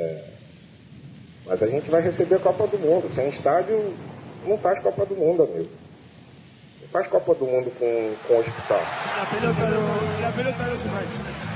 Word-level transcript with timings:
É, 0.00 0.24
mas 1.44 1.62
a 1.62 1.66
gente 1.66 1.90
vai 1.90 2.00
receber 2.00 2.36
a 2.36 2.38
Copa 2.38 2.66
do 2.66 2.78
Mundo. 2.78 3.12
Sem 3.14 3.28
estádio, 3.28 3.94
não 4.46 4.56
faz 4.56 4.80
Copa 4.80 5.04
do 5.04 5.14
Mundo, 5.14 5.42
amigo. 5.42 5.68
Não 6.80 6.88
faz 6.88 7.06
Copa 7.06 7.34
do 7.34 7.44
Mundo 7.44 7.70
com, 7.78 8.14
com 8.26 8.38
hospital. 8.38 8.80
La 9.18 9.26
pelota 9.26 9.66
no, 9.66 10.22
la 10.22 10.32
pelota 10.32 10.62
no 10.64 10.76
se 10.76 10.88
mancha. 10.88 11.50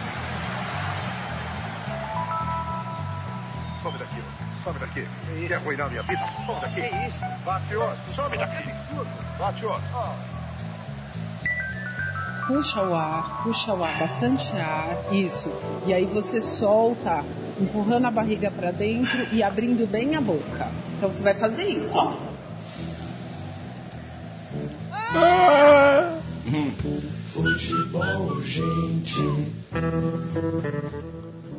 Some 3.83 3.99
daqui. 3.99 4.23
Some 4.63 4.79
daqui. 4.79 5.09
Quer 5.49 5.55
arruinar 5.55 5.89
minha 5.89 6.03
vida? 6.03 6.29
Some 6.45 6.61
daqui. 6.61 6.83
Que 6.83 7.09
isso? 7.09 7.25
Bate 7.47 7.77
outro. 7.77 8.15
Some 8.15 8.37
daqui. 8.37 8.71
Bate 9.39 9.65
outro. 9.65 10.35
Puxa 12.47 12.83
o 12.83 12.95
ar, 12.95 13.43
puxa 13.43 13.73
o 13.73 13.83
ar, 13.83 13.99
bastante 13.99 14.55
ar, 14.55 14.99
isso. 15.11 15.51
E 15.87 15.95
aí 15.95 16.05
você 16.05 16.43
solta, 16.43 17.25
empurrando 17.61 18.07
a 18.07 18.11
barriga 18.11 18.51
para 18.51 18.71
dentro 18.71 19.27
e 19.33 19.43
abrindo 19.43 19.87
bem 19.91 20.15
a 20.17 20.21
boca. 20.21 20.69
Então 20.97 21.11
você 21.11 21.23
vai 21.23 21.35
fazer 21.35 21.65
isso, 21.69 21.97
ó. 21.97 22.15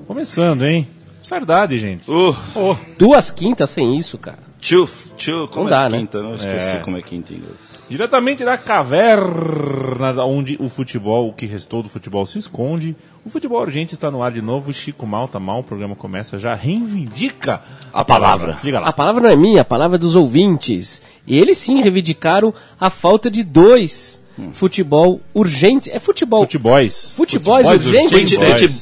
Começando, 0.07 0.63
hein? 0.65 0.87
Saudade, 1.21 1.77
gente. 1.77 2.09
Uh, 2.09 2.35
Oh, 2.55 2.75
Duas 2.97 3.31
quintas 3.31 3.69
sem 3.71 3.97
isso, 3.97 4.17
cara. 4.17 4.39
tchuf, 4.59 5.13
tchuf, 5.15 5.51
como 5.51 5.67
Não 5.69 5.75
é 5.75 5.81
dá, 5.83 5.89
né? 5.89 5.97
quinta? 5.99 6.21
Não 6.21 6.35
esqueci 6.35 6.75
É. 6.75 6.79
como 6.79 6.97
é 6.97 7.01
quinta 7.01 7.33
em 7.33 7.37
inglês. 7.37 7.74
Diretamente 7.89 8.43
da 8.43 8.57
caverna 8.57 10.23
onde 10.25 10.57
o 10.59 10.67
futebol, 10.67 11.29
o 11.29 11.33
que 11.33 11.45
restou 11.45 11.83
do 11.83 11.89
futebol 11.89 12.25
se 12.25 12.39
esconde. 12.39 12.95
O 13.25 13.29
futebol 13.29 13.61
urgente 13.61 13.93
está 13.93 14.09
no 14.09 14.21
ar 14.21 14.31
de 14.31 14.41
novo. 14.41 14.73
Chico 14.73 15.05
mal, 15.05 15.27
tá 15.27 15.39
mal, 15.39 15.59
o 15.59 15.63
programa 15.63 15.95
começa 15.95 16.37
já. 16.37 16.53
Reivindica 16.53 17.61
A 17.93 18.03
palavra. 18.03 18.57
Liga 18.63 18.79
lá. 18.79 18.87
A 18.87 18.93
palavra 18.93 19.23
não 19.23 19.29
é 19.29 19.35
minha, 19.35 19.61
a 19.61 19.65
palavra 19.65 19.97
é 19.97 19.99
dos 19.99 20.15
ouvintes. 20.15 21.01
E 21.25 21.37
eles 21.37 21.57
sim 21.57 21.81
reivindicaram 21.81 22.53
a 22.79 22.89
falta 22.89 23.29
de 23.29 23.43
dois 23.43 24.21
futebol 24.53 25.21
urgente. 25.33 25.89
É 25.89 25.99
futebol. 25.99 26.41
Futebols. 26.41 27.13
Futebols 27.15 27.67
Futebols 27.67 27.85
urgentes? 27.85 28.81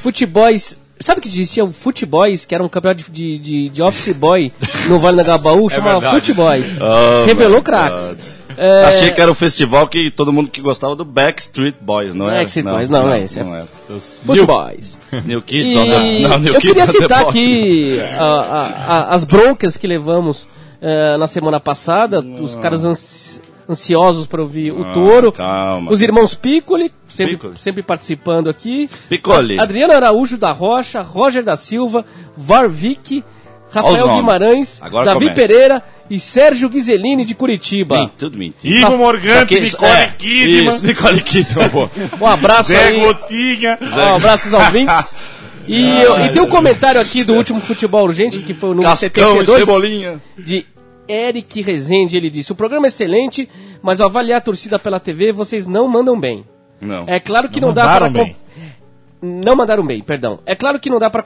Futebols. 0.00 0.74
Sabe 1.04 1.20
que 1.20 1.28
existia 1.28 1.62
o 1.62 1.70
Futeboys, 1.70 2.46
que 2.46 2.54
era 2.54 2.64
um 2.64 2.68
campeonato 2.68 3.04
de, 3.12 3.36
de, 3.38 3.68
de 3.68 3.82
office 3.82 4.14
boy 4.16 4.50
no 4.88 4.98
Vale 4.98 5.18
do 5.18 5.24
Gabaú, 5.26 5.68
chamava 5.68 6.00
verdade. 6.00 6.14
Futeboys. 6.16 6.78
Oh, 6.82 7.26
Revelou 7.26 7.62
craques. 7.62 8.16
É, 8.56 8.84
Achei 8.84 9.10
que 9.10 9.20
era 9.20 9.30
o 9.30 9.34
festival 9.34 9.86
que 9.86 10.10
todo 10.10 10.32
mundo 10.32 10.48
que 10.50 10.62
gostava 10.62 10.96
do 10.96 11.04
Backstreet 11.04 11.74
Boys, 11.78 12.14
não 12.14 12.30
é? 12.30 12.38
Backstreet 12.38 12.64
Boys, 12.66 12.88
não, 12.88 13.12
é 13.12 13.22
esse, 13.24 13.38
é- 13.40 13.44
Não 13.44 13.54
é. 13.54 13.64
Futeboys. 14.24 14.98
New 15.26 15.42
Kids 15.42 15.72
E 15.72 15.74
the... 15.74 16.20
Não, 16.28 16.38
New 16.38 16.54
eu 16.54 16.60
Kids 16.60 16.72
queria 16.74 16.86
citar 16.86 17.20
aqui 17.28 18.00
a- 18.00 18.24
a- 18.24 18.66
a- 18.96 19.14
as 19.14 19.24
broncas 19.24 19.76
que 19.76 19.86
levamos 19.86 20.48
eh, 20.80 21.16
na 21.18 21.26
semana 21.26 21.60
passada, 21.60 22.20
os 22.20 22.56
caras 22.56 23.40
ansiosos 23.68 24.26
para 24.26 24.42
ouvir 24.42 24.72
o 24.72 24.82
Ah, 24.84 24.92
Touro, 24.92 25.32
calma. 25.32 25.90
os 25.90 26.02
irmãos 26.02 26.34
Piccoli, 26.34 26.92
sempre, 27.08 27.36
Piccoli. 27.36 27.54
sempre 27.58 27.82
participando 27.82 28.48
aqui, 28.50 28.88
Piccoli. 29.08 29.58
Adriano 29.58 29.92
Araújo 29.94 30.36
da 30.36 30.50
Rocha, 30.52 31.00
Roger 31.02 31.42
da 31.42 31.56
Silva, 31.56 32.04
Varvik, 32.36 33.24
Rafael. 33.70 34.14
Guimarães, 34.14 34.80
Agora 34.82 35.06
Davi 35.06 35.20
começa. 35.26 35.34
Pereira 35.34 35.82
e 36.08 36.18
Sérgio 36.18 36.68
Ghiseline 36.68 37.24
de 37.24 37.34
Curitiba. 37.34 38.12
Tudo 38.16 38.38
mentira. 38.38 38.78
Ivo 38.80 38.96
Morgante, 38.98 39.58
Nicole 39.58 39.90
é, 39.90 40.06
Kidman, 40.16 40.68
Isso, 40.68 40.86
Nicole 40.86 41.20
Kidman. 41.22 41.70
Um 42.20 42.26
abraço 42.26 42.68
Zé 42.68 42.84
aí. 42.84 43.00
Gotinha. 43.00 43.78
Um 43.80 44.14
abraço 44.16 44.54
aos 44.54 44.64
ouvintes. 44.66 45.14
E, 45.66 45.80
eu- 46.02 46.24
e 46.26 46.28
tem 46.28 46.42
um 46.42 46.46
comentário 46.48 47.00
aqui 47.00 47.24
do 47.24 47.34
último 47.34 47.58
Futebol 47.60 48.04
Urgente, 48.04 48.38
que 48.40 48.52
foi 48.54 48.70
o 48.70 48.74
número 48.74 48.90
Cascão 48.90 49.40
e 49.40 49.46
72. 49.46 49.58
Cebolinha. 49.58 50.20
de 50.38 50.66
Eric 51.08 51.60
Rezende. 51.62 52.16
Ele 52.16 52.30
disse: 52.30 52.52
O 52.52 52.56
programa 52.56 52.86
é 52.86 52.88
excelente, 52.88 53.48
mas 53.82 54.00
ao 54.00 54.08
avaliar 54.08 54.38
a 54.38 54.42
torcida 54.42 54.78
pela 54.78 55.00
TV, 55.00 55.32
vocês 55.32 55.66
não 55.66 55.88
mandam 55.88 56.18
bem. 56.18 56.44
Não. 56.80 57.04
É 57.06 57.18
claro 57.20 57.48
que 57.48 57.60
Não 57.60 57.68
não, 57.68 57.74
dá 57.74 57.82
para. 57.82 58.06
mandaram 58.06 58.24
bem. 58.24 58.36
Não 59.22 59.56
mandaram 59.56 59.86
bem, 59.86 60.02
perdão. 60.02 60.38
É 60.44 60.54
claro 60.54 60.78
que 60.78 60.90
não 60.90 60.98
dá 60.98 61.08
para 61.08 61.24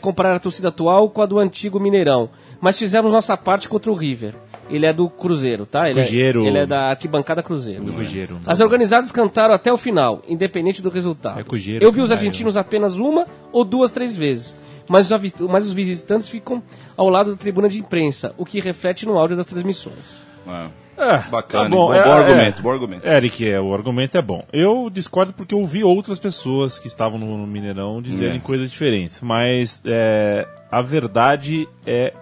comparar 0.00 0.34
a 0.34 0.40
torcida 0.40 0.68
atual 0.68 1.08
com 1.08 1.22
a 1.22 1.26
do 1.26 1.38
antigo 1.38 1.78
Mineirão, 1.78 2.28
mas 2.60 2.76
fizemos 2.76 3.12
nossa 3.12 3.36
parte 3.36 3.68
contra 3.68 3.92
o 3.92 3.94
River. 3.94 4.34
Ele 4.68 4.84
é 4.84 4.92
do 4.92 5.08
Cruzeiro, 5.08 5.64
tá? 5.64 5.84
Ele, 5.88 6.00
Cruzeiro. 6.00 6.44
É, 6.44 6.48
ele 6.48 6.58
é 6.58 6.66
da 6.66 6.90
arquibancada 6.90 7.40
Cruzeiro. 7.42 7.84
Cruzeiro. 7.84 8.38
As 8.44 8.60
organizadas 8.60 9.12
cantaram 9.12 9.54
até 9.54 9.72
o 9.72 9.76
final, 9.76 10.20
independente 10.28 10.82
do 10.82 10.90
resultado. 10.90 11.38
É 11.38 11.44
Cruzeiro, 11.44 11.84
Eu 11.84 11.92
vi 11.92 12.02
os 12.02 12.10
argentinos 12.10 12.56
apenas 12.56 12.96
uma 12.98 13.24
ou 13.52 13.64
duas, 13.64 13.92
três 13.92 14.16
vezes. 14.16 14.58
Mas 14.88 15.10
os, 15.10 15.34
mas 15.48 15.66
os 15.66 15.72
visitantes 15.72 16.28
ficam 16.28 16.62
ao 16.96 17.08
lado 17.08 17.32
da 17.32 17.36
tribuna 17.36 17.68
de 17.68 17.78
imprensa, 17.78 18.34
o 18.38 18.44
que 18.44 18.60
reflete 18.60 19.04
no 19.06 19.18
áudio 19.18 19.36
das 19.36 19.46
transmissões. 19.46 20.18
É. 20.46 21.18
Bacana, 21.30 21.64
tá 21.64 21.70
bom, 21.70 21.86
bom 21.86 21.94
é, 21.94 22.00
argumento, 22.00 22.58
é. 22.58 22.62
bom 22.62 22.70
argumento. 22.72 23.06
Eric, 23.06 23.48
é, 23.48 23.60
o 23.60 23.72
argumento 23.72 24.18
é 24.18 24.22
bom. 24.22 24.44
Eu 24.52 24.90
discordo 24.90 25.32
porque 25.32 25.54
eu 25.54 25.64
vi 25.64 25.84
outras 25.84 26.18
pessoas 26.18 26.78
que 26.80 26.88
estavam 26.88 27.18
no, 27.20 27.38
no 27.38 27.46
Mineirão 27.46 28.02
dizerem 28.02 28.38
É. 28.38 28.40
coisas 28.40 28.68
diferentes. 28.68 29.22
Mas 29.22 29.80
é, 29.84 30.44
a 30.70 30.80
verdade 30.82 31.68
é 31.86 32.12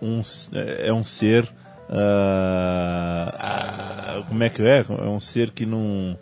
um, 0.00 0.20
é 0.54 0.88
é 0.88 0.92
um 0.92 1.02
ser. 1.02 1.52
ah, 1.88 3.34
ah, 3.38 4.22
como 4.28 4.42
é 4.44 4.48
que 4.50 4.62
é? 4.62 4.84
É 4.88 5.08
um 5.08 5.20
ser 5.20 5.50
que 5.50 5.66
não, 5.66 6.16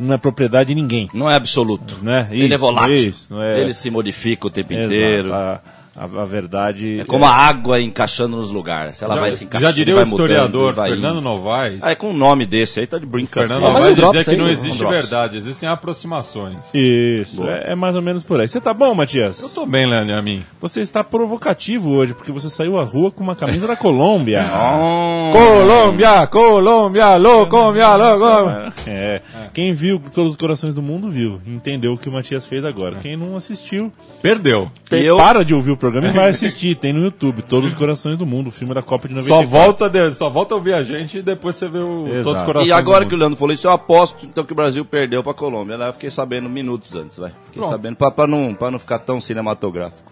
não 0.00 0.14
é 0.14 0.18
propriedade 0.18 0.68
de 0.68 0.74
ninguém. 0.74 1.08
Não 1.14 1.30
é 1.30 1.36
absoluto. 1.36 1.98
Né? 2.02 2.28
Ele 2.30 2.52
é 2.54 2.58
volátil. 2.58 2.96
isso, 2.96 3.32
não 3.34 3.42
é- 3.42 3.60
Ele 3.60 3.72
se 3.74 3.90
modifica 3.90 4.46
o 4.46 4.50
tempo 4.50 4.72
Exato. 4.72 4.86
inteiro. 4.86 5.34
A, 5.34 5.60
a, 6.00 6.22
a 6.22 6.24
verdade. 6.24 7.00
É 7.00 7.04
como 7.04 7.24
a 7.24 7.30
água 7.32 7.80
encaixando 7.80 8.36
nos 8.36 8.50
lugares. 8.50 9.00
Ela 9.02 9.16
vai 9.16 9.32
se 9.32 9.40
Já, 9.40 9.44
encaixando. 9.46 9.72
já 9.72 9.76
diria 9.76 9.94
o 9.94 9.96
vai 9.96 10.04
mudando, 10.06 10.20
historiador 10.26 10.72
vai 10.74 10.90
Fernando. 10.90 11.20
Novaes. 11.20 11.82
Ah, 11.82 11.90
é 11.90 11.94
com 11.94 12.10
um 12.10 12.12
nome 12.16 12.46
desse 12.46 12.80
aí, 12.80 12.86
tá 12.86 12.98
de 12.98 13.06
brincadeira. 13.06 13.54
Fernando 13.54 13.68
É, 13.68 13.72
mas 13.72 13.82
Novaes 13.82 13.96
drops 13.96 14.16
dizia 14.18 14.24
que 14.34 14.40
aí, 14.40 14.46
não 14.46 14.50
existe 14.52 14.84
verdade, 14.84 15.36
existem 15.36 15.68
aproximações. 15.68 16.64
Isso, 16.74 17.46
é, 17.46 17.72
é 17.72 17.74
mais 17.74 17.94
ou 17.96 18.02
menos 18.02 18.22
por 18.22 18.40
aí. 18.40 18.48
Você 18.48 18.60
tá 18.60 18.72
bom, 18.72 18.94
Matias? 18.94 19.42
Eu 19.42 19.48
tô 19.50 19.66
bem, 19.66 19.86
Leandro, 19.88 20.16
a 20.16 20.22
mim. 20.22 20.42
Você 20.60 20.80
está 20.80 21.02
provocativo 21.04 21.90
hoje, 21.90 22.14
porque 22.14 22.32
você 22.32 22.48
saiu 22.48 22.78
à 22.78 22.82
rua 22.84 23.10
com 23.10 23.22
uma 23.22 23.36
camisa 23.36 23.66
da 23.66 23.76
Colômbia. 23.76 24.44
Oh, 24.48 25.32
Colômbia, 25.36 26.26
Colômbia, 26.26 27.04
Colômbia, 27.48 27.86
Colômbia. 27.98 28.72
É. 28.86 29.20
Quem 29.52 29.72
viu 29.72 30.00
Todos 30.12 30.32
os 30.32 30.36
Corações 30.36 30.74
do 30.74 30.82
Mundo 30.82 31.08
viu. 31.08 31.40
Entendeu 31.46 31.92
o 31.92 31.98
que 31.98 32.08
o 32.08 32.12
Matias 32.12 32.46
fez 32.46 32.64
agora. 32.64 32.96
Quem 33.02 33.16
não 33.16 33.36
assistiu, 33.36 33.92
Perdeu. 34.22 34.70
pe- 34.88 35.02
eu- 35.02 35.16
para 35.16 35.44
de 35.44 35.54
ouvir 35.54 35.70
o 35.72 35.76
programa 35.76 35.89
e 35.98 36.10
vai 36.12 36.28
assistir. 36.28 36.74
Tem 36.76 36.92
no 36.92 37.00
YouTube 37.04 37.42
Todos 37.42 37.70
os 37.72 37.76
Corações 37.78 38.16
do 38.16 38.24
Mundo, 38.26 38.48
o 38.48 38.50
filme 38.50 38.72
da 38.74 38.82
Copa 38.82 39.08
de 39.08 39.14
94. 39.14 39.50
Só 39.50 39.58
volta, 39.64 39.88
de- 39.88 40.14
só 40.14 40.30
volta 40.30 40.54
a 40.54 40.56
ouvir 40.58 40.74
a 40.74 40.82
gente 40.84 41.18
e 41.18 41.22
depois 41.22 41.56
você 41.56 41.68
vê 41.68 41.78
o 41.78 42.06
Exato. 42.08 42.22
Todos 42.24 42.40
os 42.40 42.46
Corações 42.46 42.68
E 42.68 42.72
agora 42.72 43.04
que 43.04 43.14
o. 43.14 43.18
Leandro 43.18 43.36
falou 43.38 43.52
isso, 43.52 43.66
eu 43.66 43.72
aposto 43.72 44.24
então 44.24 44.44
que 44.44 44.52
o 44.52 44.56
Brasil 44.56 44.84
perdeu 44.84 45.22
pra 45.22 45.34
Colômbia. 45.34 45.74
Eu 45.74 45.92
fiquei 45.92 46.10
sabendo 46.10 46.48
minutos 46.48 46.94
antes, 46.94 47.18
vai. 47.18 47.32
Fiquei 47.46 47.62
sabendo 47.68 47.96
pra, 47.96 48.10
pra 48.10 48.26
não, 48.26 48.54
pra 48.54 48.70
não 48.70 48.78
ficar 48.78 48.98
tão 49.00 49.20
cinematográfico. 49.20 50.10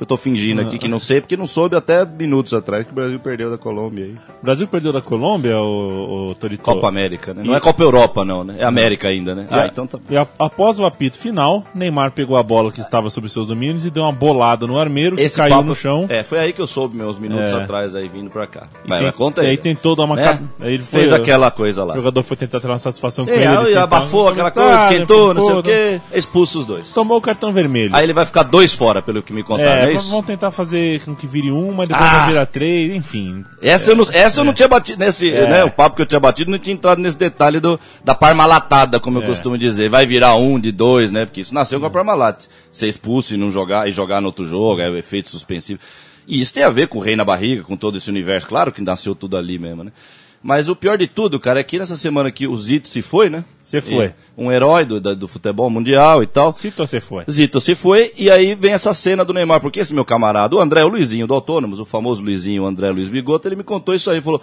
Eu 0.00 0.06
tô 0.06 0.16
fingindo 0.16 0.60
aqui 0.60 0.78
que 0.78 0.86
não 0.88 0.98
sei, 0.98 1.20
porque 1.20 1.36
não 1.36 1.46
soube 1.46 1.74
até 1.76 2.04
minutos 2.04 2.54
atrás 2.54 2.84
que 2.86 2.92
o 2.92 2.94
Brasil 2.94 3.18
perdeu 3.18 3.50
da 3.50 3.58
Colômbia 3.58 4.04
aí. 4.04 4.12
O 4.40 4.44
Brasil 4.44 4.66
perdeu 4.68 4.92
da 4.92 5.00
Colômbia, 5.00 5.58
o, 5.58 6.30
o 6.30 6.34
Torito? 6.34 6.62
Copa 6.62 6.88
América, 6.88 7.34
né? 7.34 7.42
Não 7.44 7.52
E- 7.54 7.56
é 7.56 7.60
Copa 7.60 7.82
Europa, 7.82 8.24
não, 8.24 8.44
né? 8.44 8.56
É 8.58 8.64
América 8.64 9.08
ainda, 9.08 9.34
né? 9.34 9.46
E, 9.50 9.54
Ah, 9.54 9.62
a- 9.62 9.66
então 9.66 9.86
tá. 9.86 9.98
e 10.08 10.16
a- 10.16 10.26
após 10.38 10.78
o 10.78 10.86
apito 10.86 11.18
final, 11.18 11.64
Neymar 11.74 12.12
pegou 12.12 12.36
a 12.36 12.42
bola 12.42 12.70
que 12.70 12.80
estava 12.80 13.10
sob 13.10 13.28
seus 13.28 13.48
domínios 13.48 13.84
e 13.86 13.90
deu 13.90 14.02
uma 14.04 14.12
bolada 14.12 14.66
no 14.66 14.78
armeiro 14.78 15.16
que 15.16 15.28
caiu 15.30 15.50
papo- 15.50 15.64
no 15.64 15.74
chão. 15.74 16.06
É, 16.08 16.22
foi 16.22 16.38
aí 16.38 16.52
que 16.52 16.60
eu 16.60 16.66
soube 16.66 16.96
meus 16.96 17.18
minutos 17.18 17.52
É. 17.52 17.56
atrás 17.56 17.94
aí 17.96 18.08
vindo 18.08 18.30
pra 18.30 18.46
cá. 18.46 18.68
E 18.84 18.88
Vai, 18.88 19.00
tem- 19.00 19.12
conta 19.12 19.42
e 19.42 19.44
aí. 19.44 19.50
aí 19.52 19.56
tentou 19.56 19.96
dar 19.96 20.04
uma 20.04 20.14
Né? 20.16 20.38
aí 20.60 20.74
ele 20.74 20.82
foi- 20.82 21.00
Fez 21.00 21.12
aquela 21.12 21.50
coisa 21.50 21.84
lá. 21.84 21.94
O 21.94 21.96
jogador 21.96 22.22
foi 22.22 22.36
tentar 22.36 22.60
ter 22.60 22.66
uma 22.68 22.78
satisfação 22.78 23.24
com 23.24 23.30
ele. 23.32 23.42
ele 23.44 23.56
aí 23.56 23.76
abafou 23.76 24.28
aquela 24.28 24.50
coisa, 24.50 24.74
esquentou, 24.84 25.34
não 25.34 25.44
sei 25.44 25.54
o 25.56 25.62
quê, 25.62 26.00
expulsa 26.12 26.58
os 26.60 26.66
dois. 26.66 26.92
Tomou 26.92 27.18
o 27.18 27.20
cartão 27.20 27.52
vermelho. 27.52 27.90
Aí 27.94 28.04
ele 28.04 28.12
vai 28.12 28.24
ficar 28.26 28.42
dois 28.44 28.72
fora, 28.72 29.02
pelo 29.02 29.22
que 29.22 29.32
me 29.32 29.42
contaram, 29.42 29.82
é, 29.82 29.87
é, 29.88 29.96
isso? 29.96 30.10
vão 30.10 30.22
tentar 30.22 30.50
fazer 30.50 31.00
com 31.04 31.14
que 31.14 31.26
vire 31.26 31.50
uma, 31.50 31.86
depois 31.86 32.06
Ah! 32.08 32.18
vai 32.18 32.28
virar 32.28 32.46
três, 32.46 32.92
enfim. 32.94 33.44
Essa, 33.62 33.90
eu 33.92 33.96
não, 33.96 34.06
essa 34.12 34.40
eu 34.40 34.44
não 34.44 34.52
tinha 34.54 34.68
batido 34.68 34.98
nesse, 34.98 35.30
É. 35.30 35.48
né, 35.48 35.64
o 35.64 35.70
papo 35.70 35.96
que 35.96 36.02
eu 36.02 36.06
tinha 36.06 36.20
batido 36.20 36.50
não 36.50 36.58
tinha 36.58 36.74
entrado 36.74 37.00
nesse 37.00 37.16
detalhe 37.16 37.60
do, 37.60 37.78
da 38.04 38.14
parmalatada, 38.14 39.00
como 39.00 39.18
eu 39.18 39.22
É. 39.22 39.26
costumo 39.26 39.56
dizer. 39.58 39.88
Vai 39.88 40.06
virar 40.06 40.36
um 40.36 40.58
de 40.60 40.70
dois, 40.72 41.10
né, 41.12 41.24
porque 41.26 41.40
isso 41.40 41.54
nasceu 41.54 41.80
com 41.80 41.86
a 41.86 41.90
parmalate. 41.90 42.48
Ser 42.70 42.88
expulso 42.88 43.34
e 43.34 43.36
não 43.36 43.50
jogar, 43.50 43.88
e 43.88 43.92
jogar 43.92 44.20
no 44.20 44.26
outro 44.28 44.44
jogo, 44.44 44.80
é 44.80 44.88
o 44.88 44.96
efeito 44.96 45.28
suspensivo. 45.30 45.80
E 46.26 46.40
isso 46.40 46.52
tem 46.52 46.62
a 46.62 46.68
ver 46.70 46.88
com 46.88 46.98
o 46.98 47.00
rei 47.00 47.16
na 47.16 47.24
barriga, 47.24 47.62
com 47.62 47.74
todo 47.76 47.96
esse 47.96 48.10
universo, 48.10 48.46
claro 48.48 48.70
que 48.70 48.82
nasceu 48.82 49.14
tudo 49.14 49.36
ali 49.36 49.58
mesmo, 49.58 49.82
né. 49.82 49.92
Mas 50.42 50.68
o 50.68 50.76
pior 50.76 50.96
de 50.96 51.06
tudo, 51.06 51.40
cara, 51.40 51.60
é 51.60 51.64
que 51.64 51.78
nessa 51.78 51.96
semana 51.96 52.30
que 52.30 52.46
o 52.46 52.56
Zito 52.56 52.88
se 52.88 53.02
foi, 53.02 53.28
né? 53.28 53.44
Se 53.62 53.80
foi. 53.80 54.12
Um 54.36 54.50
herói 54.50 54.84
do, 54.84 55.00
do 55.00 55.28
futebol 55.28 55.68
mundial 55.68 56.22
e 56.22 56.26
tal. 56.26 56.52
Se 56.52 56.70
você 56.70 57.00
foi. 57.00 57.24
Zito 57.30 57.60
se 57.60 57.74
foi, 57.74 58.12
e 58.16 58.30
aí 58.30 58.54
vem 58.54 58.72
essa 58.72 58.92
cena 58.92 59.24
do 59.24 59.34
Neymar, 59.34 59.60
porque 59.60 59.80
esse 59.80 59.92
meu 59.92 60.04
camarada, 60.04 60.54
o 60.56 60.60
André, 60.60 60.84
o 60.84 60.88
Luizinho 60.88 61.26
do 61.26 61.34
Autônomos, 61.34 61.80
o 61.80 61.84
famoso 61.84 62.22
Luizinho, 62.22 62.62
o 62.62 62.66
André 62.66 62.90
Luiz 62.90 63.08
Bigoto, 63.08 63.48
ele 63.48 63.56
me 63.56 63.64
contou 63.64 63.94
isso 63.94 64.10
aí, 64.10 64.22
falou, 64.22 64.40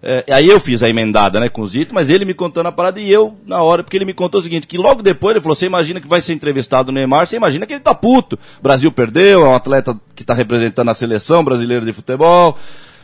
É, 0.00 0.24
aí 0.30 0.48
eu 0.48 0.60
fiz 0.60 0.80
a 0.84 0.88
emendada, 0.88 1.40
né, 1.40 1.48
com 1.48 1.62
o 1.62 1.66
Zito, 1.66 1.92
mas 1.92 2.08
ele 2.08 2.24
me 2.24 2.32
contando 2.32 2.68
a 2.68 2.72
parada 2.72 3.00
e 3.00 3.10
eu, 3.10 3.36
na 3.44 3.60
hora, 3.60 3.82
porque 3.82 3.96
ele 3.96 4.04
me 4.04 4.14
contou 4.14 4.38
o 4.38 4.42
seguinte, 4.42 4.64
que 4.64 4.78
logo 4.78 5.02
depois 5.02 5.34
ele 5.34 5.42
falou, 5.42 5.56
você 5.56 5.66
imagina 5.66 6.00
que 6.00 6.06
vai 6.06 6.20
ser 6.20 6.34
entrevistado 6.34 6.90
o 6.90 6.94
Neymar, 6.94 7.26
você 7.26 7.36
imagina 7.36 7.66
que 7.66 7.72
ele 7.72 7.80
tá 7.80 7.92
puto. 7.92 8.38
O 8.60 8.62
Brasil 8.62 8.92
perdeu, 8.92 9.44
é 9.44 9.48
um 9.48 9.54
atleta 9.56 9.98
que 10.14 10.22
tá 10.22 10.34
representando 10.34 10.88
a 10.88 10.94
seleção 10.94 11.42
brasileira 11.42 11.84
de 11.84 11.92
futebol, 11.92 12.56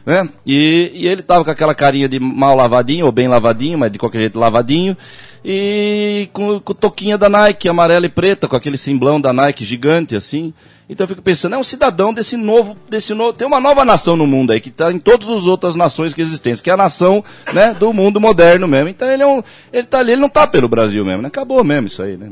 né? 0.04 0.28
E, 0.46 0.90
e 0.94 1.06
ele 1.06 1.22
tava 1.22 1.44
com 1.44 1.50
aquela 1.50 1.74
carinha 1.74 2.08
de 2.08 2.18
mal 2.20 2.54
lavadinho, 2.54 3.06
ou 3.06 3.12
bem 3.12 3.28
lavadinho, 3.28 3.78
mas 3.78 3.90
de 3.90 3.98
qualquer 3.98 4.18
jeito 4.18 4.38
lavadinho, 4.38 4.96
e 5.44 6.28
com, 6.32 6.60
com 6.60 6.74
toquinha 6.74 7.18
da 7.18 7.28
Nike, 7.28 7.68
amarela 7.68 8.06
e 8.06 8.08
preta, 8.08 8.48
com 8.48 8.56
aquele 8.56 8.76
simblão 8.76 9.20
da 9.20 9.32
Nike 9.32 9.64
gigante, 9.64 10.16
assim. 10.16 10.52
Então 10.88 11.04
eu 11.04 11.08
fico 11.08 11.22
pensando, 11.22 11.54
é 11.54 11.58
um 11.58 11.64
cidadão 11.64 12.12
desse 12.12 12.36
novo, 12.36 12.76
desse 12.90 13.14
novo, 13.14 13.32
tem 13.32 13.46
uma 13.46 13.60
nova 13.60 13.84
nação 13.84 14.16
no 14.16 14.26
mundo 14.26 14.52
aí, 14.52 14.60
que 14.60 14.68
está 14.68 14.92
em 14.92 14.98
todas 14.98 15.30
as 15.30 15.46
outras 15.46 15.74
nações 15.74 16.12
que 16.12 16.20
existem, 16.20 16.54
que 16.56 16.68
é 16.68 16.74
a 16.74 16.76
nação, 16.76 17.24
né, 17.52 17.72
do 17.72 17.92
mundo 17.92 18.20
moderno 18.20 18.68
mesmo. 18.68 18.90
Então 18.90 19.10
ele 19.10 19.22
é 19.22 19.26
um, 19.26 19.42
ele 19.72 19.86
tá 19.86 20.00
ali, 20.00 20.12
ele 20.12 20.20
não 20.20 20.28
tá 20.28 20.46
pelo 20.46 20.68
Brasil 20.68 21.04
mesmo, 21.04 21.22
né? 21.22 21.28
Acabou 21.28 21.64
mesmo 21.64 21.86
isso 21.86 22.02
aí, 22.02 22.18
né? 22.18 22.30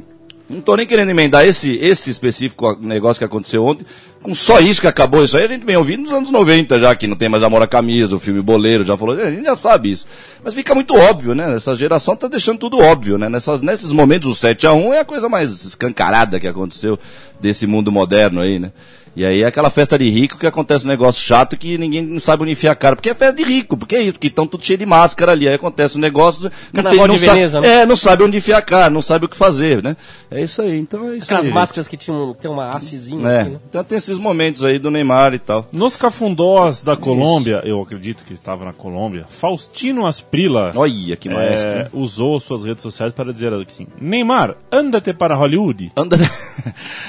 Não 0.52 0.60
tô 0.60 0.76
nem 0.76 0.86
querendo 0.86 1.08
emendar 1.08 1.46
esse, 1.46 1.76
esse 1.76 2.10
específico 2.10 2.76
negócio 2.78 3.18
que 3.18 3.24
aconteceu 3.24 3.64
ontem, 3.64 3.86
com 4.22 4.34
só 4.34 4.60
isso 4.60 4.82
que 4.82 4.86
acabou 4.86 5.24
isso 5.24 5.36
aí, 5.36 5.44
a 5.44 5.48
gente 5.48 5.64
vem 5.64 5.76
ouvindo 5.76 6.02
nos 6.02 6.12
anos 6.12 6.30
90 6.30 6.78
já, 6.78 6.94
que 6.94 7.06
não 7.06 7.16
tem 7.16 7.28
mais 7.28 7.42
amor 7.42 7.62
à 7.62 7.66
camisa, 7.66 8.14
o 8.14 8.20
filme 8.20 8.42
Boleiro 8.42 8.84
já 8.84 8.94
falou, 8.96 9.18
a 9.18 9.30
gente 9.30 9.44
já 9.44 9.56
sabe 9.56 9.90
isso. 9.90 10.06
Mas 10.44 10.52
fica 10.52 10.74
muito 10.74 10.94
óbvio, 10.94 11.34
né? 11.34 11.54
Essa 11.54 11.74
geração 11.74 12.14
tá 12.14 12.28
deixando 12.28 12.58
tudo 12.58 12.78
óbvio, 12.78 13.16
né? 13.16 13.30
Nessas, 13.30 13.62
nesses 13.62 13.92
momentos, 13.92 14.28
o 14.28 14.34
7 14.34 14.66
a 14.66 14.74
1 14.74 14.92
é 14.92 15.00
a 15.00 15.04
coisa 15.04 15.26
mais 15.26 15.64
escancarada 15.64 16.38
que 16.38 16.46
aconteceu 16.46 16.98
desse 17.40 17.66
mundo 17.66 17.90
moderno 17.90 18.40
aí, 18.40 18.58
né? 18.58 18.72
E 19.14 19.24
aí 19.26 19.42
é 19.42 19.46
aquela 19.46 19.68
festa 19.70 19.98
de 19.98 20.08
rico 20.08 20.38
que 20.38 20.46
acontece 20.46 20.84
um 20.84 20.88
negócio 20.88 21.22
chato 21.22 21.56
que 21.56 21.76
ninguém 21.76 22.02
não 22.02 22.18
sabe 22.20 22.42
onde 22.44 22.52
enfiar 22.52 22.72
a 22.72 22.74
cara. 22.74 22.96
Porque 22.96 23.10
é 23.10 23.14
festa 23.14 23.36
de 23.36 23.42
rico, 23.44 23.76
porque 23.76 23.94
é 23.96 24.02
isso, 24.02 24.12
porque 24.14 24.28
estão 24.28 24.46
tudo 24.46 24.64
cheio 24.64 24.78
de 24.78 24.86
máscara 24.86 25.32
ali. 25.32 25.46
Aí 25.46 25.54
acontece 25.54 25.98
um 25.98 26.00
negócio. 26.00 26.50
Não 26.72 26.82
Carnaval 26.82 27.08
não 27.08 27.14
de 27.16 27.20
sabe- 27.20 27.34
Veneza, 27.36 27.60
né? 27.60 27.68
É, 27.82 27.86
não 27.86 27.96
sabe 27.96 28.22
onde 28.24 28.36
enfiar 28.38 28.58
a 28.58 28.62
cara, 28.62 28.88
não 28.90 29.02
sabe 29.02 29.26
o 29.26 29.28
que 29.28 29.36
fazer, 29.36 29.82
né? 29.82 29.96
É 30.30 30.42
isso 30.42 30.62
aí, 30.62 30.78
então 30.78 31.12
é 31.12 31.16
isso 31.16 31.24
Aquelas 31.24 31.46
aí. 31.46 31.52
máscaras 31.52 31.86
que 31.86 31.96
tinham, 31.96 32.32
tem 32.34 32.50
uma 32.50 32.68
hastezinha 32.68 33.28
É, 33.28 33.40
assim, 33.42 33.50
né? 33.50 33.58
então 33.68 33.84
tem 33.84 33.98
esses 33.98 34.18
momentos 34.18 34.64
aí 34.64 34.78
do 34.78 34.90
Neymar 34.90 35.34
e 35.34 35.38
tal. 35.38 35.66
Nos 35.72 35.94
cafundós 35.96 36.82
da 36.82 36.96
Colômbia, 36.96 37.60
eu 37.64 37.80
acredito 37.82 38.24
que 38.24 38.32
estava 38.32 38.64
na 38.64 38.72
Colômbia, 38.72 39.26
Faustino 39.28 40.06
Asprila 40.06 40.70
Olha 40.74 41.16
que 41.16 41.28
maestro. 41.28 41.70
é, 41.80 41.88
usou 41.92 42.40
suas 42.40 42.64
redes 42.64 42.82
sociais 42.82 43.12
para 43.12 43.30
dizer 43.32 43.52
assim: 43.52 43.86
Neymar, 44.00 44.54
anda-te 44.72 45.12
para 45.12 45.34
Hollywood. 45.34 45.92
Anda. 45.96 46.16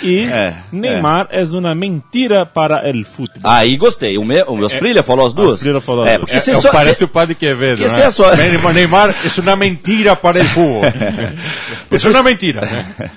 E 0.01 0.25
É, 0.33 0.53
Neymar 0.71 1.27
é. 1.31 1.43
uma 1.53 1.73
mentira 1.75 1.92
para 2.45 2.87
el 2.89 3.05
futebol. 3.05 3.49
Aí 3.51 3.75
gostei. 3.77 4.17
O 4.17 4.25
meu, 4.25 4.45
o 4.47 4.55
meu 4.57 4.65
Asprilla 4.65 5.03
falou 5.03 5.25
as 5.25 5.33
duas? 5.33 5.53
Asprilla 5.55 5.81
falou 5.81 6.03
as 6.03 6.09
é, 6.09 6.17
duas. 6.17 6.29
porque 6.31 6.51
É, 6.51 6.53
é, 6.53 6.61
só, 6.61 6.71
parece 6.71 6.99
você- 6.99 7.03
o 7.03 7.07
padre 7.07 7.35
Quevedo, 7.35 7.81
porque 7.83 7.99
né? 7.99 8.05
é 8.07 8.11
só- 8.11 8.35
Neymar, 8.35 8.73
Neymar 8.73 9.15
é 9.25 9.41
uma 9.41 9.55
mentira 9.55 10.15
para 10.15 10.41
o 10.43 10.49
povo. 10.49 10.81
é 10.85 12.09
uma 12.09 12.23
mentira. 12.23 12.61
né? 12.61 13.11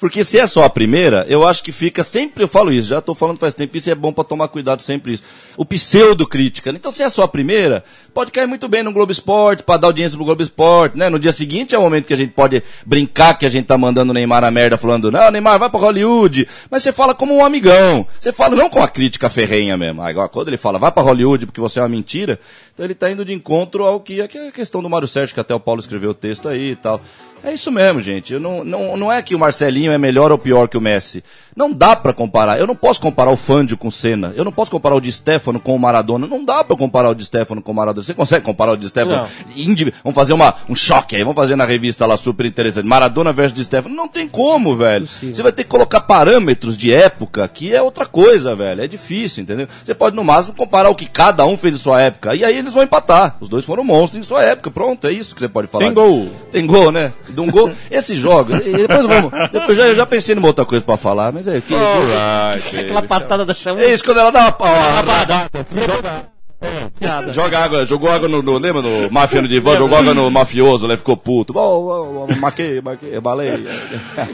Porque 0.00 0.24
se 0.24 0.38
é 0.38 0.46
só 0.46 0.64
a 0.64 0.70
primeira, 0.70 1.26
eu 1.28 1.46
acho 1.46 1.62
que 1.62 1.70
fica 1.70 2.02
sempre, 2.02 2.42
eu 2.42 2.48
falo 2.48 2.72
isso, 2.72 2.88
já 2.88 3.00
estou 3.00 3.14
falando 3.14 3.36
faz 3.36 3.52
tempo, 3.52 3.76
isso 3.76 3.90
é 3.90 3.94
bom 3.94 4.14
para 4.14 4.24
tomar 4.24 4.48
cuidado 4.48 4.80
sempre 4.80 5.12
isso. 5.12 5.22
O 5.58 5.64
pseudo 5.64 6.26
crítica. 6.26 6.70
Então 6.70 6.90
se 6.90 7.02
é 7.02 7.08
só 7.10 7.24
a 7.24 7.28
primeira, 7.28 7.84
pode 8.14 8.30
cair 8.30 8.46
muito 8.46 8.66
bem 8.66 8.82
no 8.82 8.94
Globo 8.94 9.12
Esporte, 9.12 9.62
para 9.62 9.78
dar 9.78 9.88
audiência 9.88 10.16
pro 10.16 10.24
Globo 10.24 10.42
Esporte, 10.42 10.96
né? 10.96 11.10
No 11.10 11.18
dia 11.18 11.32
seguinte 11.32 11.74
é 11.74 11.78
o 11.78 11.82
momento 11.82 12.06
que 12.06 12.14
a 12.14 12.16
gente 12.16 12.32
pode 12.32 12.62
brincar 12.86 13.34
que 13.34 13.44
a 13.44 13.50
gente 13.50 13.66
tá 13.66 13.76
mandando 13.76 14.10
o 14.10 14.14
Neymar 14.14 14.42
a 14.42 14.50
merda 14.50 14.78
falando, 14.78 15.10
não, 15.10 15.30
Neymar, 15.30 15.58
vai 15.58 15.68
para 15.68 15.80
Hollywood. 15.80 16.48
Mas 16.70 16.82
você 16.82 16.92
fala 16.92 17.14
como 17.14 17.36
um 17.36 17.44
amigão. 17.44 18.06
Você 18.18 18.32
fala 18.32 18.56
não 18.56 18.70
com 18.70 18.82
a 18.82 18.88
crítica 18.88 19.28
ferrenha 19.28 19.76
mesmo. 19.76 20.00
Agora, 20.00 20.30
quando 20.30 20.48
ele 20.48 20.56
fala, 20.56 20.78
vai 20.78 20.90
para 20.90 21.02
Hollywood 21.02 21.44
porque 21.44 21.60
você 21.60 21.78
é 21.78 21.82
uma 21.82 21.88
mentira, 21.90 22.40
então 22.72 22.86
ele 22.86 22.94
tá 22.94 23.10
indo 23.10 23.22
de 23.22 23.34
encontro 23.34 23.84
ao 23.84 24.00
que, 24.00 24.26
que 24.28 24.38
é 24.38 24.48
a 24.48 24.52
questão 24.52 24.82
do 24.82 24.88
Mário 24.88 25.06
Sérgio, 25.06 25.34
que 25.34 25.40
até 25.40 25.54
o 25.54 25.60
Paulo 25.60 25.80
escreveu 25.80 26.10
o 26.12 26.14
texto 26.14 26.48
aí 26.48 26.70
e 26.70 26.76
tal. 26.76 27.02
É 27.42 27.52
isso 27.52 27.70
mesmo, 27.70 28.00
gente. 28.00 28.34
Eu 28.34 28.40
não, 28.40 28.62
não, 28.64 28.96
não 28.96 29.12
é 29.12 29.22
que 29.22 29.34
o 29.34 29.38
Marcelinho 29.38 29.92
é 29.92 29.98
melhor 29.98 30.30
ou 30.30 30.38
pior 30.38 30.68
que 30.68 30.76
o 30.76 30.80
Messi. 30.80 31.24
Não 31.56 31.72
dá 31.72 31.96
pra 31.96 32.12
comparar. 32.12 32.58
Eu 32.58 32.66
não 32.66 32.76
posso 32.76 33.00
comparar 33.00 33.30
o 33.30 33.36
Fândio 33.36 33.76
com 33.76 33.88
o 33.88 33.92
Senna. 33.92 34.32
Eu 34.36 34.44
não 34.44 34.52
posso 34.52 34.70
comparar 34.70 34.94
o 34.94 35.00
Di 35.00 35.10
Stefano 35.10 35.58
com 35.58 35.74
o 35.74 35.78
Maradona. 35.78 36.26
Não 36.26 36.44
dá 36.44 36.62
pra 36.62 36.76
comparar 36.76 37.08
o 37.10 37.14
Di 37.14 37.24
Stefano 37.24 37.60
com 37.62 37.72
o 37.72 37.74
Maradona. 37.74 38.02
Você 38.04 38.14
consegue 38.14 38.44
comparar 38.44 38.72
o 38.72 38.76
Di 38.76 38.88
Stefano? 38.88 39.26
Indivi- 39.56 39.92
Vamos 40.04 40.14
fazer 40.14 40.32
uma, 40.32 40.54
um 40.68 40.76
choque 40.76 41.16
aí. 41.16 41.22
Vamos 41.22 41.36
fazer 41.36 41.56
na 41.56 41.64
revista 41.64 42.06
lá 42.06 42.16
super 42.16 42.46
interessante. 42.46 42.86
Maradona 42.86 43.32
versus 43.32 43.54
Di 43.54 43.64
Stefano. 43.64 43.94
Não 43.94 44.06
tem 44.08 44.28
como, 44.28 44.76
velho. 44.76 45.06
Você 45.06 45.42
vai 45.42 45.52
ter 45.52 45.64
que 45.64 45.70
colocar 45.70 46.00
parâmetros 46.00 46.76
de 46.76 46.92
época 46.92 47.46
que 47.48 47.74
é 47.74 47.82
outra 47.82 48.06
coisa, 48.06 48.54
velho. 48.54 48.82
É 48.82 48.86
difícil, 48.86 49.42
entendeu? 49.42 49.66
Você 49.84 49.94
pode 49.94 50.14
no 50.14 50.22
máximo 50.24 50.54
comparar 50.54 50.88
o 50.90 50.94
que 50.94 51.06
cada 51.06 51.44
um 51.46 51.56
fez 51.56 51.74
em 51.74 51.78
sua 51.78 52.00
época. 52.02 52.34
E 52.34 52.44
aí 52.44 52.56
eles 52.56 52.72
vão 52.74 52.82
empatar. 52.82 53.36
Os 53.40 53.48
dois 53.48 53.64
foram 53.64 53.82
monstros 53.84 54.24
em 54.24 54.28
sua 54.28 54.42
época. 54.44 54.70
Pronto, 54.70 55.06
é 55.06 55.12
isso 55.12 55.34
que 55.34 55.40
você 55.40 55.48
pode 55.48 55.68
falar. 55.68 55.84
Tem 55.84 55.94
gol. 55.94 56.28
Tem 56.52 56.66
gol, 56.66 56.92
né? 56.92 57.12
De 57.30 57.40
um 57.40 57.50
gol. 57.50 57.72
Esse 57.90 58.14
jogo. 58.14 58.52
Depois 58.58 59.06
vamos. 59.06 59.30
Depois 59.52 59.76
já, 59.76 59.86
eu 59.88 59.94
já 59.94 60.06
pensei 60.06 60.34
numa 60.34 60.48
outra 60.48 60.64
coisa 60.64 60.84
pra 60.84 60.96
falar, 60.96 61.32
mas 61.32 61.46
é 61.48 61.60
que. 61.60 61.74
Aquela 62.78 63.02
patada 63.02 63.44
da 63.44 63.54
chama. 63.54 63.80
É 63.80 63.92
isso 63.92 64.04
quando 64.04 64.18
ela 64.18 64.30
dá 64.30 64.40
uma 64.40 64.52
paulada. 66.60 67.32
Joga 67.32 67.58
água, 67.58 67.86
jogou 67.86 68.10
água 68.10 68.28
no, 68.28 68.42
no 68.42 68.58
lembra 68.58 68.82
no 68.82 69.10
máfia 69.10 69.42
no 69.42 69.48
divã, 69.48 69.76
jogou 69.76 69.98
água 69.98 70.14
no 70.14 70.30
mafioso, 70.30 70.86
lá 70.86 70.96
ficou 70.96 71.16
puto. 71.16 71.52
Oh, 71.56 71.60
oh, 71.60 72.26
oh, 72.28 72.36
maquei, 72.36 72.80
maquei, 72.80 73.18
balei. 73.20 73.50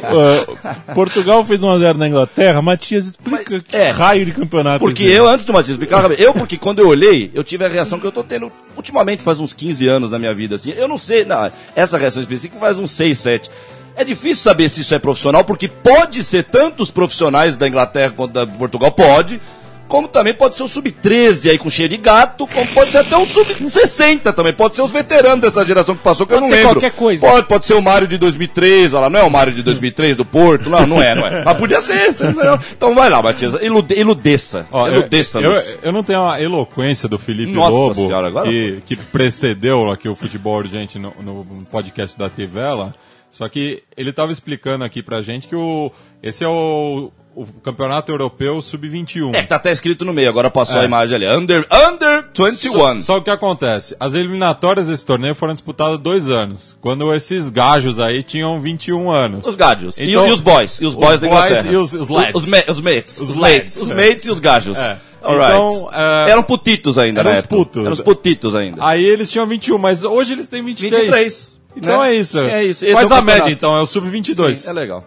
Ah, 0.02 0.94
Portugal 0.94 1.44
fez 1.44 1.60
1x0 1.60 1.96
na 1.96 2.08
Inglaterra. 2.08 2.60
Matias, 2.62 3.06
explica 3.06 3.60
que 3.60 3.76
é. 3.76 3.90
raio 3.90 4.24
de 4.24 4.32
campeonato. 4.32 4.80
Porque 4.80 5.04
é 5.04 5.18
eu, 5.18 5.28
antes 5.28 5.44
do 5.44 5.52
Matias 5.52 5.70
explicar, 5.70 6.10
eu, 6.18 6.32
porque 6.32 6.56
quando 6.56 6.80
eu 6.80 6.88
olhei, 6.88 7.30
eu 7.34 7.44
tive 7.44 7.64
a 7.64 7.68
reação 7.68 7.98
que 7.98 8.06
eu 8.06 8.12
tô 8.12 8.22
tendo 8.22 8.50
ultimamente, 8.76 9.22
faz 9.22 9.40
uns 9.40 9.52
15 9.52 9.86
anos 9.88 10.10
na 10.10 10.18
minha 10.18 10.34
vida, 10.34 10.56
assim. 10.56 10.72
Eu 10.76 10.88
não 10.88 10.98
sei, 10.98 11.24
não, 11.24 11.50
essa 11.74 11.96
reação 11.98 12.22
específica 12.22 12.58
faz 12.58 12.78
uns 12.78 12.90
6, 12.90 13.18
7. 13.18 13.50
É 13.96 14.04
difícil 14.04 14.42
saber 14.42 14.68
se 14.68 14.82
isso 14.82 14.94
é 14.94 14.98
profissional, 14.98 15.42
porque 15.42 15.68
pode 15.68 16.22
ser 16.22 16.44
tanto 16.44 16.82
os 16.82 16.90
profissionais 16.90 17.56
da 17.56 17.66
Inglaterra 17.66 18.12
quanto 18.14 18.32
da 18.32 18.46
Portugal, 18.46 18.92
pode. 18.92 19.40
Como 19.88 20.08
também 20.08 20.34
pode 20.34 20.56
ser 20.56 20.64
o 20.64 20.68
sub-13 20.68 21.50
aí 21.50 21.58
com 21.58 21.70
cheio 21.70 21.88
de 21.88 21.96
gato, 21.96 22.46
como 22.48 22.66
pode 22.68 22.90
ser 22.90 22.98
até 22.98 23.16
o 23.16 23.24
sub-60 23.24 24.32
também. 24.34 24.52
Pode 24.52 24.74
ser 24.74 24.82
os 24.82 24.90
veteranos 24.90 25.40
dessa 25.40 25.64
geração 25.64 25.94
que 25.94 26.02
passou, 26.02 26.26
que 26.26 26.32
eu 26.34 26.38
Pode 26.38 26.50
não 26.50 26.56
ser 26.56 26.64
lembro. 26.64 26.80
qualquer 26.80 26.96
coisa. 26.96 27.26
Pode, 27.26 27.46
pode 27.46 27.66
ser 27.66 27.74
o 27.74 27.80
Mário 27.82 28.08
de 28.08 28.18
2003, 28.18 28.94
olha 28.94 29.02
lá, 29.02 29.10
não 29.10 29.20
é 29.20 29.22
o 29.22 29.30
Mário 29.30 29.52
de 29.52 29.62
2003 29.62 30.16
do 30.16 30.24
Porto, 30.24 30.68
não, 30.68 30.86
não 30.86 31.00
é, 31.02 31.14
não 31.14 31.26
é. 31.26 31.42
Mas 31.46 31.56
podia 31.56 31.80
ser, 31.80 32.12
não- 32.34 32.58
então 32.72 32.94
vai 32.94 33.08
lá, 33.08 33.22
Matias, 33.22 33.54
ilude, 33.62 33.94
iludeça, 33.94 34.66
Ó, 34.72 34.88
eu, 34.88 34.94
iludeça 34.94 35.40
eu, 35.40 35.52
nos- 35.52 35.78
eu 35.82 35.92
não 35.92 36.02
tenho 36.02 36.22
a 36.28 36.40
eloquência 36.42 37.08
do 37.08 37.18
Felipe 37.18 37.52
Nossa 37.52 37.70
Lobo, 37.70 37.94
senhora, 38.06 38.26
agora 38.26 38.48
que, 38.48 38.82
que 38.86 38.96
precedeu 38.96 39.90
aqui 39.90 40.08
o 40.08 40.16
futebol 40.16 40.56
urgente 40.58 40.98
no, 40.98 41.14
no 41.22 41.44
podcast 41.70 42.18
da 42.18 42.28
Tivela. 42.28 42.92
Só 43.30 43.48
que 43.48 43.82
ele 43.96 44.10
estava 44.10 44.32
explicando 44.32 44.82
aqui 44.84 45.02
pra 45.02 45.20
gente 45.20 45.46
que 45.46 45.54
o, 45.54 45.92
esse 46.22 46.42
é 46.42 46.48
o, 46.48 47.10
o 47.36 47.44
Campeonato 47.62 48.10
Europeu 48.10 48.60
Sub-21. 48.62 49.34
É, 49.34 49.42
que 49.42 49.48
tá 49.48 49.56
até 49.56 49.70
escrito 49.70 50.04
no 50.06 50.12
meio, 50.12 50.28
agora 50.30 50.50
passou 50.50 50.78
É. 50.78 50.80
a 50.80 50.84
imagem 50.86 51.16
ali. 51.16 51.26
Under, 51.28 51.66
under 51.70 52.24
21. 52.34 52.72
Só, 52.72 52.98
só 53.00 53.16
o 53.18 53.22
que 53.22 53.28
acontece? 53.30 53.94
As 54.00 54.14
eliminatórias 54.14 54.86
desse 54.86 55.04
torneio 55.04 55.34
foram 55.34 55.52
disputadas 55.52 55.98
dois 55.98 56.30
anos, 56.30 56.76
quando 56.80 57.12
esses 57.14 57.50
gajos 57.50 58.00
aí 58.00 58.22
tinham 58.22 58.58
21 58.58 59.10
anos. 59.10 59.46
Os 59.46 59.54
gajos. 59.54 59.98
E- 59.98 60.04
Então, 60.10 60.26
e, 60.26 60.30
os 60.32 60.40
boys. 60.40 60.78
E 60.80 60.86
os 60.86 60.94
boys 60.94 61.14
os 61.16 61.20
da 61.20 61.28
boys 61.28 61.44
Inglaterra. 61.44 61.72
e 61.72 61.76
os- 61.76 61.92
os 61.92 62.08
lads. 62.08 62.34
Os, 62.42 62.46
ma- 62.48 62.64
os 62.68 62.80
mates. 62.80 63.20
Os, 63.20 63.30
Os 63.30 63.36
mates. 63.36 63.52
lads. 63.52 63.76
Os 63.82 63.90
mates 63.90 64.26
e 64.26 64.30
os 64.30 64.38
gajos. 64.40 64.78
É. 64.78 64.98
Alright. 65.22 65.50
Então, 65.52 65.90
é, 65.92 66.30
Eram 66.30 66.42
putitos 66.42 66.96
ainda, 66.96 67.20
eram 67.20 67.32
na 67.32 67.38
os 67.40 67.46
putos. 67.46 67.82
Eram 67.82 67.92
os 67.92 68.00
putitos 68.00 68.54
ainda. 68.54 68.82
Aí 68.82 69.04
eles 69.04 69.30
tinham 69.30 69.44
21, 69.46 69.76
mas 69.76 70.04
hoje 70.04 70.32
eles 70.32 70.48
têm 70.48 70.62
23. 70.62 71.02
23. 71.02 71.56
Então 71.76 72.00
né? 72.00 72.12
é 72.12 72.16
isso. 72.16 72.38
É 72.38 72.64
isso. 72.64 72.84
Esse 72.84 72.94
Faz 72.94 73.10
é 73.10 73.14
a 73.14 73.20
média 73.20 73.50
então, 73.50 73.76
é 73.76 73.82
o 73.82 73.86
Sub-22. 73.86 74.56
Sim, 74.56 74.70
é 74.70 74.72
legal. 74.72 75.04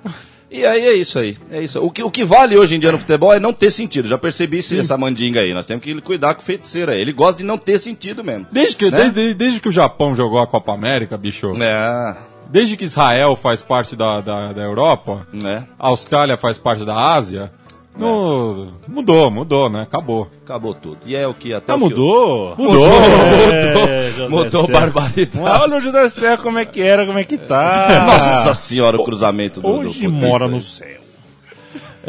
E 0.52 0.66
aí 0.66 0.82
é 0.88 0.94
isso 0.94 1.20
aí. 1.20 1.38
É 1.52 1.62
isso. 1.62 1.80
O 1.80 1.92
que, 1.92 2.02
o 2.02 2.10
que 2.10 2.24
vale 2.24 2.58
hoje 2.58 2.76
em 2.76 2.80
dia 2.80 2.92
no 2.92 2.98
futebol 2.98 3.32
é 3.34 3.40
não 3.40 3.54
ter 3.54 3.70
sentido. 3.70 4.08
Já 4.08 4.18
percebi 4.18 4.58
esse- 4.60 4.80
essa 4.80 4.98
mandinga 4.98 5.42
aí. 5.42 5.54
Nós 5.54 5.66
temos 5.66 5.84
que 5.84 6.02
cuidar 6.02 6.34
com 6.34 6.42
o 6.42 6.44
feiticeiro 6.44 6.92
aí. 6.92 7.00
Ele 7.00 7.14
gosta 7.14 7.38
de 7.40 7.44
não 7.44 7.58
ter 7.58 7.78
sentido 7.78 8.24
mesmo. 8.24 8.48
Desde 8.52 8.76
que, 8.76 8.90
Né? 8.90 8.98
desde, 8.98 9.34
desde 9.36 9.60
que 9.60 9.70
o 9.70 9.72
Japão 9.72 10.16
jogou 10.16 10.40
a 10.40 10.48
Copa 10.48 10.74
América, 10.74 11.18
bicho, 11.18 11.54
É. 11.62 12.16
desde 12.50 12.76
que 12.76 12.84
Israel 12.86 13.36
faz 13.36 13.62
parte 13.62 13.96
da, 13.96 14.22
da, 14.22 14.52
da 14.54 14.62
Europa, 14.64 15.28
Né? 15.32 15.68
a 15.78 15.88
Austrália 15.90 16.36
faz 16.36 16.58
parte 16.58 16.84
da 16.84 16.96
Ásia, 16.96 17.52
no- 17.98 18.68
mudou, 18.88 19.30
mudou, 19.32 19.70
né? 19.70 19.82
Acabou. 19.82 20.28
Acabou 20.44 20.74
tudo. 20.74 21.00
E 21.06 21.16
é 21.16 21.28
o 21.28 21.34
que 21.34 21.54
até 21.54 21.72
Ah, 21.72 21.76
o 21.76 21.78
que- 21.80 21.84
mudou? 21.86 22.56
Mudou. 22.58 22.88
É, 22.88 24.28
Mudou 24.30 24.66
Serra. 24.66 24.80
barbaridade. 24.80 25.62
Olha 25.62 25.78
o 25.78 25.80
José 25.80 26.10
Serra 26.10 26.38
como 26.38 26.60
é 26.60 26.66
que 26.66 26.82
era, 26.82 27.06
como 27.06 27.20
é 27.20 27.24
que 27.24 27.38
tá. 27.38 28.06
Nossa 28.08 28.54
senhora, 28.54 28.98
o 28.98 29.04
cruzamento 29.04 29.62
do. 29.62 29.68
Hoje 29.68 30.06
do 30.08 30.12
mora 30.12 30.48
no 30.48 30.62
céu. 30.62 30.88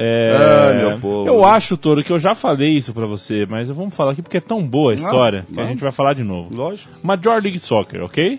É, 0.02 0.32
Ah, 0.36 0.74
meu 0.74 0.98
povo. 1.00 1.26
eu 1.28 1.44
acho, 1.44 1.76
Toro, 1.76 2.02
que 2.02 2.12
eu 2.12 2.18
já 2.18 2.32
falei 2.34 2.70
isso 2.70 2.94
pra 2.94 3.06
você, 3.06 3.44
mas 3.44 3.68
vamos 3.68 3.94
falar 3.94 4.12
aqui 4.12 4.22
porque 4.22 4.36
é 4.36 4.40
tão 4.40 4.62
boa 4.66 4.92
a 4.92 4.94
história 4.94 5.44
que 5.52 5.60
a 5.60 5.64
gente 5.66 5.80
vai 5.82 5.90
falar 5.90 6.14
de 6.14 6.22
novo. 6.22 6.54
Lógico. 6.54 6.88
Major 7.02 7.42
League 7.42 7.58
Soccer, 7.58 8.02
ok? 8.04 8.38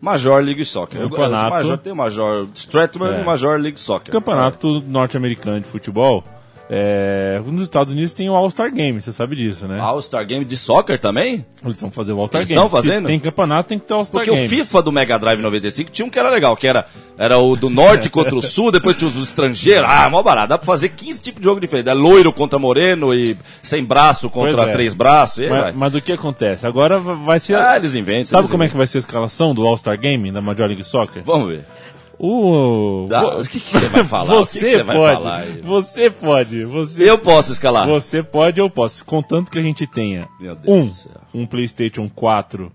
Major 0.00 0.42
League 0.42 0.64
Soccer. 0.64 1.00
Eu- 1.00 1.08
Campeonato. 1.08 1.50
Major, 1.50 1.78
tem 1.78 1.92
o 1.92 1.96
Major 1.96 2.48
Stratman 2.52 3.14
É. 3.14 3.18
e 3.20 3.22
o 3.22 3.24
Major 3.24 3.58
League 3.58 3.80
Soccer. 3.80 4.12
Campeonato 4.12 4.80
norte-americano 4.82 5.60
de 5.60 5.68
futebol. 5.68 6.22
É, 6.70 7.40
nos 7.46 7.62
Estados 7.64 7.90
Unidos 7.90 8.12
tem 8.12 8.28
o 8.28 8.34
All-Star 8.34 8.70
Game, 8.72 9.00
você 9.00 9.10
sabe 9.10 9.34
disso, 9.36 9.66
né? 9.66 9.80
All-Star 9.80 10.26
Game 10.26 10.44
de 10.44 10.54
soccer 10.54 10.98
também? 10.98 11.46
Eles 11.64 11.80
vão 11.80 11.90
fazer 11.90 12.12
o 12.12 12.18
All-Star 12.20 12.40
Eles 12.40 12.48
Game. 12.50 12.62
estão 12.62 12.68
fazendo? 12.68 13.02
Se 13.06 13.06
tem 13.08 13.18
campeonato, 13.20 13.68
tem 13.70 13.78
que 13.78 13.86
ter 13.86 13.94
All-Star 13.94 14.20
Porque 14.22 14.30
Game. 14.34 14.46
o 14.46 14.48
FIFA 14.50 14.82
do 14.82 14.92
Mega 14.92 15.18
Drive 15.18 15.40
95 15.40 15.90
tinha 15.90 16.04
um 16.04 16.10
que 16.10 16.18
era 16.18 16.28
legal, 16.28 16.54
que 16.56 16.66
era, 16.66 16.84
era 17.16 17.38
o 17.38 17.56
do 17.56 17.70
norte 17.70 18.10
contra 18.10 18.34
o 18.36 18.42
sul, 18.42 18.70
depois 18.70 18.96
tinha 18.96 19.08
os 19.08 19.16
estrangeiros. 19.16 19.88
Ah, 19.88 20.10
mó 20.10 20.22
barato. 20.22 20.48
Dá 20.50 20.58
pra 20.58 20.66
fazer 20.66 20.90
15 20.90 21.22
tipos 21.22 21.40
de 21.40 21.44
jogo 21.44 21.58
diferentes. 21.60 21.90
É 21.90 21.94
loiro 21.94 22.32
contra 22.34 22.58
moreno 22.58 23.14
e 23.14 23.34
sem 23.62 23.82
braço 23.82 24.28
contra 24.28 24.64
é. 24.68 24.72
três 24.72 24.92
braços. 24.92 25.48
Mas, 25.48 25.60
vai. 25.62 25.72
mas 25.72 25.94
o 25.94 26.02
que 26.02 26.12
acontece? 26.12 26.66
Agora 26.66 26.98
va- 26.98 27.14
vai 27.14 27.40
ser. 27.40 27.56
Ah, 27.56 27.76
eles 27.76 27.94
inventam. 27.94 28.24
Sabe 28.24 28.42
eles 28.42 28.50
como 28.50 28.62
é 28.62 28.66
que 28.66 28.72
inventam. 28.72 28.78
vai 28.78 28.86
ser 28.86 28.98
a 28.98 29.00
escalação 29.00 29.54
do 29.54 29.66
All-Star 29.66 29.98
Game 29.98 30.30
da 30.30 30.42
Major 30.42 30.66
League 30.66 30.84
Soccer? 30.84 31.22
Vamos 31.24 31.48
ver. 31.48 31.64
O. 32.18 33.06
Vo- 33.06 33.40
o 33.40 33.42
que 33.44 33.60
que 33.60 33.72
você 33.72 33.88
vai 33.88 34.04
falar? 34.04 34.34
O 34.34 34.40
que 34.40 34.44
Você 34.46 34.58
que 34.66 34.70
você 34.72 34.84
pode. 34.84 35.22
falar? 35.22 35.44
Você 35.62 36.10
pode. 36.10 36.64
Você 36.64 37.10
Eu 37.10 37.18
posso 37.18 37.52
escalar. 37.52 37.86
Você 37.86 38.22
pode, 38.22 38.60
eu 38.60 38.68
posso. 38.68 39.04
Contanto 39.04 39.50
que 39.50 39.58
a 39.58 39.62
gente 39.62 39.86
tenha 39.86 40.28
um, 40.66 40.90
um 41.32 41.46
PlayStation 41.46 42.10
4 42.12 42.72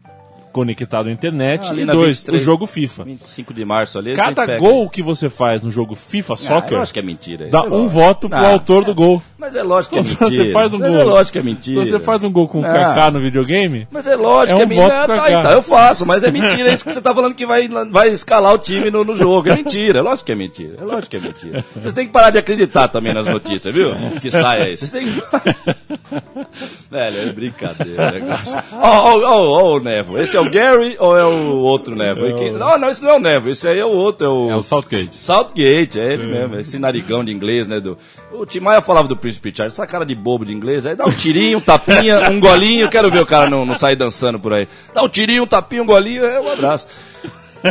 conectado 0.53 1.09
à 1.09 1.11
internet 1.11 1.67
Ah, 1.71 1.75
e 1.75 1.83
dois, 1.83 2.19
23. 2.19 2.41
o 2.41 2.45
jogo 2.45 2.67
FIFA. 2.67 3.03
25 3.05 3.53
de 3.55 3.65
março 3.65 3.97
ali. 3.97 4.15
Cada 4.15 4.57
gol 4.59 4.87
que 4.87 5.01
você 5.01 5.27
faz 5.27 5.63
no 5.63 5.71
jogo 5.71 5.95
FIFA 5.95 6.33
Ah, 6.33 6.37
Soccer 6.37 6.73
eu 6.77 6.81
acho 6.81 6.93
que 6.93 6.99
é 6.99 7.01
mentira. 7.01 7.47
dá 7.49 7.59
É 7.59 7.69
um 7.69 7.87
voto 7.87 8.29
pro 8.29 8.37
Não, 8.39 8.51
autor 8.51 8.85
do 8.85 8.93
gol. 8.93 9.21
Mas 9.43 9.57
é 9.57 9.61
lógico 9.61 9.95
que 9.95 9.99
é 9.99 10.03
mentira. 10.03 10.45
você 10.45 10.51
faz 10.53 10.73
um 10.73 10.79
Mas 10.79 10.91
gol. 10.93 11.01
é 11.01 11.03
lógico 11.03 11.33
que 11.33 11.39
é 11.39 11.43
mentira. 11.43 11.85
Você 11.85 11.99
faz 11.99 12.23
um 12.23 12.31
gol 12.31 12.47
com 12.47 12.59
o. 12.61 12.63
Kaká 12.63 13.11
no 13.11 13.19
videogame, 13.19 13.85
Mas 13.91 14.07
é 14.07 14.15
lógico 14.15 14.53
É 14.53 14.55
que 14.55 14.61
é 14.61 14.65
um 14.65 14.69
mentira. 14.79 15.03
Ah, 15.03 15.05
tá, 15.07 15.31
então, 15.31 15.51
eu 15.51 15.61
faço, 15.61 16.05
mas 16.05 16.23
é 16.23 16.31
mentira. 16.31 16.69
É 16.69 16.73
isso 16.73 16.85
que 16.85 16.93
você 16.93 17.01
tá 17.01 17.13
falando 17.13 17.35
que 17.35 17.45
vai, 17.45 17.67
vai 17.67 18.07
escalar 18.07 18.53
o 18.53 18.57
time 18.57 18.89
no, 18.89 19.03
no 19.03 19.17
jogo. 19.17 19.49
É 19.49 19.55
mentira, 19.55 19.99
é 19.99 20.01
lógico 20.01 20.27
que 20.27 20.31
é 20.31 20.35
mentira. 20.35 20.77
É 20.79 20.83
lógico 20.85 21.09
que 21.09 21.17
é 21.17 21.19
mentira. 21.19 21.65
Vocês 21.75 21.93
têm 21.93 22.05
que 22.07 22.13
parar 22.13 22.29
de 22.29 22.37
acreditar 22.37 22.87
também 22.87 23.13
nas 23.13 23.27
notícias, 23.27 23.75
viu? 23.75 23.93
Que 24.21 24.31
sai 24.31 24.61
aí. 24.61 24.77
Vocês 24.77 24.89
têm 24.91 25.07
que. 25.07 25.21
Velho, 26.89 27.17
é 27.29 27.33
brincadeira 27.33 28.09
o 28.09 28.11
negócio. 28.13 28.57
Ó, 28.71 28.87
ó, 28.87 29.19
ó, 29.19 29.61
ó 29.63 29.75
o 29.75 29.79
Nevo. 29.81 30.17
Esse 30.19 30.37
é 30.37 30.39
o 30.39 30.49
Gary 30.49 30.95
ou 30.99 31.17
é 31.17 31.25
o 31.25 31.57
outro 31.57 31.95
Nevo? 31.95 32.25
E 32.27 32.33
quem- 32.35 32.51
Não, 32.53 32.77
não, 32.77 32.89
esse 32.89 33.01
não 33.03 33.09
é 33.09 33.15
o 33.15 33.19
Nevo. 33.19 33.49
Esse 33.49 33.67
aí 33.67 33.79
é 33.79 33.85
o 33.85 33.89
outro. 33.89 34.25
É 34.25 34.29
o, 34.29 34.51
É 34.51 34.55
o 34.55 34.63
Southgate. 34.63 35.19
Southgate, 35.19 35.99
é 35.99 36.13
ele 36.13 36.27
mesmo, 36.27 36.59
esse 36.59 36.77
narigão 36.79 37.25
de 37.25 37.31
inglês, 37.33 37.67
né? 37.67 37.79
Do... 37.79 37.97
O 38.35 38.47
Tim 38.47 38.61
Maia 38.61 38.81
falava 38.81 39.07
do 39.07 39.15
Príncipe 39.15 39.53
Charles, 39.55 39.75
essa 39.75 39.85
cara 39.85 40.03
de 40.03 40.15
bobo 40.15 40.43
de 40.43 40.51
inglês, 40.51 40.87
aí 40.87 40.95
dá 40.95 41.05
um 41.05 41.11
tirinho, 41.11 41.59
um 41.59 41.61
tapinha, 41.61 42.31
um 42.31 42.39
golinho, 42.39 42.89
quero 42.89 43.11
ver 43.11 43.21
o 43.21 43.25
cara 43.27 43.47
não, 43.47 43.63
não 43.63 43.75
sair 43.75 43.95
dançando 43.95 44.39
por 44.39 44.51
aí. 44.51 44.67
Dá 44.91 45.03
um 45.03 45.07
tirinho, 45.07 45.43
um 45.43 45.47
tapinha, 45.47 45.83
um 45.83 45.85
golinho, 45.85 46.25
é 46.25 46.41
um 46.41 46.49
abraço. 46.49 46.87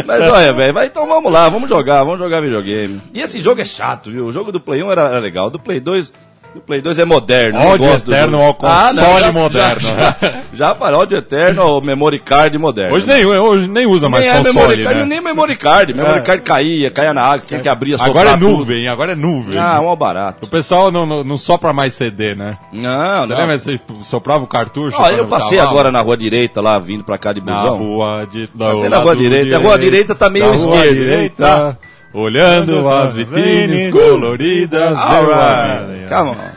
Mas 0.07 0.23
olha, 0.23 0.53
velho, 0.53 0.83
então 0.85 1.07
vamos 1.07 1.33
lá, 1.33 1.49
vamos 1.49 1.69
jogar, 1.69 2.05
vamos 2.05 2.21
jogar 2.21 2.41
videogame. 2.41 3.03
E 3.13 3.21
esse 3.21 3.41
jogo 3.41 3.61
é 3.61 3.65
chato, 3.65 4.11
viu? 4.11 4.25
O 4.27 4.33
jogo 4.33 4.53
do 4.53 4.61
Play 4.61 4.83
1 4.83 4.91
era, 4.93 5.09
era 5.09 5.19
legal, 5.19 5.51
do 5.51 5.59
Play 5.59 5.81
2. 5.81 6.13
O 6.55 6.61
Play 6.61 6.83
2 6.83 6.99
é 6.99 7.05
moderno. 7.07 7.59
Ódio 7.61 7.87
do 7.89 7.95
eterno 7.95 8.33
jogo. 8.39 8.45
ao 8.45 8.55
console 8.55 9.21
já- 9.25 9.33
moderno. 9.33 9.81
Já, 9.81 9.97
já, 10.21 10.33
já 10.53 10.75
para 10.75 10.99
ódio 10.99 11.17
eterno 11.17 11.63
ao 11.63 11.81
memory 11.81 12.19
card 12.19 12.59
moderno. 12.59 12.95
Hoje 12.95 13.07
nem, 13.07 13.25
hoje 13.25 13.69
nem 13.71 13.87
usa 13.87 14.09
mais 14.09 14.25
nem 14.27 14.35
é 14.35 14.37
console, 14.39 14.59
memory 14.59 14.83
card, 14.85 14.99
né? 15.01 15.05
nem 15.07 15.21
memory 15.23 15.57
card. 15.57 15.95
Memory 15.95 16.19
É. 16.19 16.23
card 16.23 16.43
caía, 16.43 16.91
caía 16.91 17.15
na 17.15 17.23
água, 17.23 17.39
tinha 17.47 17.61
que 17.61 17.69
abrir 17.69 17.95
a 17.95 18.05
Agora 18.05 18.29
é 18.29 18.33
soprar 18.33 18.39
tudo. 18.39 18.59
nuvem, 18.59 18.87
agora 18.89 19.13
é 19.13 19.15
nuvem. 19.17 19.59
Ah, 19.59 19.81
um 19.81 19.97
barato. 19.97 20.45
O 20.45 20.49
pessoal 20.49 20.91
não, 20.91 21.07
não, 21.07 21.25
não 21.25 21.39
sopra 21.39 21.73
mais 21.73 21.95
CD, 21.95 22.35
né? 22.35 22.59
Não, 22.71 23.23
Você 23.23 23.33
não. 23.33 23.39
lembra? 23.39 23.59
Você 23.59 23.81
soprava 24.03 24.45
o 24.45 24.47
cartucho? 24.47 24.97
Ó, 25.01 25.09
eu 25.09 25.27
passei 25.27 25.59
agora 25.59 25.91
na 25.91 26.01
rua 26.03 26.17
direita 26.19 26.61
lá, 26.61 26.79
vindo 26.79 27.03
pra 27.03 27.17
cá 27.17 27.33
de 27.33 27.41
Na 27.41 27.55
busão. 27.55 27.77
rua 27.79 28.27
de, 28.31 28.47
da, 28.55 28.67
Passei 28.73 28.89
na 28.91 28.97
rua 28.99 29.07
lado 29.07 29.19
direita. 29.21 29.57
A 29.57 29.59
rua 29.59 29.79
direita 29.79 30.15
tá 30.15 30.29
meio 30.29 30.45
da 30.45 30.51
rua 30.57 30.57
esquerda, 30.77 30.95
direita, 30.95 31.79
olhando 32.13 32.89
as 32.89 33.15
vitrines 33.15 33.91
coloridas. 33.91 34.99
eu 34.99 35.05
Alright. 35.05 36.09
Calma. 36.09 36.53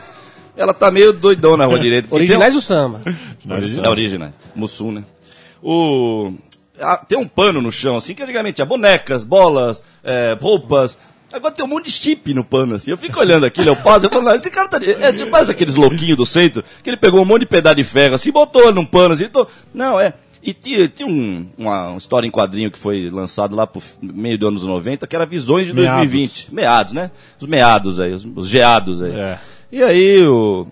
Ela 0.56 0.72
tá 0.72 0.90
meio 0.90 1.12
doidão 1.12 1.56
na 1.56 1.66
rua 1.66 1.78
direita. 1.80 2.08
Originais 2.14 2.54
do 2.54 2.60
samba. 2.60 3.00
um- 3.46 3.84
É 3.84 3.88
originais. 3.88 4.32
Mussum, 4.54 4.90
né? 4.92 5.04
O... 5.62 6.32
ah, 6.80 6.96
tem 6.98 7.18
um 7.18 7.26
pano 7.26 7.60
no 7.60 7.72
chão, 7.72 7.96
assim, 7.96 8.14
que 8.14 8.22
antigamente 8.22 8.56
tinha 8.56 8.66
bonecas, 8.66 9.24
bolas, 9.24 9.82
é, 10.04 10.36
roupas. 10.40 10.98
Agora 11.32 11.52
tem 11.52 11.64
um 11.64 11.68
monte 11.68 11.86
de 11.86 11.90
chip 11.92 12.32
no 12.32 12.44
pano, 12.44 12.76
assim. 12.76 12.90
Eu 12.90 12.96
fico 12.96 13.18
olhando 13.20 13.44
aquilo, 13.44 13.68
eu 13.68 13.76
passo, 13.76 14.06
eu 14.06 14.10
falo, 14.10 14.22
não, 14.22 14.34
esse 14.34 14.48
cara 14.50 14.68
tá. 14.68 14.78
de- 14.78 14.92
É 14.92 15.12
tipo 15.12 15.30
parece 15.30 15.50
aqueles 15.50 15.74
louquinhos 15.74 16.16
do 16.16 16.24
centro, 16.24 16.62
que 16.82 16.88
ele 16.88 16.96
pegou 16.96 17.20
um 17.20 17.24
monte 17.24 17.40
de 17.40 17.46
pedaço 17.46 17.76
de 17.76 17.84
ferro, 17.84 18.14
assim, 18.14 18.30
botou 18.30 18.72
num 18.72 18.84
pano, 18.86 19.12
assim. 19.14 19.28
Tô... 19.28 19.46
Não, 19.74 20.00
é. 20.00 20.14
E 20.46 20.54
tinha, 20.54 20.86
tinha 20.86 21.08
um, 21.08 21.44
uma, 21.58 21.96
história 21.96 22.24
em 22.24 22.30
quadrinho 22.30 22.70
que 22.70 22.78
foi 22.78 23.10
lançado 23.10 23.56
lá 23.56 23.66
pro 23.66 23.82
meio 24.00 24.38
dos 24.38 24.48
anos 24.48 24.62
90, 24.62 25.04
que 25.04 25.16
era 25.16 25.26
Visões 25.26 25.66
de 25.66 25.74
Meados. 25.74 26.08
2020. 26.08 26.54
Meados, 26.54 26.92
né? 26.92 27.10
Os 27.40 27.48
meados 27.48 27.98
aí, 27.98 28.12
os, 28.12 28.24
os 28.24 28.46
geados 28.46 29.02
aí. 29.02 29.10
É. 29.10 29.38
E 29.72 29.82
aí, 29.82 30.24
o. 30.24 30.68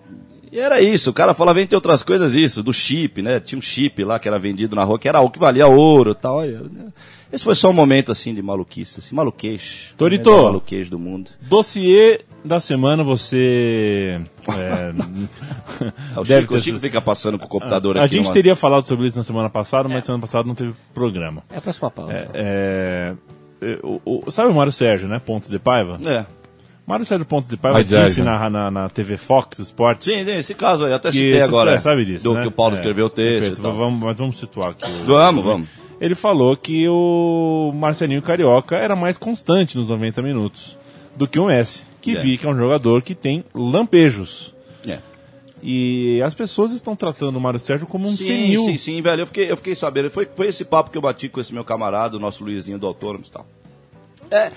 E 0.55 0.61
era 0.61 0.81
isso, 0.81 1.11
o 1.11 1.13
cara 1.13 1.35
falava, 1.35 1.61
entre 1.61 1.75
outras 1.75 2.01
coisas, 2.05 2.33
isso, 2.37 2.63
do 2.63 2.73
chip, 2.73 3.21
né? 3.21 3.41
Tinha 3.41 3.59
um 3.59 3.63
chip 3.63 4.05
lá 4.05 4.21
que 4.21 4.29
era 4.29 4.39
vendido 4.39 4.77
na 4.77 4.85
rua, 4.85 5.01
que 5.01 5.09
era 5.09 5.19
algo 5.19 5.33
que 5.33 5.39
valia 5.41 5.67
ouro 5.67 6.13
e 6.13 6.15
tal. 6.15 6.37
Olha, 6.37 6.61
né? 6.61 6.93
Esse 7.33 7.43
foi 7.43 7.57
só 7.57 7.71
um 7.71 7.73
momento, 7.73 8.13
assim, 8.13 8.33
de 8.33 8.41
maluquice, 8.41 9.01
assim, 9.01 9.17
maluquês. 9.17 9.93
Torito. 9.99 10.31
Né? 10.31 10.43
Maluquês 10.43 10.89
do 10.89 10.97
mundo. 10.97 11.29
dossiê 11.43 12.21
da 12.45 12.61
semana 12.61 13.03
você. 13.03 14.21
É, 14.57 14.93
Ah, 16.15 16.21
O 16.21 16.25
deve 16.25 16.43
Chico, 16.43 16.55
o 16.55 16.57
ter- 16.59 16.63
Chico 16.63 16.79
fica 16.79 17.01
passando 17.01 17.37
com 17.39 17.47
o 17.47 17.49
computador 17.49 17.97
a 17.99 18.05
aqui. 18.05 18.15
gente 18.15 18.25
numa- 18.25 18.35
teria 18.35 18.55
falado 18.55 18.85
sobre 18.87 19.09
isso 19.09 19.17
na 19.17 19.25
semana 19.25 19.51
passada, 19.51 19.89
mas 19.89 20.05
semana 20.05 20.21
passada 20.21 20.47
não 20.47 20.55
teve 20.55 20.73
programa. 20.93 21.43
É 21.51 21.57
a 21.57 21.61
próxima 21.61 21.91
pauta. 21.91 22.13
É, 22.33 23.15
é, 23.61 23.79
o, 23.83 24.01
o- 24.05 24.31
sabe 24.31 24.51
o 24.51 24.55
Mário 24.55 24.71
Sérgio, 24.71 25.09
né? 25.09 25.19
Pontes 25.19 25.51
de 25.51 25.59
Paiva? 25.59 25.99
É. 26.07 26.25
Mário 26.87 27.05
Sérgio 27.05 27.25
Pontes 27.27 27.49
de 27.49 27.57
Paiva 27.57 27.83
disse 27.83 27.95
Sérgio. 27.95 28.25
na, 28.25 28.51
na, 28.51 28.71
na 28.71 28.89
TV 28.91 29.17
Fox 29.17 29.59
Sports. 29.61 30.05
Sim, 30.05 30.25
sim, 30.25 30.33
esse 30.33 30.55
caso 30.55 30.85
aí, 30.85 30.93
até 30.93 31.11
que 31.11 31.17
citei 31.17 31.41
agora. 31.41 31.79
sabe 31.81 32.05
disso, 32.05 32.25
Do 32.25 32.35
né? 32.35 32.43
que 32.43 32.49
o 32.49 32.51
Paulo 32.51 32.75
É, 32.75 32.79
escreveu 32.79 33.07
o 33.07 33.11
texto. 33.11 33.63
Vamos, 33.63 34.01
mas 34.01 34.17
vamos 34.19 34.39
situar 34.39 34.71
aqui. 34.71 34.91
Vamos, 35.07 35.45
vamos. 35.45 35.69
Ele 36.01 36.15
falou 36.15 36.55
que 36.57 36.87
o 36.89 37.73
Marcelinho 37.75 38.21
Carioca 38.21 38.77
era 38.77 38.95
mais 38.95 39.17
constante 39.17 39.79
nos 39.79 39.89
90 39.89 40.21
minutos 40.21 40.77
do 41.17 41.27
que 41.27 41.39
o 41.39 41.47
Messi, 41.47 41.85
que 42.03 42.17
É. 42.17 42.21
vi 42.21 42.37
que 42.37 42.47
é 42.47 42.51
um 42.51 42.57
jogador 42.57 43.01
que 43.03 43.15
tem 43.15 43.45
lampejos. 43.55 44.53
É. 44.87 44.99
E 45.63 46.21
as 46.23 46.35
pessoas 46.35 46.73
estão 46.73 46.95
tratando 46.95 47.37
o 47.37 47.41
Mário 47.41 47.59
Sérgio 47.59 47.87
como 47.87 48.07
um 48.07 48.11
sim, 48.11 48.25
senil. 48.25 48.65
sim, 48.67 48.77
sim, 48.77 49.01
velho. 49.01 49.23
Eu 49.23 49.27
fiquei, 49.27 49.51
eu 49.51 49.57
fiquei 49.57 49.75
sabendo. 49.75 50.11
Foi, 50.11 50.29
foi 50.37 50.49
esse 50.49 50.65
papo 50.67 50.91
que 50.91 50.99
eu 50.99 51.03
bati 51.03 51.31
com 51.31 51.41
esse 51.41 51.55
meu 51.55 51.65
camarada, 51.65 52.17
o 52.17 52.21
nosso 52.21 52.45
Luizinho 52.45 52.79
do 52.79 52.87
Autônomos 52.87 53.29
e 53.29 53.31
tal. 53.31 53.47
É. 54.31 54.51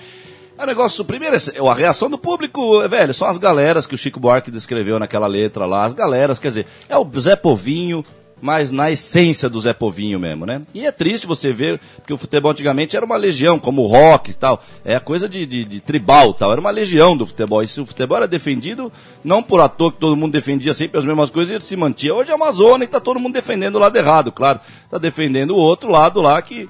É 0.58 0.62
um 0.64 0.66
negócio, 0.66 1.04
primeiro, 1.04 1.36
esse- 1.36 1.56
a 1.56 1.74
reação 1.74 2.10
do 2.10 2.18
público, 2.18 2.80
velho, 2.88 3.14
são 3.14 3.28
as 3.28 3.38
galeras 3.38 3.86
que 3.86 3.94
o 3.94 3.98
Chico 3.98 4.18
Buarque 4.18 4.50
descreveu 4.50 4.98
naquela 4.98 5.28
letra 5.28 5.64
lá, 5.66 5.84
as 5.84 5.94
galeras, 5.94 6.40
quer 6.40 6.48
dizer, 6.48 6.66
é 6.88 6.98
o 6.98 7.08
Zé 7.20 7.36
Povinho, 7.36 8.04
mas 8.40 8.72
na 8.72 8.90
essência 8.90 9.48
do 9.48 9.60
Zé 9.60 9.72
Povinho 9.72 10.18
mesmo, 10.18 10.44
né? 10.46 10.62
E 10.74 10.84
é 10.84 10.90
triste 10.90 11.28
você 11.28 11.52
ver, 11.52 11.80
porque 11.96 12.12
o 12.12 12.16
futebol 12.18 12.50
antigamente 12.50 12.96
era 12.96 13.06
uma 13.06 13.16
legião, 13.16 13.56
como 13.58 13.82
o 13.82 13.86
rock 13.86 14.30
e 14.30 14.34
tal, 14.34 14.60
é 14.84 14.96
a 14.96 15.00
coisa 15.00 15.28
de, 15.28 15.46
de, 15.46 15.64
de 15.64 15.78
tribal 15.80 16.34
tal, 16.34 16.50
era 16.50 16.60
uma 16.60 16.70
legião 16.70 17.16
do 17.16 17.24
futebol, 17.26 17.62
e 17.62 17.68
se 17.68 17.80
o 17.80 17.86
futebol 17.86 18.16
era 18.16 18.26
defendido, 18.26 18.92
não 19.22 19.42
por 19.42 19.60
à 19.60 19.68
toa 19.68 19.92
que 19.92 19.98
todo 19.98 20.16
mundo 20.16 20.32
defendia 20.32 20.72
sempre 20.74 20.98
as 20.98 21.04
mesmas 21.04 21.30
coisas, 21.30 21.52
ele 21.54 21.62
se 21.64 21.76
mantinha. 21.76 22.14
Hoje 22.14 22.32
é 22.32 22.34
uma 22.34 22.50
zona 22.50 22.82
e 22.82 22.88
tá 22.88 22.98
todo 22.98 23.20
mundo 23.20 23.34
defendendo 23.34 23.76
o 23.76 23.80
lado 23.80 23.96
errado, 23.96 24.32
claro, 24.32 24.58
tá 24.90 24.98
defendendo 24.98 25.52
o 25.52 25.58
outro 25.58 25.88
lado 25.90 26.20
lá 26.20 26.40
que 26.42 26.68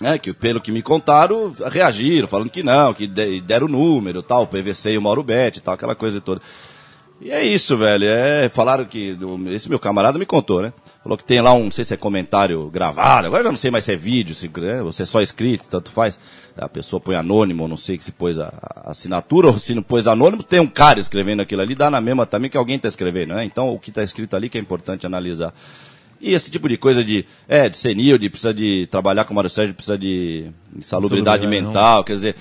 né, 0.00 0.18
que 0.18 0.32
pelo 0.32 0.60
que 0.60 0.70
me 0.70 0.82
contaram, 0.82 1.52
reagiram, 1.70 2.28
falando 2.28 2.50
que 2.50 2.62
não, 2.62 2.92
que 2.92 3.06
de- 3.06 3.40
deram 3.40 3.66
o 3.66 3.70
número, 3.70 4.22
tal, 4.22 4.42
o 4.42 4.46
PVC 4.46 4.92
e 4.92 4.98
o 4.98 5.02
Mauro 5.02 5.22
Bet 5.22 5.60
tal, 5.60 5.74
aquela 5.74 5.94
coisa 5.94 6.20
toda. 6.20 6.40
E 7.20 7.30
é 7.30 7.42
isso, 7.42 7.76
velho. 7.78 8.04
É, 8.04 8.48
falaram 8.48 8.84
que. 8.84 9.16
esse 9.50 9.70
meu 9.70 9.78
camarada 9.78 10.18
me 10.18 10.26
contou, 10.26 10.60
né? 10.60 10.72
Falou 11.02 11.16
que 11.16 11.24
tem 11.24 11.40
lá 11.40 11.52
um, 11.54 11.64
não 11.64 11.70
sei 11.70 11.84
se 11.84 11.94
é 11.94 11.96
comentário 11.96 12.68
gravado, 12.68 13.26
agora 13.26 13.44
já 13.44 13.50
não 13.50 13.56
sei 13.56 13.70
mais 13.70 13.84
se 13.84 13.92
é 13.92 13.96
vídeo, 13.96 14.34
se 14.34 14.50
né, 14.58 14.82
você 14.82 15.04
é 15.04 15.06
só 15.06 15.22
escrito, 15.22 15.68
tanto 15.68 15.90
faz. 15.90 16.18
A 16.58 16.68
pessoa 16.68 17.00
põe 17.00 17.14
anônimo, 17.14 17.68
não 17.68 17.76
sei 17.76 17.98
se 18.00 18.10
pôs 18.10 18.38
a, 18.38 18.52
a 18.84 18.90
assinatura 18.90 19.48
ou 19.48 19.58
se 19.58 19.74
não 19.74 19.82
pôs 19.82 20.06
anônimo, 20.06 20.42
tem 20.42 20.58
um 20.58 20.66
cara 20.66 20.98
escrevendo 20.98 21.40
aquilo 21.40 21.62
ali, 21.62 21.74
dá 21.74 21.88
na 21.90 22.00
mesma 22.00 22.26
também 22.26 22.50
que 22.50 22.56
alguém 22.56 22.76
está 22.76 22.88
escrevendo, 22.88 23.34
né? 23.34 23.44
Então 23.44 23.68
o 23.68 23.78
que 23.78 23.90
está 23.90 24.02
escrito 24.02 24.34
ali 24.36 24.48
que 24.48 24.58
é 24.58 24.60
importante 24.60 25.06
analisar. 25.06 25.54
E 26.20 26.32
esse 26.32 26.50
tipo 26.50 26.68
de 26.68 26.76
coisa 26.76 27.04
de, 27.04 27.24
é, 27.48 27.68
de 27.68 27.76
senil, 27.76 28.18
de 28.18 28.30
precisa 28.30 28.54
de 28.54 28.86
trabalhar 28.86 29.24
com 29.24 29.32
o 29.32 29.36
Mário 29.36 29.50
Sérgio, 29.50 29.74
precisa 29.74 29.98
de 29.98 30.50
insalubridade 30.74 31.44
Insalubridade, 31.44 31.46
mental, 31.46 32.04
quer 32.04 32.14
dizer, 32.14 32.36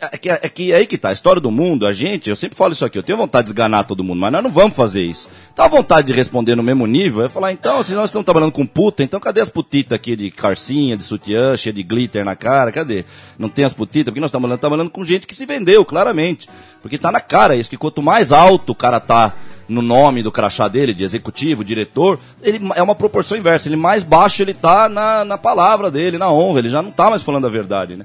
é 0.00 0.16
que, 0.16 0.30
é 0.30 0.48
que 0.48 0.72
é 0.72 0.76
aí 0.76 0.86
que 0.86 0.96
tá, 0.96 1.10
a 1.10 1.12
história 1.12 1.40
do 1.40 1.50
mundo, 1.50 1.86
a 1.86 1.92
gente, 1.92 2.30
eu 2.30 2.36
sempre 2.36 2.56
falo 2.56 2.72
isso 2.72 2.84
aqui, 2.84 2.96
eu 2.96 3.02
tenho 3.02 3.18
vontade 3.18 3.46
de 3.46 3.50
esganar 3.50 3.84
todo 3.84 4.02
mundo, 4.02 4.18
mas 4.18 4.32
nós 4.32 4.42
não 4.42 4.50
vamos 4.50 4.74
fazer 4.74 5.02
isso. 5.02 5.28
Tá 5.54 5.66
à 5.66 5.68
vontade 5.68 6.06
de 6.06 6.12
responder 6.14 6.54
no 6.54 6.62
mesmo 6.62 6.86
nível, 6.86 7.24
é 7.24 7.28
falar, 7.28 7.52
então, 7.52 7.82
se 7.82 7.94
nós 7.94 8.06
estamos 8.06 8.24
trabalhando 8.24 8.52
com 8.52 8.64
puta, 8.64 9.02
então 9.02 9.20
cadê 9.20 9.42
as 9.42 9.50
putitas 9.50 9.94
aqui 9.94 10.16
de 10.16 10.30
carcinha, 10.30 10.96
de 10.96 11.04
sutiã, 11.04 11.54
cheia 11.56 11.72
de 11.72 11.82
glitter 11.82 12.24
na 12.24 12.34
cara, 12.34 12.72
cadê? 12.72 13.04
Não 13.38 13.50
tem 13.50 13.64
as 13.64 13.74
putitas, 13.74 14.06
porque 14.06 14.20
nós 14.20 14.28
estamos 14.28 14.44
trabalhando, 14.44 14.60
trabalhando 14.60 14.90
com 14.90 15.04
gente 15.04 15.26
que 15.26 15.34
se 15.34 15.44
vendeu, 15.44 15.84
claramente. 15.84 16.48
Porque 16.80 16.96
tá 16.96 17.12
na 17.12 17.20
cara 17.20 17.54
isso, 17.54 17.68
que 17.68 17.76
quanto 17.76 18.02
mais 18.02 18.32
alto 18.32 18.72
o 18.72 18.74
cara 18.74 18.98
tá 19.00 19.34
no 19.68 19.82
nome 19.82 20.22
do 20.22 20.32
crachá 20.32 20.68
dele, 20.68 20.92
de 20.92 21.04
executivo, 21.04 21.64
diretor, 21.64 22.18
ele 22.42 22.60
é 22.74 22.82
uma 22.82 22.94
proporção 22.94 23.36
inversa. 23.36 23.68
Ele 23.68 23.76
mais 23.76 24.02
baixo 24.02 24.42
ele 24.42 24.54
tá 24.54 24.88
na, 24.88 25.24
na 25.24 25.38
palavra 25.38 25.90
dele, 25.90 26.18
na 26.18 26.30
honra. 26.30 26.58
Ele 26.58 26.68
já 26.68 26.82
não 26.82 26.90
tá 26.90 27.08
mais 27.08 27.22
falando 27.22 27.46
a 27.46 27.50
verdade, 27.50 27.96
né? 27.96 28.04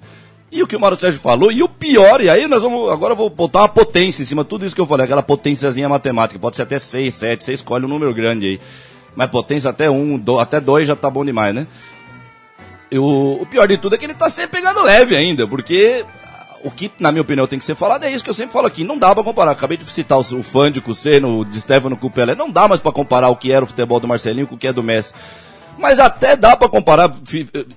E 0.51 0.63
o 0.63 0.67
que 0.67 0.75
o 0.75 0.79
Mauro 0.79 0.99
Sérgio 0.99 1.19
falou, 1.19 1.51
e 1.51 1.61
o 1.61 1.69
pior, 1.69 2.21
e 2.21 2.29
aí 2.29 2.47
nós 2.47 2.63
vamos, 2.63 2.89
agora 2.89 3.13
eu 3.13 3.17
vou 3.17 3.29
botar 3.29 3.59
uma 3.59 3.69
potência 3.69 4.23
em 4.23 4.25
cima 4.25 4.43
tudo 4.43 4.65
isso 4.65 4.73
que 4.73 4.81
eu 4.81 4.87
falei, 4.87 5.05
aquela 5.05 5.21
potênciazinha 5.21 5.87
matemática, 5.87 6.39
pode 6.39 6.55
ser 6.55 6.63
até 6.63 6.79
6, 6.79 7.13
7, 7.13 7.43
você 7.43 7.53
escolhe 7.53 7.85
um 7.85 7.89
número 7.89 8.13
grande 8.13 8.47
aí. 8.47 8.61
Mas 9.15 9.29
potência 9.29 9.69
até 9.69 9.89
1, 9.89 9.93
um, 9.93 10.39
até 10.39 10.59
2 10.59 10.87
já 10.87 10.95
tá 10.95 11.09
bom 11.09 11.23
demais, 11.23 11.53
né? 11.53 11.67
E 12.91 12.97
o, 12.97 13.45
pior 13.49 13.67
de 13.67 13.77
tudo 13.77 13.93
é 13.93 13.97
que 13.97 14.05
ele 14.05 14.15
tá 14.15 14.29
sempre 14.29 14.59
pegando 14.59 14.81
leve 14.81 15.15
ainda, 15.15 15.47
porque 15.47 16.03
o 16.63 16.71
que, 16.71 16.91
na 16.99 17.11
minha 17.11 17.21
opinião, 17.21 17.45
tem 17.45 17.59
que 17.59 17.65
ser 17.65 17.75
falado 17.75 18.03
é 18.03 18.11
isso 18.11 18.23
que 18.23 18.29
eu 18.29 18.33
sempre 18.33 18.53
falo 18.53 18.67
aqui. 18.67 18.83
Não 18.83 18.97
dá 18.97 19.13
pra 19.13 19.23
comparar. 19.23 19.51
Acabei 19.51 19.77
de 19.77 19.85
citar 19.85 20.17
o, 20.17 20.21
o 20.21 20.43
Fândio 20.43 20.81
com 20.81 20.91
o 20.91 20.95
Seno, 20.95 21.39
o 21.39 21.45
de 21.45 21.61
Stefano 21.61 21.97
o 22.01 22.09
Pelé. 22.09 22.35
Não 22.35 22.49
dá 22.49 22.67
mais 22.67 22.81
pra 22.81 22.91
comparar 22.91 23.29
o 23.29 23.35
que 23.35 23.51
era 23.51 23.63
o 23.63 23.67
futebol 23.67 23.99
do 23.99 24.07
Marcelinho 24.07 24.47
com 24.47 24.55
o 24.55 24.57
que 24.57 24.67
é 24.67 24.73
do 24.73 24.83
Messi. 24.83 25.13
Mas 25.79 25.99
até 25.99 26.35
dá 26.35 26.55
pra 26.57 26.67
comparar 26.69 27.09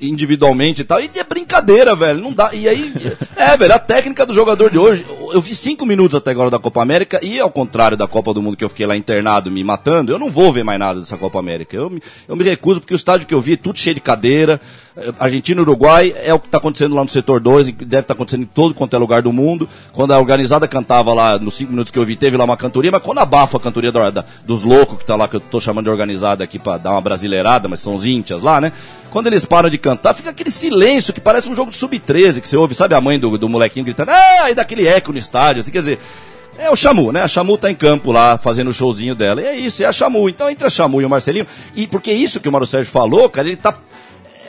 individualmente 0.00 0.82
e 0.82 0.84
tal. 0.84 1.00
E 1.00 1.10
é 1.16 1.24
brincadeira, 1.24 1.94
velho. 1.94 2.20
Não 2.20 2.32
dá. 2.32 2.50
E 2.52 2.68
aí, 2.68 2.92
é, 3.36 3.56
velho, 3.56 3.74
a 3.74 3.78
técnica 3.78 4.26
do 4.26 4.32
jogador 4.32 4.70
de 4.70 4.78
hoje. 4.78 5.04
Eu 5.32 5.40
vi 5.40 5.54
cinco 5.54 5.86
minutos 5.86 6.14
até 6.16 6.30
agora 6.30 6.50
da 6.50 6.58
Copa 6.58 6.82
América. 6.82 7.18
E 7.22 7.40
ao 7.40 7.50
contrário 7.50 7.96
da 7.96 8.06
Copa 8.06 8.34
do 8.34 8.42
Mundo 8.42 8.56
que 8.56 8.64
eu 8.64 8.68
fiquei 8.68 8.86
lá 8.86 8.96
internado 8.96 9.50
me 9.50 9.62
matando, 9.64 10.12
eu 10.12 10.18
não 10.18 10.30
vou 10.30 10.52
ver 10.52 10.62
mais 10.64 10.78
nada 10.78 11.00
dessa 11.00 11.16
Copa 11.16 11.38
América. 11.38 11.76
Eu 11.76 11.88
me, 11.90 12.02
eu 12.28 12.36
me 12.36 12.44
recuso 12.44 12.80
porque 12.80 12.94
o 12.94 12.96
estádio 12.96 13.26
que 13.26 13.34
eu 13.34 13.40
vi 13.40 13.54
é 13.54 13.56
tudo 13.56 13.78
cheio 13.78 13.94
de 13.94 14.00
cadeira. 14.00 14.60
Eh, 14.96 15.12
Argentina 15.18 15.60
e 15.60 15.62
Uruguai 15.62 16.14
é 16.22 16.34
o 16.34 16.38
que 16.38 16.46
está 16.46 16.58
acontecendo 16.58 16.94
lá 16.94 17.02
no 17.02 17.08
setor 17.08 17.40
2, 17.40 17.68
e 17.68 17.72
deve 17.72 18.00
estar 18.02 18.12
acontecendo 18.14 18.42
em 18.42 18.46
todo 18.46 18.74
quanto 18.74 18.94
é 18.94 18.98
lugar 18.98 19.22
do 19.22 19.32
mundo. 19.32 19.66
Quando 19.92 20.12
a 20.12 20.18
organizada 20.18 20.68
cantava 20.68 21.14
lá, 21.14 21.38
nos 21.38 21.54
cinco 21.54 21.70
minutos 21.70 21.90
que 21.90 21.98
eu 21.98 22.04
vi, 22.04 22.14
teve 22.16 22.36
lá 22.36 22.44
uma 22.44 22.56
cantoria, 22.56 22.90
mas 22.90 23.00
quando 23.02 23.18
abafa 23.18 23.56
a 23.56 23.60
cantoria 23.60 23.90
da- 23.90 24.10
da- 24.10 24.24
dos 24.46 24.64
loucos 24.64 24.98
que 24.98 25.06
tá 25.06 25.16
lá, 25.16 25.26
que 25.28 25.36
eu 25.36 25.40
tô 25.40 25.58
chamando 25.60 25.84
de 25.86 25.90
organizada 25.90 26.44
aqui 26.44 26.58
para 26.58 26.76
dar 26.78 26.90
uma 26.90 27.00
brasileirada, 27.00 27.68
mas 27.68 27.80
são 27.80 27.91
os 27.94 28.06
íntias 28.06 28.42
lá, 28.42 28.60
né? 28.60 28.72
Quando 29.10 29.26
eles 29.26 29.44
param 29.44 29.68
de 29.68 29.76
cantar, 29.76 30.14
fica 30.14 30.30
aquele 30.30 30.50
silêncio 30.50 31.12
que 31.12 31.20
parece 31.20 31.50
um 31.50 31.54
jogo 31.54 31.70
de 31.70 31.76
sub-13, 31.76 32.40
que 32.40 32.48
você 32.48 32.56
ouve, 32.56 32.74
sabe 32.74 32.94
a 32.94 33.00
mãe 33.00 33.18
do, 33.18 33.36
do 33.36 33.48
molequinho 33.48 33.84
gritando, 33.84 34.10
ah, 34.10 34.50
e 34.50 34.54
daquele 34.54 34.86
eco 34.86 35.12
no 35.12 35.18
estádio, 35.18 35.60
assim, 35.60 35.70
quer 35.70 35.80
dizer, 35.80 35.98
é 36.58 36.70
o 36.70 36.76
Chamu, 36.76 37.12
né? 37.12 37.22
A 37.22 37.28
Chamu 37.28 37.58
tá 37.58 37.70
em 37.70 37.74
campo 37.74 38.12
lá, 38.12 38.38
fazendo 38.38 38.68
o 38.68 38.72
showzinho 38.72 39.14
dela. 39.14 39.40
E 39.40 39.46
é 39.46 39.56
isso, 39.56 39.82
é 39.82 39.86
a 39.86 39.92
Chamu. 39.92 40.28
Então, 40.28 40.48
entre 40.50 40.66
a 40.66 40.70
Chamu 40.70 41.00
e 41.00 41.04
o 41.04 41.10
Marcelinho, 41.10 41.46
e 41.74 41.86
porque 41.86 42.10
é 42.10 42.14
isso 42.14 42.40
que 42.40 42.48
o 42.48 42.52
Mário 42.52 42.66
Sérgio 42.66 42.92
falou, 42.92 43.28
cara, 43.28 43.48
ele 43.48 43.56
tá 43.56 43.76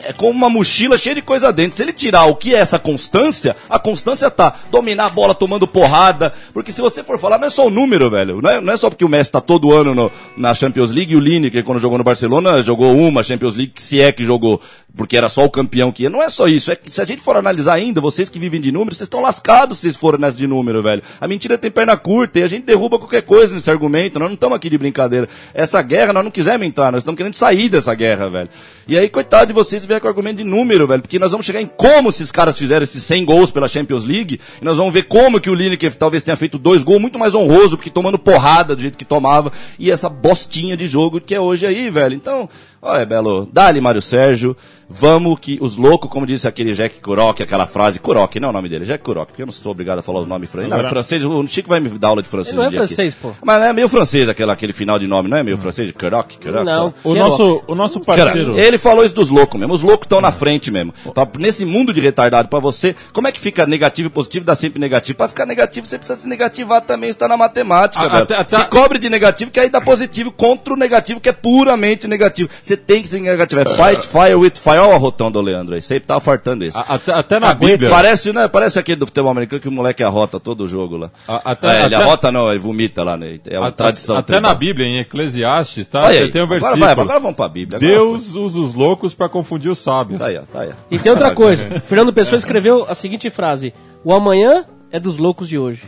é 0.08 0.12
como 0.12 0.30
uma 0.30 0.48
mochila 0.48 0.96
cheia 0.98 1.14
de 1.14 1.22
coisa 1.22 1.52
dentro. 1.52 1.76
Se 1.76 1.82
ele 1.82 1.92
tirar 1.92 2.24
o 2.26 2.34
que 2.34 2.54
é 2.54 2.58
essa 2.58 2.78
constância, 2.78 3.56
a 3.68 3.78
constância 3.78 4.30
tá 4.30 4.54
dominar 4.70 5.06
a 5.06 5.10
bola 5.10 5.34
tomando 5.34 5.66
porrada. 5.66 6.32
Porque 6.52 6.72
se 6.72 6.80
você 6.80 7.02
for 7.02 7.18
falar, 7.18 7.38
não 7.38 7.46
é 7.46 7.50
só 7.50 7.66
o 7.66 7.70
número, 7.70 8.10
velho. 8.10 8.40
Não 8.40 8.50
é, 8.50 8.60
não 8.60 8.72
é 8.72 8.76
só 8.76 8.88
porque 8.90 9.04
o 9.04 9.08
Messi 9.08 9.32
tá 9.32 9.40
todo 9.40 9.72
ano 9.72 9.94
no- 9.94 10.10
na 10.36 10.54
Champions 10.54 10.90
League 10.92 11.12
e 11.12 11.16
o 11.16 11.20
Lineker, 11.20 11.64
quando 11.64 11.80
jogou 11.80 11.98
no 11.98 12.04
Barcelona, 12.04 12.62
jogou 12.62 12.96
uma 12.96 13.22
Champions 13.22 13.54
League, 13.54 13.72
se 13.76 14.00
é 14.00 14.12
que 14.12 14.24
jogou, 14.24 14.60
porque 14.96 15.16
era 15.16 15.28
só 15.28 15.44
o 15.44 15.50
campeão 15.50 15.90
que 15.90 16.04
ia. 16.04 16.10
Não 16.10 16.22
é 16.22 16.28
só 16.28 16.46
isso. 16.46 16.70
É 16.70 16.76
que 16.76 16.90
se 16.90 17.00
a 17.00 17.04
gente 17.04 17.22
for 17.22 17.36
analisar 17.36 17.74
ainda, 17.74 18.00
vocês 18.00 18.28
que 18.30 18.38
vivem 18.38 18.60
de 18.60 18.70
número, 18.70 18.94
vocês 18.94 19.06
estão 19.06 19.20
lascados 19.20 19.78
se 19.78 19.82
vocês 19.82 19.96
forem 19.96 20.20
nessa 20.20 20.38
de 20.38 20.46
número, 20.46 20.82
velho. 20.82 21.02
A 21.20 21.26
mentira 21.26 21.56
tem 21.58 21.70
perna 21.70 21.96
curta 21.96 22.38
e 22.38 22.42
a 22.42 22.46
gente 22.46 22.64
derruba 22.64 22.98
qualquer 22.98 23.22
coisa 23.22 23.54
nesse 23.54 23.70
argumento. 23.70 24.18
Nós 24.18 24.28
não 24.28 24.34
estamos 24.34 24.56
aqui 24.56 24.68
de 24.70 24.78
brincadeira. 24.78 25.28
Essa 25.52 25.80
guerra 25.82 26.12
nós 26.12 26.24
não 26.24 26.30
quisemos 26.30 26.66
entrar, 26.66 26.92
nós 26.92 27.00
estamos 27.02 27.16
querendo 27.16 27.34
sair 27.34 27.68
dessa 27.68 27.94
guerra, 27.94 28.28
velho. 28.28 28.48
E 28.86 28.98
aí, 28.98 29.08
coitado 29.08 29.46
de 29.46 29.52
vocês, 29.52 29.84
vier 29.94 30.00
com 30.00 30.08
argumento 30.08 30.38
de 30.38 30.44
número, 30.44 30.86
velho, 30.86 31.02
porque 31.02 31.18
nós 31.18 31.30
vamos 31.30 31.46
chegar 31.46 31.60
em 31.60 31.66
como 31.66 32.08
esses 32.08 32.30
caras 32.32 32.58
fizeram 32.58 32.82
esses 32.82 33.02
100 33.02 33.24
gols 33.24 33.50
pela 33.50 33.68
Champions 33.68 34.04
League, 34.04 34.40
e 34.60 34.64
nós 34.64 34.76
vamos 34.76 34.92
ver 34.92 35.04
como 35.04 35.40
que 35.40 35.48
o 35.48 35.54
Lineker 35.54 35.94
talvez 35.94 36.22
tenha 36.22 36.36
feito 36.36 36.58
dois 36.58 36.82
gols 36.82 37.00
muito 37.00 37.18
mais 37.18 37.34
honroso, 37.34 37.76
porque 37.76 37.90
tomando 37.90 38.18
porrada 38.18 38.74
do 38.74 38.82
jeito 38.82 38.98
que 38.98 39.04
tomava, 39.04 39.52
e 39.78 39.90
essa 39.90 40.08
bostinha 40.08 40.76
de 40.76 40.86
jogo 40.86 41.20
que 41.20 41.34
é 41.34 41.40
hoje 41.40 41.66
aí, 41.66 41.90
velho. 41.90 42.14
Então, 42.14 42.48
olha, 42.84 43.06
Belo, 43.06 43.48
dá-lhe 43.52 43.80
Mário 43.80 44.02
Sérgio, 44.02 44.56
vamos 44.88 45.38
que 45.40 45.58
os 45.60 45.76
loucos, 45.76 46.10
como 46.10 46.26
disse 46.26 46.46
aquele 46.46 46.72
Jack 46.74 47.00
Kurok, 47.00 47.42
aquela 47.42 47.66
frase, 47.66 47.98
Kurok, 47.98 48.38
não 48.38 48.48
é 48.48 48.50
o 48.50 48.52
nome 48.52 48.68
dele, 48.68 48.84
Jack 48.84 49.02
Kurok, 49.02 49.28
porque 49.28 49.42
eu 49.42 49.46
não 49.46 49.52
sou 49.52 49.72
obrigado 49.72 49.98
a 49.98 50.02
falar 50.02 50.20
os 50.20 50.26
nomes 50.26 50.50
francês. 50.50 50.68
Não, 50.70 50.76
Agora- 50.76 50.88
é 50.88 50.90
francês, 50.90 51.24
o 51.24 51.46
Chico 51.46 51.68
vai 51.68 51.80
me 51.80 51.88
dar 51.90 52.08
aula 52.08 52.22
de 52.22 52.28
francês 52.28 52.52
Ele 52.54 52.58
não 52.58 52.64
um 52.64 52.66
é 52.66 52.70
dia 52.70 52.80
aqui. 52.80 52.88
francês, 52.94 53.14
pô. 53.14 53.32
Mas 53.42 53.62
é 53.62 53.72
meio 53.72 53.88
francês 53.88 54.28
aquele, 54.28 54.50
aquele 54.50 54.72
final 54.72 54.98
de 54.98 55.06
nome, 55.06 55.28
não 55.28 55.36
é 55.38 55.42
meio 55.42 55.56
francês? 55.58 55.90
Kurok, 55.92 56.38
Kurok. 56.38 56.64
Não. 56.64 56.92
O 57.02 57.14
nosso, 57.14 57.62
o 57.66 57.74
nosso 57.74 58.00
Cara, 58.00 58.24
parceiro. 58.24 58.58
ele 58.58 58.76
falou 58.78 59.04
isso 59.04 59.14
dos 59.14 59.30
loucos 59.30 59.58
mesmo. 59.58 59.72
Os 59.74 59.82
loucos 59.82 60.04
estão 60.04 60.20
na 60.20 60.30
frente 60.30 60.70
mesmo. 60.70 60.92
Pra- 61.14 61.26
nesse 61.38 61.64
mundo 61.64 61.92
de 61.92 62.00
retardado 62.00 62.48
pra 62.48 62.60
você, 62.60 62.94
como 63.12 63.26
é 63.26 63.32
que 63.32 63.40
fica 63.40 63.66
negativo 63.66 64.08
e 64.08 64.10
positivo 64.10 64.44
dá 64.44 64.54
sempre 64.54 64.78
negativo? 64.78 65.16
Pra 65.16 65.28
ficar 65.28 65.46
negativo, 65.46 65.86
você 65.86 65.96
precisa 65.98 66.18
se 66.20 66.28
negativar 66.28 66.82
também, 66.82 67.08
está 67.10 67.26
na 67.26 67.36
matemática, 67.36 68.04
A- 68.04 68.08
velho. 68.08 68.22
até- 68.24 68.36
até- 68.36 68.56
Se 68.58 68.66
cobre 68.68 68.98
de 68.98 69.08
negativo, 69.08 69.50
que 69.50 69.58
aí 69.60 69.70
dá 69.70 69.80
positivo 69.80 70.30
contra 70.30 70.74
o 70.74 70.76
negativo, 70.76 71.20
que 71.20 71.28
é 71.28 71.32
puramente 71.32 72.06
negativo. 72.06 72.50
Você 72.62 72.73
tem 72.76 73.02
que 73.02 73.08
ser 73.08 73.20
negativo. 73.20 73.60
É 73.60 73.64
fight 73.64 74.06
fire 74.06 74.34
with 74.34 74.52
fire. 74.56 74.78
Olha 74.78 74.88
o 74.90 74.92
arrotão 74.92 75.30
do 75.30 75.40
Leandro 75.40 75.74
aí. 75.74 75.82
Sempre 75.82 76.06
tava 76.08 76.20
fartando 76.20 76.64
isso. 76.64 76.78
A- 76.78 76.94
Até, 76.94 77.12
até 77.12 77.40
na. 77.40 77.54
Bíblia. 77.54 77.90
Parece, 77.90 78.32
né? 78.32 78.48
Parece 78.48 78.78
aquele 78.78 78.96
do 79.00 79.06
futebol 79.06 79.30
americano 79.30 79.60
que 79.60 79.68
o 79.68 79.72
moleque 79.72 80.02
arrota 80.02 80.38
todo 80.40 80.62
o 80.64 80.68
jogo 80.68 80.96
lá. 80.96 81.10
A- 81.28 81.52
até- 81.52 81.82
é, 81.82 81.86
ele 81.86 81.94
até- 81.94 82.04
arrota 82.04 82.32
não, 82.32 82.50
ele 82.50 82.58
vomita 82.58 83.02
lá, 83.04 83.16
né? 83.16 83.38
É 83.46 83.58
uma 83.58 83.68
Até- 83.68 83.76
tradição. 83.84 84.16
Até 84.16 84.40
na. 84.40 84.54
Bíblia, 84.54 84.86
em 84.86 84.98
Eclesiastes, 85.00 85.88
tá? 85.88 86.02
Você 86.12 86.18
aí. 86.18 86.30
tem 86.30 86.40
um 86.40 86.44
Agora 86.44 86.60
versículo. 86.60 86.84
vai, 86.84 86.92
agora 86.92 87.20
vamos 87.20 87.36
pra 87.36 87.48
Bíblia. 87.48 87.76
Agora 87.78 87.92
Deus 87.92 88.34
usa 88.34 88.58
os 88.58 88.74
loucos 88.74 89.14
pra 89.14 89.28
confundir 89.28 89.70
os 89.70 89.78
sábios. 89.78 90.18
Tá 90.20 90.26
aí, 90.26 90.38
ó, 90.38 90.42
tá 90.42 90.60
aí. 90.60 90.70
E 90.90 90.98
tem 90.98 91.10
outra 91.10 91.30
coisa. 91.34 91.64
Fernando 91.80 92.12
Pessoa 92.12 92.38
escreveu 92.38 92.84
a 92.88 92.94
seguinte 92.94 93.28
frase: 93.30 93.74
O 94.04 94.12
amanhã 94.12 94.64
é 94.92 95.00
dos 95.00 95.18
loucos 95.18 95.48
de 95.48 95.58
hoje. 95.58 95.82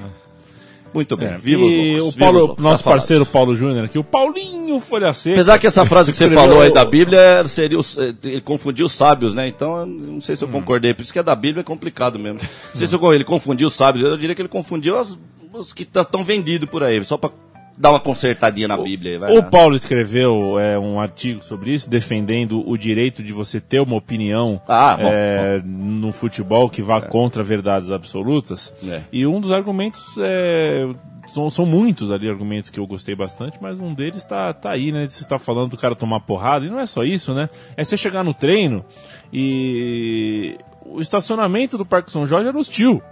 Muito 0.96 1.16
bem. 1.16 1.36
Viva 1.36 1.64
os 1.64 1.72
e 1.72 2.00
o 2.00 2.12
Paulo, 2.12 2.38
loucos. 2.38 2.62
nosso 2.64 2.78
Tá 2.82 2.84
falado. 2.84 2.98
parceiro 3.00 3.26
Paulo 3.26 3.54
Júnior 3.54 3.84
aqui, 3.84 3.98
o 3.98 4.04
Paulinho 4.04 4.80
Folha 4.80 5.12
Seca. 5.12 5.36
Apesar 5.36 5.58
que 5.58 5.66
essa 5.66 5.84
frase 5.86 6.10
que 6.10 6.16
você 6.18 6.28
falou 6.30 6.60
aí 6.60 6.72
da 6.72 6.84
Bíblia 6.84 7.20
é- 7.20 7.46
seria 7.48 7.78
os, 7.78 7.96
eh, 7.98 8.14
ele 8.24 8.40
confundiu 8.40 8.86
os 8.86 8.92
sábios, 8.92 9.34
né? 9.34 9.46
Então, 9.46 9.80
eu 9.80 9.86
não 9.86 10.20
sei 10.20 10.34
se 10.36 10.42
eu 10.44 10.48
concordei. 10.48 10.92
Por 10.94 11.02
isso 11.02 11.12
que 11.12 11.18
é 11.18 11.22
da 11.22 11.34
Bíblia 11.36 11.60
é 11.60 11.64
complicado 11.64 12.18
mesmo. 12.18 12.38
Não 12.40 12.76
sei 12.76 12.86
se 12.86 12.94
eu- 12.94 13.14
ele 13.14 13.24
confundiu 13.24 13.68
os 13.68 13.74
sábios. 13.74 14.04
Eu 14.08 14.16
diria 14.16 14.34
que 14.34 14.42
ele 14.42 14.48
confundiu 14.48 14.96
as- 14.96 15.18
os 15.52 15.72
que 15.72 15.82
estão 15.84 16.24
vendidos 16.24 16.68
por 16.68 16.82
aí. 16.82 17.02
Só 17.04 17.16
pra 17.16 17.30
dar 17.76 17.90
uma 17.90 18.00
consertadinha 18.00 18.68
na 18.68 18.76
Bíblia. 18.76 19.18
vai 19.18 19.32
O 19.32 19.36
lá. 19.36 19.42
Paulo 19.42 19.76
escreveu 19.76 20.58
é, 20.58 20.78
um 20.78 21.00
artigo 21.00 21.42
sobre 21.42 21.72
isso, 21.72 21.88
defendendo 21.90 22.68
o 22.68 22.76
direito 22.76 23.22
de 23.22 23.32
você 23.32 23.60
ter 23.60 23.80
uma 23.80 23.96
opinião 23.96 24.60
Ah, 24.66 24.96
bom, 24.96 25.08
é, 25.12 25.62
no 25.64 26.12
futebol 26.12 26.70
que 26.70 26.82
vá 26.82 27.00
contra 27.00 27.42
verdades 27.42 27.90
absolutas. 27.90 28.74
É. 28.86 29.02
E 29.12 29.26
um 29.26 29.40
dos 29.40 29.52
argumentos 29.52 30.02
é, 30.18 30.88
são, 31.26 31.50
são 31.50 31.66
muitos 31.66 32.10
ali 32.10 32.28
argumentos 32.28 32.70
que 32.70 32.80
eu 32.80 32.86
gostei 32.86 33.14
bastante, 33.14 33.58
mas 33.60 33.78
um 33.80 33.92
deles 33.92 34.24
tá, 34.24 34.52
tá 34.54 34.70
aí, 34.70 34.92
né? 34.92 35.06
Você 35.06 35.22
está 35.22 35.38
falando 35.38 35.70
do 35.70 35.76
cara 35.76 35.94
tomar 35.94 36.20
porrada, 36.20 36.64
e 36.64 36.70
não 36.70 36.80
é 36.80 36.86
só 36.86 37.02
isso, 37.02 37.34
né? 37.34 37.48
É 37.76 37.84
você 37.84 37.96
chegar 37.96 38.24
no 38.24 38.32
treino 38.32 38.84
e 39.32 40.56
o 40.84 41.00
estacionamento 41.00 41.76
do 41.76 41.84
Parque 41.84 42.10
São 42.10 42.24
Jorge 42.24 42.48
era 42.48 42.58
hostil 42.58 43.02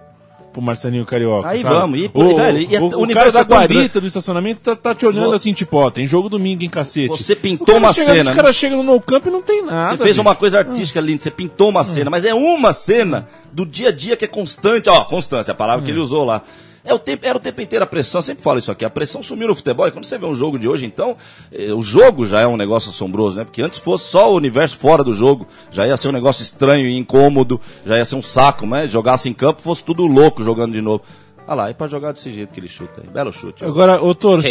pro 0.55 0.63
Marcelinho 0.63 1.05
Carioca. 1.05 1.49
Aí 1.49 1.61
sabe? 1.61 1.75
vamos, 1.75 1.99
e, 1.99 2.11
o, 2.15 2.37
velho, 2.37 2.59
e 2.71 2.77
a- 2.77 2.81
o, 2.81 2.85
o 2.85 2.87
o 2.87 2.91
cara 2.91 3.03
universo 3.03 3.33
da 3.33 3.41
é 3.41 3.45
guarita 3.45 4.01
do 4.01 4.07
estacionamento 4.07 4.61
tá, 4.63 4.75
tá 4.77 4.95
te 4.95 5.05
olhando 5.05 5.35
assim, 5.35 5.53
tipo, 5.53 5.77
ó, 5.77 5.91
tem 5.91 6.07
jogo 6.07 6.29
domingo 6.29 6.65
em 6.65 6.71
cacete. 6.71 7.09
Você 7.09 7.35
pintou 7.37 7.77
uma 7.77 7.93
chega- 7.93 8.15
cena, 8.15 8.31
Os 8.31 8.37
caras 8.37 8.49
né? 8.57 8.61
chegam 8.61 8.83
no 8.83 8.99
campo 9.01 9.29
e 9.29 9.33
não 9.33 9.43
tem 9.43 9.63
nada. 9.63 9.91
Você 9.91 9.97
fez 9.99 10.11
bicho. 10.11 10.23
uma 10.23 10.35
coisa 10.35 10.59
artística 10.61 11.01
linda, 11.01 11.23
você 11.23 11.31
pintou 11.31 11.69
uma 11.69 11.85
cena, 11.85 12.09
mas 12.09 12.25
é 12.25 12.33
uma 12.33 12.73
cena 12.73 13.27
do 13.53 13.67
dia 13.67 13.89
a 13.89 13.93
dia 13.93 14.17
que 14.17 14.25
é 14.25 14.29
constante. 14.29 14.89
Ó, 14.89 15.05
constância, 15.05 15.53
a 15.53 15.55
palavra 15.55 15.85
que 15.85 15.91
ele 15.91 16.01
usou 16.01 16.25
lá. 16.25 16.41
É 16.85 16.93
o 16.93 16.99
tempo, 16.99 17.27
era 17.27 17.39
o 17.39 17.41
tempo 17.41 17.63
inteiro 17.63 17.83
a 17.83 17.89
pressão, 17.89 18.21
sempre 18.21 18.45
falo 18.45 18.59
isso 18.59 18.71
aqui, 18.71 18.85
a 18.85 18.91
pressão 18.91 19.23
sumiu 19.23 19.49
no 19.49 19.55
futebol. 19.55 19.89
E 19.89 19.91
quando 19.91 20.05
você 20.05 20.19
vê 20.19 20.27
um 20.27 20.35
jogo 20.35 20.59
de 20.59 20.69
hoje, 20.69 20.85
então, 20.85 21.17
eh, 21.51 21.73
o 21.73 21.81
jogo 21.83 22.27
já 22.27 22.41
é 22.41 22.47
um 22.47 22.59
negócio 22.59 22.91
assombroso, 22.91 23.39
né? 23.39 23.45
Porque 23.45 23.63
antes 23.63 23.79
fosse 23.79 24.05
só 24.05 24.31
o 24.31 24.37
universo 24.37 24.77
fora 24.77 25.03
do 25.03 25.15
jogo, 25.15 25.49
já 25.71 25.87
ia 25.87 25.97
ser 25.97 26.09
um 26.09 26.13
negócio 26.13 26.43
estranho 26.43 26.87
e 26.87 26.99
incômodo, 26.99 27.59
já 27.87 27.97
ia 27.97 28.05
ser 28.05 28.17
um 28.17 28.23
saco, 28.23 28.67
né? 28.67 28.87
Jogasse 28.87 29.31
em 29.31 29.33
campo, 29.33 29.63
fosse 29.63 29.83
tudo 29.83 30.07
louco 30.07 30.43
jogando 30.43 30.73
de 30.73 30.83
novo. 30.83 31.03
Olha 31.47 31.55
lá, 31.55 31.71
e 31.71 31.75
pra 31.75 31.87
jogar 31.87 32.13
desse 32.13 32.31
jeito 32.31 32.53
que 32.53 32.61
ele 32.61 32.69
chuta 32.69 33.03
aí. 33.03 33.09
Belo 33.09 33.33
chute. 33.33 33.65
Agora, 33.65 34.03
ô 34.03 34.15
Toro, 34.15 34.43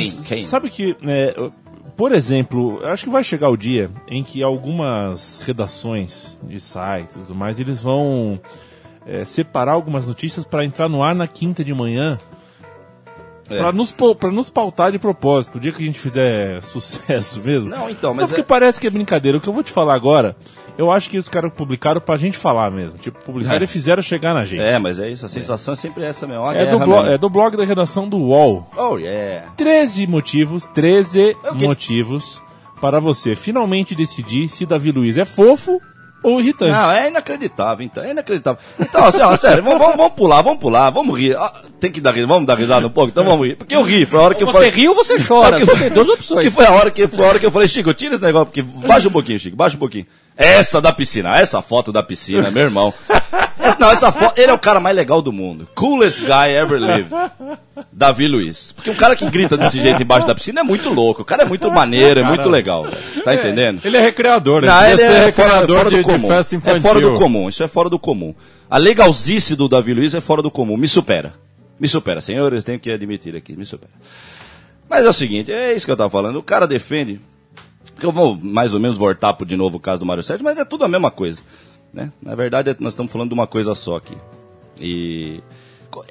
sabe 0.44 0.70
que, 0.72 0.96
é, 1.04 1.36
por 1.96 2.12
exemplo, 2.12 2.80
acho 2.86 3.04
que 3.06 3.10
vai 3.12 3.24
chegar 3.24 3.50
o 3.50 3.58
dia 3.58 3.92
em 4.08 4.24
que 4.24 4.42
algumas 4.42 5.40
redações 5.46 6.40
de 6.44 6.60
sites 6.60 7.16
e 7.16 7.20
tudo 7.20 7.36
mais, 7.36 7.60
eles 7.60 7.82
vão 7.82 8.40
é, 9.06 9.26
separar 9.26 9.74
algumas 9.74 10.08
notícias 10.08 10.46
para 10.46 10.66
entrar 10.66 10.88
no 10.90 11.04
ar 11.04 11.14
na 11.16 11.28
quinta 11.28 11.64
de 11.64 11.74
manhã. 11.74 12.18
É. 13.50 13.58
Pra, 13.58 13.74
nos, 13.74 13.92
pra 13.92 14.32
nos 14.32 14.50
pautar 14.50 14.92
de 14.94 14.98
propósito, 14.98 15.58
o 15.58 15.60
dia 15.60 15.74
que 15.74 15.84
a 15.84 15.86
gente 15.86 16.00
fizer 16.00 16.64
sucesso 16.64 17.42
mesmo. 17.44 17.70
Não, 17.70 17.90
então, 17.90 18.12
Não, 18.12 18.22
mas 18.22 18.30
porque 18.30 18.42
é- 18.42 18.46
parece 18.46 18.80
que 18.80 18.88
é 18.88 18.90
brincadeira. 18.90 19.38
O 19.38 19.42
que 19.42 19.50
eu 19.50 19.54
vou 19.54 19.62
te 19.62 19.72
falar 19.72 19.96
agora, 19.96 20.34
eu 20.78 20.90
acho 20.90 21.10
que 21.10 21.18
os 21.18 21.28
caras 21.28 21.52
publicaram 21.54 22.00
pra 22.00 22.16
gente 22.16 22.38
falar 22.38 22.72
mesmo. 22.72 22.98
Tipo, 22.98 23.20
publicaram 23.24 23.60
É. 23.60 23.64
e 23.66 23.68
fizeram 23.68 24.02
chegar 24.02 24.34
na 24.34 24.46
gente. 24.46 24.62
É, 24.62 24.80
mas 24.80 24.98
é 24.98 25.10
isso, 25.10 25.26
a 25.26 25.30
sensação 25.30 25.74
é 25.74 25.76
sempre 25.76 26.06
essa 26.06 26.26
mesmo. 26.26 26.50
É 26.54 26.72
do, 26.72 26.80
mesmo. 26.80 26.96
é 27.06 27.18
do 27.18 27.30
blog 27.30 27.58
da 27.58 27.66
redação 27.66 28.08
do 28.08 28.16
UOL. 28.18 28.66
Oh, 28.78 28.98
yeah. 28.98 29.50
13 29.58 30.08
motivos, 30.08 30.66
13 30.68 31.36
É 31.44 31.52
o 31.52 31.56
quê? 31.58 31.68
motivos 31.68 32.42
para 32.80 32.98
você 33.00 33.36
finalmente 33.36 33.94
decidir 33.94 34.48
se 34.48 34.66
Davi 34.66 34.92
Luiz 34.94 35.18
é 35.18 35.26
fofo 35.26 35.82
ou 36.24 36.40
irritante. 36.40 36.72
Não, 36.72 36.92
é 36.92 37.10
inacreditável, 37.10 37.86
então, 37.86 38.04
é 38.04 38.12
inacreditável. 38.12 38.60
Então, 38.80 39.04
assim, 39.06 39.22
ó, 39.22 39.36
sério, 39.36 39.62
vamos, 39.64 39.78
vamos, 39.80 39.98
vamos 39.98 40.14
pular, 40.14 40.42
vamos 40.42 40.60
pular, 40.60 40.90
vamos 40.90 41.20
rir. 41.20 41.36
Ah, 41.36 41.62
tem 41.80 41.92
que 41.92 42.00
dar 42.02 42.12
risada, 42.12 42.28
vamos 42.34 42.48
dar 42.48 42.58
risada 42.58 42.88
um 42.88 42.90
pouco, 42.90 43.10
então 43.12 43.24
vamos 43.24 43.46
rir. 43.46 43.56
Porque 43.58 43.76
eu 43.76 43.84
ri, 43.84 44.06
foi 44.06 44.20
a 44.20 44.24
hora 44.24 44.34
que 44.36 44.42
eu 44.44 44.48
Você 44.48 44.54
falei. 44.54 44.70
ri 44.70 44.88
ou 44.88 44.96
você 44.96 45.16
chora. 45.22 45.58
Que 45.60 45.66
Só 45.66 45.72
foi- 45.76 45.80
tem 45.82 45.90
duas 45.92 46.10
opções. 46.10 46.44
Que 46.44 46.50
foi 46.50 46.66
a 46.66 46.72
hora 46.72 46.90
que 46.90 47.08
foi 47.08 47.26
a 47.26 47.28
hora 47.30 47.40
que 47.40 47.46
eu 47.46 47.52
falei, 47.52 47.68
Chico, 47.68 47.94
tira 47.94 48.16
esse 48.16 48.24
negócio, 48.24 48.46
porque 48.48 48.62
baixa 48.62 49.10
um 49.10 49.12
pouquinho, 49.12 49.38
Chico, 49.40 49.56
baixa 49.56 49.76
um 49.76 49.80
pouquinho. 49.80 50.06
Essa 50.36 50.82
da 50.82 50.92
piscina, 50.92 51.38
essa 51.38 51.62
foto 51.62 51.92
da 51.92 52.02
piscina, 52.02 52.50
meu 52.50 52.64
irmão. 52.64 52.94
Não, 53.80 53.92
essa 53.92 54.12
foto, 54.12 54.40
ele 54.40 54.52
é 54.52 54.54
o 54.54 54.60
cara 54.60 54.80
mais 54.80 54.96
legal 54.96 55.22
do 55.22 55.32
mundo. 55.32 55.68
Coolest 55.76 56.22
guy 56.22 56.52
ever 56.56 56.80
lived. 56.80 57.14
Davi 57.92 58.28
Luiz. 58.28 58.72
Porque 58.72 58.90
um 58.90 58.96
cara 58.96 59.16
que 59.16 59.30
grita 59.30 59.58
desse 59.58 59.80
jeito 59.80 60.02
embaixo 60.02 60.26
da 60.28 60.34
piscina 60.36 60.62
é 60.62 60.64
muito 60.64 60.90
louco. 60.90 61.22
O 61.22 61.26
cara 61.26 61.44
é 61.44 61.46
muito 61.46 61.70
maneiro, 61.72 62.20
é 62.20 62.24
muito 62.24 62.50
legal. 62.50 62.86
Tá 63.24 63.34
entendendo? 63.36 63.82
Ele 63.84 63.98
é 63.98 64.02
recreador, 64.02 64.60
ele 64.60 64.68
Não, 64.68 64.86
ele 64.86 65.02
é 65.02 65.06
fora, 65.06 65.26
recreador 65.26 65.78
fora 65.78 65.90
do 65.90 65.98
de 65.98 66.04
comum. 66.04 66.28
festa 66.28 66.56
infantil. 66.56 66.78
É 66.78 66.82
fora 66.82 67.02
do 67.02 67.14
comum, 67.18 67.50
isso 67.50 67.64
é 67.64 67.68
fora 67.68 67.90
do 67.90 68.00
comum. 68.00 68.34
A 68.70 68.78
legalzice 68.78 69.56
do 69.56 69.68
Davi 69.70 69.94
Luiz 69.94 70.14
é 70.14 70.22
fora 70.22 70.42
do 70.42 70.52
comum, 70.52 70.78
me 70.78 70.88
supera. 70.88 71.34
Me 71.80 71.88
supera, 71.88 72.22
senhores, 72.22 72.64
tenho 72.64 72.80
que 72.80 72.92
admitir 72.92 73.36
aqui, 73.36 73.56
me 73.56 73.66
supera. 73.66 73.92
Mas 74.90 75.06
é 75.06 75.10
o 75.10 75.14
seguinte, 75.14 75.52
é 75.52 75.74
isso 75.74 75.86
que 75.86 75.92
eu 75.92 75.98
tava 75.98 76.10
falando, 76.10 76.38
o 76.38 76.44
cara 76.44 76.68
defende, 76.68 77.20
eu 78.02 78.12
vou 78.12 78.36
mais 78.36 78.74
ou 78.74 78.80
menos 78.80 78.98
voltar 78.98 79.34
pro 79.34 79.46
de 79.46 79.56
novo 79.56 79.78
o 79.78 79.80
caso 79.80 80.00
do 80.00 80.06
Mário 80.06 80.24
Sérgio, 80.24 80.44
mas 80.44 80.58
é 80.58 80.66
tudo 80.66 80.84
a 80.86 80.88
mesma 80.88 81.12
coisa. 81.12 81.42
Né? 81.94 82.12
Na 82.22 82.36
verdade, 82.36 82.70
é- 82.70 82.76
nós 82.80 82.94
estamos 82.94 83.12
falando 83.12 83.30
de 83.30 83.34
uma 83.34 83.48
coisa 83.48 83.76
só 83.76 83.98
aqui. 83.98 84.18
E 84.82 85.40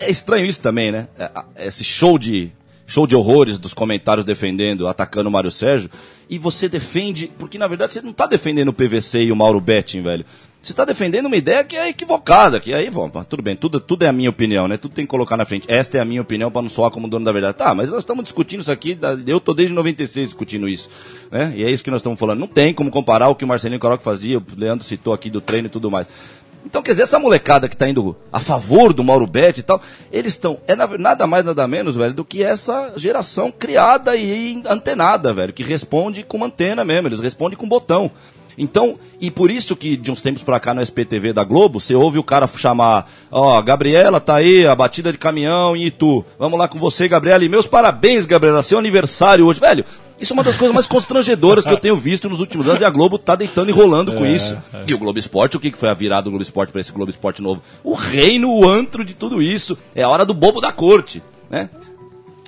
é 0.00 0.11
estranho 0.11 0.46
isso 0.46 0.61
também, 0.61 0.92
né? 0.92 1.08
É, 1.18 1.66
Esse 1.66 1.82
show 1.85 2.18
de 2.18 2.52
show 2.87 3.06
de 3.06 3.16
horrores 3.16 3.58
dos 3.58 3.72
comentários 3.72 4.24
defendendo, 4.24 4.87
atacando 4.87 5.28
o 5.28 5.32
Mário 5.32 5.50
Sérgio, 5.50 5.88
e 6.28 6.38
você 6.38 6.68
defende, 6.68 7.32
porque 7.38 7.56
na 7.56 7.66
verdade 7.66 7.92
você 7.94 8.02
não 8.02 8.11
está 8.11 8.26
defendendo 8.26 8.68
o 8.68 8.72
PVC 8.72 9.22
e 9.22 9.32
o 9.32 9.37
Mauro 9.37 9.61
Betting, 9.61 10.02
velho. 10.02 10.24
Você 10.62 10.72
está 10.72 10.85
defendendo 10.85 11.27
uma 11.27 11.35
ideia 11.37 11.64
que 11.64 11.75
é 11.77 11.88
equivocada, 11.88 12.61
que 12.61 12.72
aí, 12.72 12.88
bom, 12.88 13.09
tudo 13.29 13.42
bem, 13.42 13.57
tudo, 13.57 13.81
tudo 13.81 14.05
é 14.05 14.09
a 14.09 14.12
minha 14.12 14.31
opinião, 14.31 14.68
né? 14.68 14.77
Tudo 14.77 14.94
tem 14.94 15.05
que 15.05 15.11
colocar 15.11 15.37
na 15.37 15.44
frente. 15.44 15.64
Esta 15.68 15.98
é 15.98 16.01
a 16.01 16.05
minha 16.05 16.22
opinião 16.22 16.53
para 16.53 16.62
não 16.62 16.68
soar 16.68 16.88
como 16.92 17.09
dono 17.09 17.25
da 17.25 17.33
verdade. 17.33 17.59
Tá, 17.59 17.75
mas 17.75 17.90
nós 17.90 17.98
estamos 17.98 18.22
discutindo 18.22 18.61
isso 18.61 18.70
aqui, 18.70 18.96
eu 19.27 19.40
tô 19.40 19.55
desde 19.55 19.75
96 19.75 20.29
discutindo 20.29 20.68
isso, 20.68 20.88
né? 21.33 21.53
E 21.57 21.64
é 21.64 21.70
isso 21.70 21.83
que 21.83 21.90
nós 21.90 21.98
estamos 21.98 22.16
falando. 22.16 22.38
Não 22.38 22.46
tem 22.46 22.72
como 22.72 22.92
comparar 22.92 23.29
o 23.29 23.35
que 23.35 23.44
o 23.44 23.48
Marcelinho 23.48 23.81
Caroca 23.81 24.05
fazia, 24.05 24.38
o 24.38 24.42
Leandro 24.57 24.85
citou 24.85 25.12
aqui 25.12 25.29
do 25.29 25.40
treino 25.40 25.66
e 25.66 25.70
tudo 25.70 25.90
mais. 25.90 26.09
Então, 26.64 26.81
quer 26.81 26.92
dizer, 26.92 27.03
essa 27.03 27.18
molecada 27.18 27.68
que 27.68 27.77
tá 27.77 27.88
indo 27.88 28.14
a 28.33 28.38
favor 28.38 28.92
do 28.92 29.03
Mauro 29.03 29.27
Betti 29.27 29.59
e 29.59 29.62
tal, 29.64 29.83
eles 30.12 30.35
estão, 30.35 30.59
é 30.68 30.77
na- 30.77 30.87
nada 30.96 31.27
mais, 31.27 31.44
nada 31.44 31.66
menos, 31.66 31.96
velho, 31.96 32.14
do 32.14 32.25
que 32.25 32.40
essa 32.40 32.92
geração 32.94 33.51
criada 33.51 34.14
e 34.14 34.62
antenada, 34.68 35.33
velho, 35.33 35.53
que 35.53 35.64
responde 35.64 36.22
com 36.22 36.44
antena 36.44 36.85
mesmo, 36.85 37.09
eles 37.09 37.18
respondem 37.18 37.59
com 37.59 37.68
botão. 37.68 38.12
Então, 38.56 38.98
e 39.20 39.30
por 39.30 39.50
isso 39.50 39.74
que 39.74 39.96
de 39.96 40.10
uns 40.10 40.20
tempos 40.20 40.42
pra 40.42 40.60
cá 40.60 40.74
no 40.74 40.82
SPTV 40.82 41.32
da 41.32 41.44
Globo, 41.44 41.80
você 41.80 41.94
ouve 41.94 42.18
o 42.18 42.24
cara 42.24 42.46
chamar, 42.46 43.10
ó, 43.30 43.60
Gabriela 43.62 44.20
tá 44.20 44.36
aí, 44.36 44.66
a 44.66 44.74
batida 44.74 45.12
de 45.12 45.18
caminhão 45.18 45.76
em 45.76 45.84
Itu. 45.84 46.24
Vamos 46.38 46.58
lá 46.58 46.68
com 46.68 46.78
você, 46.78 47.08
Gabriela. 47.08 47.44
E 47.44 47.48
meus 47.48 47.66
parabéns, 47.66 48.26
Gabriela, 48.26 48.62
seu 48.62 48.78
aniversário 48.78 49.46
hoje. 49.46 49.60
Velho, 49.60 49.84
isso 50.20 50.32
é 50.32 50.34
uma 50.34 50.44
das 50.44 50.56
coisas 50.56 50.72
mais 50.72 50.86
constrangedoras 50.86 51.64
que 51.64 51.72
eu 51.72 51.78
tenho 51.78 51.96
visto 51.96 52.28
nos 52.28 52.38
últimos 52.38 52.68
anos 52.68 52.80
e 52.80 52.84
a 52.84 52.90
Globo 52.90 53.18
tá 53.18 53.34
deitando 53.34 53.70
e 53.70 53.72
rolando 53.72 54.12
com 54.12 54.24
isso. 54.24 54.56
E 54.86 54.94
o 54.94 54.98
Globo 54.98 55.18
Esporte, 55.18 55.56
o 55.56 55.60
que 55.60 55.70
que 55.70 55.78
foi 55.78 55.88
a 55.88 55.94
virada 55.94 56.22
do 56.22 56.30
Globo 56.30 56.42
Esporte 56.42 56.70
pra 56.70 56.80
esse 56.80 56.92
Globo 56.92 57.10
Esporte 57.10 57.42
novo? 57.42 57.60
O 57.82 57.94
reino, 57.94 58.52
o 58.52 58.68
antro 58.68 59.04
de 59.04 59.14
tudo 59.14 59.42
isso. 59.42 59.76
É 59.94 60.02
a 60.02 60.08
hora 60.08 60.24
do 60.24 60.32
bobo 60.32 60.60
da 60.60 60.70
corte, 60.70 61.22
né? 61.50 61.68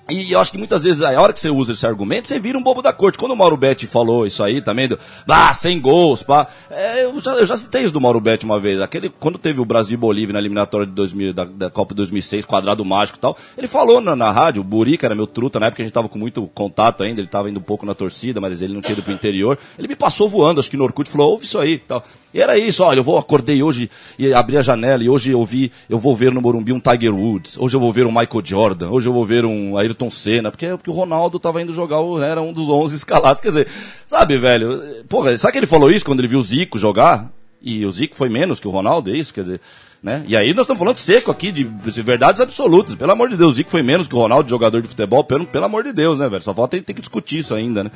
E 0.09 0.33
eu 0.33 0.39
acho 0.39 0.53
que 0.53 0.59
muitas 0.59 0.85
vezes, 0.85 1.01
a 1.01 1.19
hora 1.19 1.33
que 1.33 1.41
você 1.41 1.49
usa 1.49 1.73
esse 1.73 1.87
argumento, 1.87 2.29
você 2.29 2.39
vira 2.39 2.59
um 2.59 2.63
bobo 2.63 2.83
da 2.83 2.93
corte. 2.93 3.17
Quando 3.17 3.33
o 3.33 3.37
Mauro 3.37 3.57
Betti 3.57 3.87
falou 3.87 4.27
isso 4.27 4.43
aí 4.43 4.61
também, 4.61 4.87
do, 4.87 4.99
ah, 5.27 5.55
sem 5.55 5.81
gols, 5.81 6.23
pá. 6.23 6.47
É, 6.71 7.05
eu, 7.05 7.19
já, 7.21 7.33
eu 7.33 7.47
já 7.47 7.57
citei 7.57 7.83
isso 7.83 7.93
do 7.93 8.01
Mauro 8.01 8.21
Betti 8.21 8.45
uma 8.45 8.61
vez. 8.61 8.83
Aquele, 8.83 9.09
quando 9.09 9.39
teve 9.39 9.61
o 9.61 9.65
Brasil 9.65 9.95
e 9.95 9.97
Bolívia 9.97 10.35
na 10.35 10.41
eliminatória 10.41 10.87
de 10.87 10.93
2000, 10.93 11.33
da, 11.33 11.45
da 11.45 11.71
Copa 11.71 11.95
2006, 11.95 12.45
quadrado 12.45 12.85
mágico 12.85 13.17
e 13.17 13.21
tal, 13.21 13.37
ele 13.57 13.67
falou 13.67 13.99
na, 14.03 14.15
na 14.15 14.31
rádio, 14.31 14.61
o 14.61 14.65
Buri, 14.65 14.99
que 14.99 15.07
era 15.07 15.15
meu 15.15 15.27
truta, 15.27 15.59
na 15.59 15.67
época 15.67 15.83
a 15.83 15.85
gente 15.85 15.95
tava 15.95 16.09
com 16.09 16.19
muito 16.19 16.47
contato 16.49 17.03
ainda, 17.03 17.23
ele 17.23 17.29
tava 17.29 17.49
indo 17.49 17.59
um 17.59 17.63
pouco 17.63 17.87
na 17.87 17.95
torcida, 17.95 18.43
mas 18.43 18.61
ele 18.61 18.75
não 18.75 18.83
tinha 18.83 18.93
ido 18.93 19.03
pro 19.03 19.13
interior. 19.13 19.59
Ele 19.79 19.89
me 19.89 19.97
passou 19.97 20.29
voando, 20.29 20.61
acho 20.61 20.71
que 20.71 20.77
no 20.77 20.85
Orkut, 20.85 21.09
falou, 21.09 21.31
ouve 21.31 21.47
isso 21.47 21.59
aí 21.59 21.73
e 21.73 21.79
tal. 21.79 22.05
E 22.35 22.41
era 22.41 22.59
isso, 22.59 22.83
olha, 22.83 22.99
eu 22.99 23.05
vou, 23.05 23.17
acordei 23.17 23.63
hoje 23.63 23.89
e 24.19 24.35
abri 24.35 24.59
a 24.59 24.63
janela 24.63 25.05
e 25.05 25.09
hoje 25.09 25.31
eu 25.31 25.45
vi, 25.47 25.71
eu 25.89 26.01
vou 26.01 26.17
ver 26.17 26.33
no 26.33 26.43
Morumbi 26.43 26.73
um 26.73 26.81
Tiger 26.81 27.15
Woods, 27.15 27.57
hoje 27.57 27.77
eu 27.77 27.81
vou 27.81 27.93
ver 27.93 28.07
um 28.07 28.11
Michael 28.11 28.43
Jordan, 28.45 28.91
hoje 28.91 29.09
eu 29.09 29.13
vou 29.13 29.25
ver 29.25 29.45
um 29.45 29.79
Ayrton 29.79 30.11
Senna, 30.11 30.51
porque, 30.51 30.67
porque 30.71 30.91
o 30.91 30.93
Ronaldo 30.93 31.39
tava 31.39 31.63
indo 31.63 31.73
jogar, 31.73 32.01
era 32.27 32.43
um 32.43 32.53
dos 32.53 32.69
11 32.69 32.93
escalados, 32.97 33.41
quer 33.41 33.51
dizer, 33.51 33.69
sabe, 34.05 34.37
velho, 34.37 35.05
porra, 35.09 35.39
sabe 35.39 35.53
que 35.53 35.59
ele 35.61 35.67
falou 35.67 35.93
isso 35.93 36.05
quando 36.05 36.19
ele 36.19 36.27
viu 36.27 36.41
o 36.41 36.43
Zico 36.43 36.77
jogar? 36.77 37.31
E 37.63 37.87
o 37.87 37.91
Zico 37.93 38.17
foi 38.17 38.29
menos 38.29 38.59
que 38.59 38.67
o 38.67 38.71
Ronaldo, 38.71 39.13
é 39.13 39.17
isso, 39.17 39.33
quer 39.33 39.43
dizer, 39.43 39.61
né? 40.03 40.25
E 40.27 40.37
aí 40.37 40.53
nós 40.53 40.65
estamos 40.65 40.81
falando 40.81 40.97
seco 40.97 41.31
aqui, 41.31 41.53
de, 41.53 41.63
de 41.63 42.03
verdades 42.03 42.41
absolutas, 42.41 42.97
pelo 42.97 43.13
amor 43.13 43.29
de 43.29 43.37
Deus, 43.37 43.53
o 43.53 43.55
Zico 43.55 43.71
foi 43.71 43.83
menos 43.85 44.09
que 44.09 44.15
o 44.17 44.19
Ronaldo, 44.19 44.51
jogador 44.51 44.83
de 44.83 44.89
futebol, 44.89 45.23
pelo, 45.23 45.47
pelo 45.47 45.67
amor 45.67 45.85
de 45.85 45.93
Deus, 45.93 46.19
né, 46.19 46.29
velho, 46.29 46.43
só 46.43 46.53
falta 46.53 46.83
tem 46.83 46.95
que 46.95 47.01
discutir 47.01 47.39
isso 47.39 47.55
ainda, 47.55 47.85
né? 47.85 47.93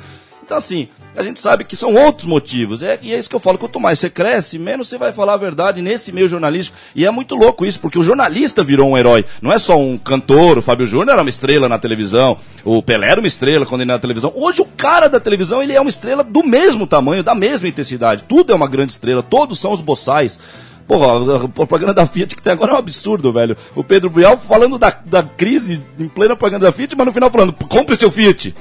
Então, 0.49 0.57
assim, 0.57 0.87
a 1.15 1.21
gente 1.21 1.39
sabe 1.39 1.63
que 1.63 1.75
são 1.75 1.93
outros 1.93 2.25
motivos. 2.25 2.81
É, 2.81 2.97
e 3.03 3.13
é 3.13 3.19
isso 3.19 3.29
que 3.29 3.35
eu 3.35 3.39
falo. 3.39 3.59
Quanto 3.59 3.79
mais 3.79 3.99
você 3.99 4.09
cresce, 4.09 4.57
menos 4.57 4.89
você 4.89 4.97
vai 4.97 5.13
falar 5.13 5.35
a 5.35 5.37
verdade 5.37 5.79
nesse 5.79 6.11
meio 6.11 6.27
jornalístico. 6.27 6.75
E 6.95 7.05
é 7.05 7.11
muito 7.11 7.35
louco 7.35 7.67
isso, 7.67 7.79
porque 7.79 7.99
o 7.99 8.03
jornalista 8.03 8.63
virou 8.63 8.89
um 8.89 8.97
herói. 8.97 9.23
Não 9.43 9.53
é 9.53 9.59
só 9.59 9.77
um 9.79 9.95
cantor. 9.95 10.57
O 10.57 10.61
Fábio 10.63 10.87
Júnior 10.87 11.09
era 11.11 11.21
uma 11.21 11.29
estrela 11.29 11.69
na 11.69 11.77
televisão. 11.77 12.35
O 12.65 12.81
Pelé 12.81 13.09
era 13.09 13.21
uma 13.21 13.27
estrela 13.27 13.63
quando 13.63 13.81
ele 13.81 13.91
era 13.91 13.97
na 13.97 14.01
televisão. 14.01 14.33
Hoje, 14.35 14.59
o 14.59 14.65
cara 14.65 15.07
da 15.07 15.19
televisão, 15.19 15.61
ele 15.61 15.73
é 15.73 15.79
uma 15.79 15.89
estrela 15.91 16.23
do 16.23 16.43
mesmo 16.43 16.87
tamanho, 16.87 17.21
da 17.21 17.35
mesma 17.35 17.67
intensidade. 17.67 18.23
Tudo 18.27 18.51
é 18.51 18.55
uma 18.55 18.67
grande 18.67 18.93
estrela. 18.93 19.21
Todos 19.21 19.59
são 19.59 19.71
os 19.71 19.81
boçais. 19.81 20.39
Porra, 20.87 21.43
a 21.45 21.47
propaganda 21.47 21.93
da 21.93 22.07
Fiat 22.07 22.35
que 22.35 22.41
tem 22.41 22.53
agora 22.53 22.71
é 22.71 22.75
um 22.75 22.79
absurdo, 22.79 23.31
velho. 23.31 23.55
O 23.75 23.83
Pedro 23.83 24.09
Bial 24.09 24.35
falando 24.35 24.79
da, 24.79 24.89
da 25.05 25.21
crise 25.21 25.79
em 25.99 26.07
plena 26.07 26.35
propaganda 26.35 26.65
da 26.65 26.71
Fiat, 26.71 26.95
mas 26.97 27.05
no 27.05 27.13
final 27.13 27.29
falando, 27.29 27.53
compre 27.53 27.95
seu 27.95 28.09
Fiat. 28.09 28.55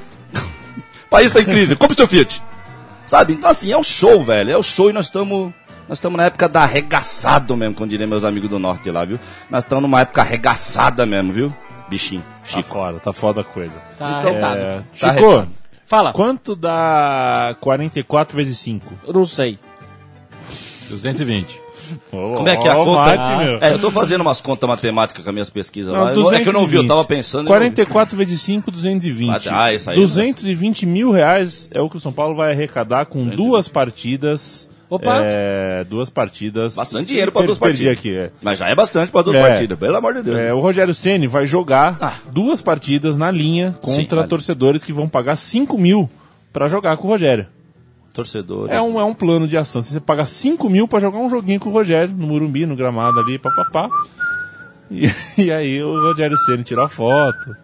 O 1.09 1.11
país 1.11 1.29
está 1.29 1.41
em 1.41 1.45
crise, 1.45 1.75
compre 1.75 1.97
seu 1.97 2.07
Fiat. 2.07 2.43
Sabe? 3.07 3.33
Então, 3.33 3.49
assim, 3.51 3.73
é 3.73 3.77
um 3.79 3.83
show, 3.83 4.23
velho. 4.23 4.51
É 4.51 4.57
o 4.57 4.63
show 4.63 4.91
e 4.91 4.93
nós 4.93 5.07
estamos. 5.07 5.53
Nós 5.89 5.97
estamos 5.97 6.19
na 6.19 6.25
época 6.27 6.47
da 6.47 6.61
arregaçado 6.63 7.57
mesmo, 7.57 7.75
como 7.75 7.89
diriam 7.89 8.07
meus 8.07 8.23
amigos 8.23 8.51
do 8.51 8.59
norte 8.59 8.91
lá, 8.91 9.07
viu? 9.07 9.19
Nós 9.51 9.65
estamos 9.65 9.81
numa 9.81 10.03
época 10.03 10.21
arregaçada 10.21 11.07
mesmo, 11.07 11.33
viu? 11.33 11.55
Bichinho, 11.89 12.23
Tá 12.43 12.45
Chico. 12.45 12.69
fora, 12.69 13.01
tá 13.01 13.11
foda 13.15 13.41
a 13.41 13.45
coisa. 13.45 13.75
Tá 13.99 14.07
É, 14.07 14.29
arretado. 14.29 14.85
Tá 15.01 15.15
Chico. 15.15 15.49
Fala. 15.87 16.13
quanto 16.13 16.55
dá 16.55 17.57
44 17.61 18.37
vezes 18.37 18.59
5? 18.59 18.93
Eu 19.07 19.15
não 19.15 19.25
sei. 19.25 19.59
220. 20.91 21.59
Como 22.11 22.49
é 22.49 22.57
que 22.57 22.67
é 22.69 22.71
a 22.71 22.75
conta? 22.75 22.91
mate, 22.93 23.37
meu. 23.45 23.59
É, 23.61 23.73
eu 23.73 23.79
tô 23.79 23.91
fazendo 23.91 24.21
umas 24.23 24.41
contas 24.41 24.69
matemáticas 24.69 25.23
com 25.23 25.31
as 25.31 25.35
minhas 25.35 25.51
pesquisas 25.51 25.93
Não, 25.95 26.03
lá. 26.05 26.13
Eu- 26.15 26.33
É 26.33 26.41
que 26.43 26.49
eu 26.49 26.53
não 26.53 26.67
vi, 26.67 26.77
eu 26.77 26.83
220. 26.83 26.89
tava 26.89 27.05
pensando. 27.05 27.41
e 27.43 27.45
não 27.45 27.53
vi. 27.53 27.59
44 27.59 28.17
vezes 28.17 28.41
5, 28.41 28.71
220. 28.71 29.49
Ah, 29.51 29.73
isso 29.73 29.91
aí 29.91 29.97
não 29.97 30.03
220 30.05 30.87
mil 30.87 31.11
reais 31.11 31.69
é 31.73 31.81
o 31.81 31.89
que 31.89 31.97
o 31.97 32.01
São 32.01 32.13
Paulo 32.13 32.35
vai 32.35 32.53
arrecadar 32.53 33.07
com 33.07 33.27
duas 33.27 33.69
partidas. 33.69 34.69
Opa. 34.91 35.19
É, 35.23 35.85
duas 35.85 36.09
partidas. 36.09 36.75
Bastante 36.75 37.09
dinheiro 37.09 37.31
pra 37.31 37.43
Per- 37.43 37.47
duas 37.49 37.59
partidas. 37.59 37.93
aqui, 37.93 38.11
é. 38.17 38.31
Mas 38.41 38.59
já 38.59 38.69
é 38.71 38.75
bastante 38.75 39.13
pra 39.13 39.21
duas 39.21 39.37
É. 39.37 39.47
partidas, 39.47 39.79
pelo 39.79 39.95
amor 39.97 40.15
de 40.15 40.23
Deus. 40.23 40.39
É, 40.39 40.55
o 40.55 40.61
Rogério 40.61 40.95
Ceni 40.95 41.27
vai 41.27 41.45
jogar 41.45 41.99
Ah. 42.01 42.15
duas 42.33 42.63
partidas 42.63 43.19
na 43.19 43.31
linha 43.31 43.75
Sim, 43.85 43.97
contra 43.99 44.17
vale. 44.19 44.29
torcedores 44.29 44.83
que 44.83 44.93
vão 44.93 45.07
pagar 45.07 45.37
5 45.37 45.77
mil 45.77 46.09
pra 46.55 46.69
jogar 46.69 46.97
com 46.97 47.07
o 47.07 47.11
Rogério. 47.11 47.47
Torcedores. 48.19 48.75
É 48.75 48.83
um, 48.83 48.99
é 48.99 49.05
um 49.05 49.15
plano 49.15 49.47
de 49.47 49.57
ação. 49.57 49.81
Você 49.81 50.01
paga 50.01 50.27
5 50.27 50.69
mil 50.69 50.89
pra 50.89 50.99
jogar 50.99 51.19
um 51.19 51.31
joguinho 51.31 51.61
com 51.61 51.69
o 51.69 51.73
Rogério, 51.73 52.13
no 52.13 52.27
Murumbi, 52.27 52.67
no 52.67 52.75
gramado 52.75 53.21
ali, 53.21 53.39
papapá. 53.39 53.89
E, 54.91 55.07
e 55.39 55.53
aí 55.53 55.81
o 55.81 56.01
Rogério 56.01 56.37
Ceni 56.37 56.65
tira 56.65 56.85
a 56.85 56.89
foto. 56.89 57.57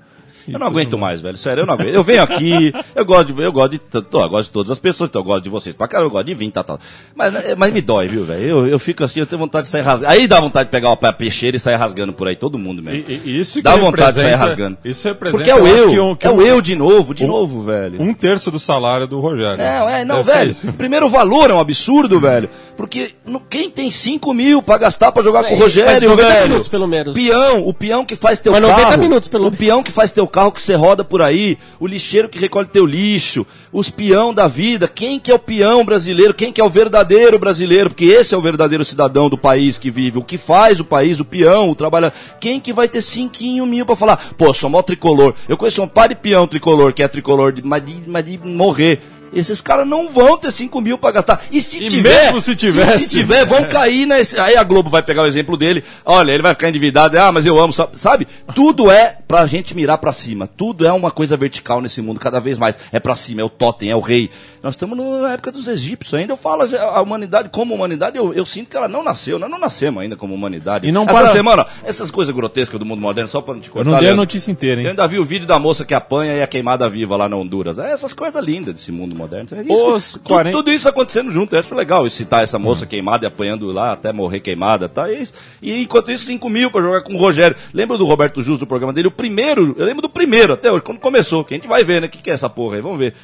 Eu 0.49 0.59
não 0.59 0.67
aguento 0.67 0.97
mais, 0.99 1.21
velho. 1.21 1.37
Sério, 1.37 1.63
eu 1.63 1.67
não 1.67 1.75
aguento. 1.75 1.89
Eu 1.95 2.03
venho 2.05 2.23
aqui, 2.23 2.73
eu 2.95 3.05
gosto 3.05 3.33
de, 3.33 3.43
eu 3.43 3.53
gosto 3.53 3.71
de, 3.73 3.79
tô, 3.79 4.21
eu 4.23 4.29
gosto 4.29 4.49
de 4.49 4.53
todas 4.53 4.71
as 4.71 4.79
pessoas, 4.79 5.09
então 5.09 5.21
eu 5.21 5.25
gosto 5.25 5.45
de 5.45 5.51
vocês 5.51 5.75
pra 5.75 5.89
caramba, 5.89 6.09
eu 6.09 6.13
gosto 6.13 6.27
de 6.27 6.35
vir, 6.35 6.51
tá, 6.51 6.63
tá. 6.63 6.79
Mas, 7.15 7.35
é, 7.35 7.55
mas 7.55 7.73
me 7.73 7.81
dói, 7.81 8.09
viu, 8.09 8.25
velho? 8.25 8.43
Eu, 8.45 8.67
eu 8.67 8.79
fico 8.79 9.03
assim, 9.05 9.21
eu 9.21 9.27
tenho 9.27 9.39
vontade 9.39 9.65
de 9.65 9.71
sair 9.71 9.83
rasgando. 9.83 10.13
Aí 10.13 10.27
dá 10.29 10.41
vontade 10.41 10.69
de 10.69 10.71
pegar 10.71 10.89
uma 10.91 11.13
peixeira 11.13 11.57
e 11.57 11.61
sair 11.61 11.77
rasgando 11.77 12.13
por 12.13 12.29
aí, 12.29 12.37
todo 12.37 12.59
mundo 12.59 12.83
mesmo. 12.83 13.05
E, 13.09 13.21
e 13.25 13.41
isso 13.41 13.55
que 13.59 13.63
dá 13.63 13.77
vontade 13.77 14.17
de 14.17 14.23
sair 14.23 14.35
rasgando. 14.35 14.79
Isso 14.85 15.07
representa. 15.09 15.39
Porque 15.39 15.51
é 15.51 15.55
o 15.55 15.67
eu 15.67 15.91
que 15.91 16.01
um- 16.01 16.15
que 16.17 16.27
é 16.27 16.31
o 16.31 16.41
eu 16.43 16.61
de 16.61 16.75
novo, 16.75 17.15
de 17.15 17.25
um- 17.25 17.29
novo, 17.29 17.63
velho. 17.63 18.01
Um 18.01 18.13
terço 18.15 18.51
do 18.51 18.59
salário 18.59 19.07
do 19.07 19.19
Rogério. 19.21 19.61
É, 19.61 20.01
é, 20.01 20.05
não, 20.05 20.23
Deve 20.23 20.53
ser 20.55 20.67
velho. 20.67 20.73
Primeiro 20.77 21.07
o 21.07 21.09
valor 21.11 21.51
é 21.51 21.55
um 21.55 21.61
absurdo, 21.61 22.19
velho. 22.21 22.49
Porque 22.77 23.13
no- 23.25 23.41
quem 23.41 23.71
tem 23.71 23.91
5 23.91 24.35
mil 24.35 24.61
pra 24.63 24.77
gastar 24.79 25.13
pra 25.13 25.23
jogar 25.23 25.45
com 25.45 25.55
o 25.55 25.59
Rogério, 25.59 26.09
90 26.11 26.29
velho? 26.29 26.49
minutos, 26.49 26.69
pelo 26.69 26.87
menos. 26.87 27.15
Peão, 27.15 27.67
o 27.67 27.73
peão 27.73 28.05
que 28.05 28.17
faz 28.17 28.39
teu 28.39 28.53
Mas 28.53 28.63
90 28.63 28.81
carro. 28.89 29.01
minutos, 29.03 29.29
pelo 29.29 29.45
o 29.45 29.47
menos. 29.47 29.59
peão 29.59 29.83
que 29.83 29.93
faz 29.93 30.11
teu 30.11 30.27
carro 30.35 30.51
que 30.51 30.61
você 30.61 30.75
roda 30.75 31.05
por 31.05 31.23
aí. 31.23 31.57
O 31.79 31.87
lixeiro 31.87 32.29
que 32.29 32.41
recolhe 32.41 32.67
teu 32.67 32.85
lixo. 32.85 33.47
Os 33.73 33.89
peão 33.89 34.35
da 34.35 34.49
vida. 34.49 34.89
Quem 34.89 35.21
que 35.21 35.31
é 35.31 35.35
o 35.35 35.39
peão 35.39 35.85
brasileiro? 35.85 36.35
Quem 36.35 36.53
que 36.53 36.61
é 36.61 36.65
o 36.65 36.69
verdadeiro 36.69 37.39
brasileiro? 37.39 37.89
Porque 37.91 38.07
esse 38.07 38.35
é 38.35 38.37
o 38.37 38.41
verdadeiro 38.41 38.85
cidadão 38.85 39.31
do 39.31 39.39
país 39.39 39.79
que 39.79 39.93
vive. 39.93 40.19
O 40.19 40.25
que 40.25 40.37
faz 40.37 40.81
o 40.81 40.85
país, 40.85 41.21
o 41.21 41.25
peão, 41.25 41.71
o 41.71 41.75
trabalhador. 41.77 42.19
Quem 42.41 42.59
que 42.59 42.73
vai 42.73 42.89
ter 42.89 43.01
cinquinho 43.01 43.65
mil 43.65 43.87
pra 43.87 43.95
falar? 43.95 44.17
Pô, 44.37 44.53
sou 44.53 44.69
mó 44.69 44.83
tricolor. 44.83 45.35
Eu 45.49 45.57
conheço 45.57 45.81
um 45.81 45.87
par 45.87 46.09
de 46.09 46.17
peão 46.17 46.49
tricolor, 46.49 46.93
que 46.93 47.05
é 47.05 47.07
tricolor, 47.07 47.53
de, 47.53 47.63
mas, 47.63 47.87
de, 47.87 48.03
mas 48.05 48.25
de 48.25 48.37
morrer. 48.39 49.01
Esses 49.35 49.61
caras 49.61 49.87
não 49.87 50.11
vão 50.11 50.37
ter 50.39 50.51
5 50.53 50.81
mil 50.81 50.97
pra 50.99 51.11
gastar. 51.11 51.43
E 51.51 51.61
se 51.61 51.83
E 51.85 51.89
tiver. 51.89 52.25
mesmo 52.25 52.41
se 52.41 52.55
tivesse. 52.57 53.09
se 53.09 53.19
tiver, 53.19 53.45
vão 53.45 53.69
cair 53.69 54.07
nesse. 54.07 54.39
Aí 54.39 54.57
a 54.57 54.63
Globo 54.65 54.89
vai 54.91 55.03
pegar 55.03 55.23
o 55.23 55.27
exemplo 55.27 55.57
dele. 55.57 55.83
Olha, 56.05 56.33
ele 56.33 56.43
vai 56.43 56.55
ficar 56.55 56.69
endividado. 56.69 57.19
Ah, 57.19 57.31
mas 57.33 57.45
eu 57.47 57.59
amo. 57.59 57.73
sa- 57.73 57.89
Sabe? 57.95 58.27
Tudo 58.55 58.91
é 58.91 59.19
pra 59.27 59.47
gente 59.47 59.75
mirar 59.75 59.99
pra 59.99 60.13
cima. 60.13 60.47
Tudo 60.47 60.87
é 60.87 60.93
uma 60.93 61.11
coisa 61.11 61.37
vertical 61.37 61.81
nesse 61.81 62.01
mundo, 62.01 62.21
cada 62.21 62.39
vez 62.41 62.59
mais. 62.59 62.77
É 62.93 63.01
pra 63.01 63.17
cima, 63.17 63.41
é 63.41 63.45
o 63.45 63.49
totem, 63.49 63.91
é 63.91 63.97
o 63.97 64.01
rei. 64.01 64.31
Nós 64.63 64.75
estamos 64.75 64.97
na 64.99 65.33
época 65.33 65.53
dos 65.53 65.69
egípcios 65.69 66.15
ainda. 66.15 66.33
Eu 66.33 66.37
falo, 66.37 66.63
a 66.63 67.01
humanidade, 67.03 67.49
como 67.51 67.75
humanidade, 67.75 68.17
eu, 68.17 68.33
eu 68.33 68.47
sinto 68.47 68.71
que 68.71 68.77
ela 68.77 68.89
não 68.89 69.03
nasceu. 69.03 69.39
Nós 69.39 69.51
não 69.51 69.59
nascemos 69.59 70.03
ainda 70.03 70.17
como 70.17 70.35
humanidade. 70.35 70.87
E 70.89 70.93
não 70.93 71.03
Essa 71.05 71.13
para- 71.13 71.27
semana, 71.33 71.67
essas 71.85 72.11
coisas 72.11 72.35
grotescas 72.35 72.79
do 72.79 72.87
mundo 72.87 73.01
moderno, 73.01 73.29
só 73.29 73.41
pra 73.43 73.55
não 73.55 73.61
te 73.61 73.69
Eu 73.69 73.75
cortar. 73.75 73.91
não 73.91 73.99
dei 73.99 74.09
a 74.11 74.17
notícia 74.17 74.51
inteira, 74.51 74.77
Eu 74.81 74.85
hein? 74.85 74.91
ainda 74.91 75.07
vi 75.07 75.19
o 75.19 75.25
vídeo 75.25 75.47
da 75.47 75.59
moça 75.59 75.85
que 75.85 75.93
apanha 75.95 76.35
e 76.37 76.41
é 76.41 76.47
queimada 76.47 76.89
viva 76.89 77.17
lá 77.17 77.29
na 77.29 77.37
Honduras. 77.37 77.79
É 77.79 77.93
essas 77.93 78.13
coisas 78.13 78.43
lindas 78.45 78.75
desse 78.75 78.91
mundo 78.93 79.15
moderno. 79.15 79.24
É 79.33 79.63
isso, 79.63 79.87
Os 79.95 80.13
tu- 80.13 80.21
40 80.21 80.57
Tudo 80.57 80.71
isso 80.73 80.89
acontecendo 80.89 81.31
junto. 81.31 81.55
Eu 81.55 81.61
acho 81.61 81.75
legal 81.75 82.09
citar 82.11 82.43
essa 82.45 82.57
Hum. 82.57 82.61
moça 82.61 82.87
queimada 82.87 83.25
e 83.25 83.29
apanhando 83.29 83.67
lá 83.73 83.93
até 83.93 84.13
morrer 84.13 84.41
queimada. 84.41 84.89
Tá? 84.89 85.11
E, 85.11 85.27
e 85.63 85.83
enquanto 85.83 86.11
isso, 86.11 86.27
5 86.27 86.49
mil 86.49 86.71
pra 86.71 86.81
jogar 86.83 87.03
com 87.03 87.15
o 87.15 87.19
Rogério. 87.19 87.57
Lembra 87.73 87.97
do 87.99 88.05
Roberto 88.07 88.43
Justo 88.43 88.61
do 88.61 88.67
programa 88.67 88.93
dele? 88.93 89.09
O 89.09 89.13
primeiro, 89.13 89.75
eu 89.79 89.85
lembro 89.85 90.03
do 90.03 90.09
primeiro 90.09 90.53
até 90.53 90.71
hoje, 90.71 90.83
quando 90.83 90.99
começou. 90.99 91.45
Que 91.45 91.55
a 91.55 91.57
gente 91.57 91.69
vai 91.69 91.85
ver, 91.85 92.01
né? 92.01 92.07
O 92.07 92.11
que, 92.11 92.19
que 92.23 92.31
é 92.31 92.35
essa 92.35 92.49
porra 92.51 92.77
aí? 92.77 92.83
Vamos 92.83 92.99
ver. 92.99 93.15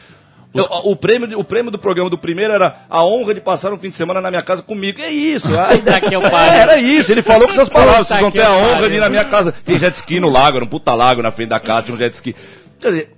Eu- 0.53 0.67
o, 0.83 0.97
prêmio, 0.97 1.39
o 1.39 1.45
prêmio 1.45 1.71
do 1.71 1.79
programa 1.79 2.11
do 2.11 2.19
primeiro 2.19 2.53
era 2.53 2.79
a 2.91 3.05
honra 3.05 3.35
de 3.35 3.41
passar 3.41 3.73
um 3.73 3.79
fim 3.79 3.89
de 3.89 3.95
semana 3.95 4.21
na 4.21 4.31
minha 4.31 4.43
casa 4.43 4.63
comigo. 4.63 5.01
É 5.01 5.09
isso. 5.09 5.47
A 5.57 5.75
ideia- 5.77 6.01
que 6.01 6.13
eu 6.13 6.23
é, 6.27 6.59
era 6.59 6.77
isso. 6.77 7.13
Ele 7.13 7.23
falou 7.23 7.47
com 7.47 7.53
essas 7.53 7.69
palavras. 7.71 8.09
Vocês 8.09 8.21
vão 8.21 8.33
ter 8.33 8.43
a 8.43 8.53
honra 8.53 8.89
de 8.89 8.97
ir 8.97 8.99
na 9.01 9.09
minha 9.09 9.25
casa. 9.25 9.53
Tem 9.65 9.79
jet 9.79 9.95
ski 9.95 10.19
no 10.19 10.29
lago, 10.29 10.57
era 10.57 10.65
um 10.65 10.69
puta 10.69 10.93
lago 10.93 11.23
na 11.23 11.31
frente 11.31 11.51
da 11.51 11.61
casa, 11.61 11.83
tinha 11.85 11.95
um 11.95 11.99
jet 11.99 12.13
ski. 12.15 12.35
Quer 12.81 12.89
dizer, 12.89 13.11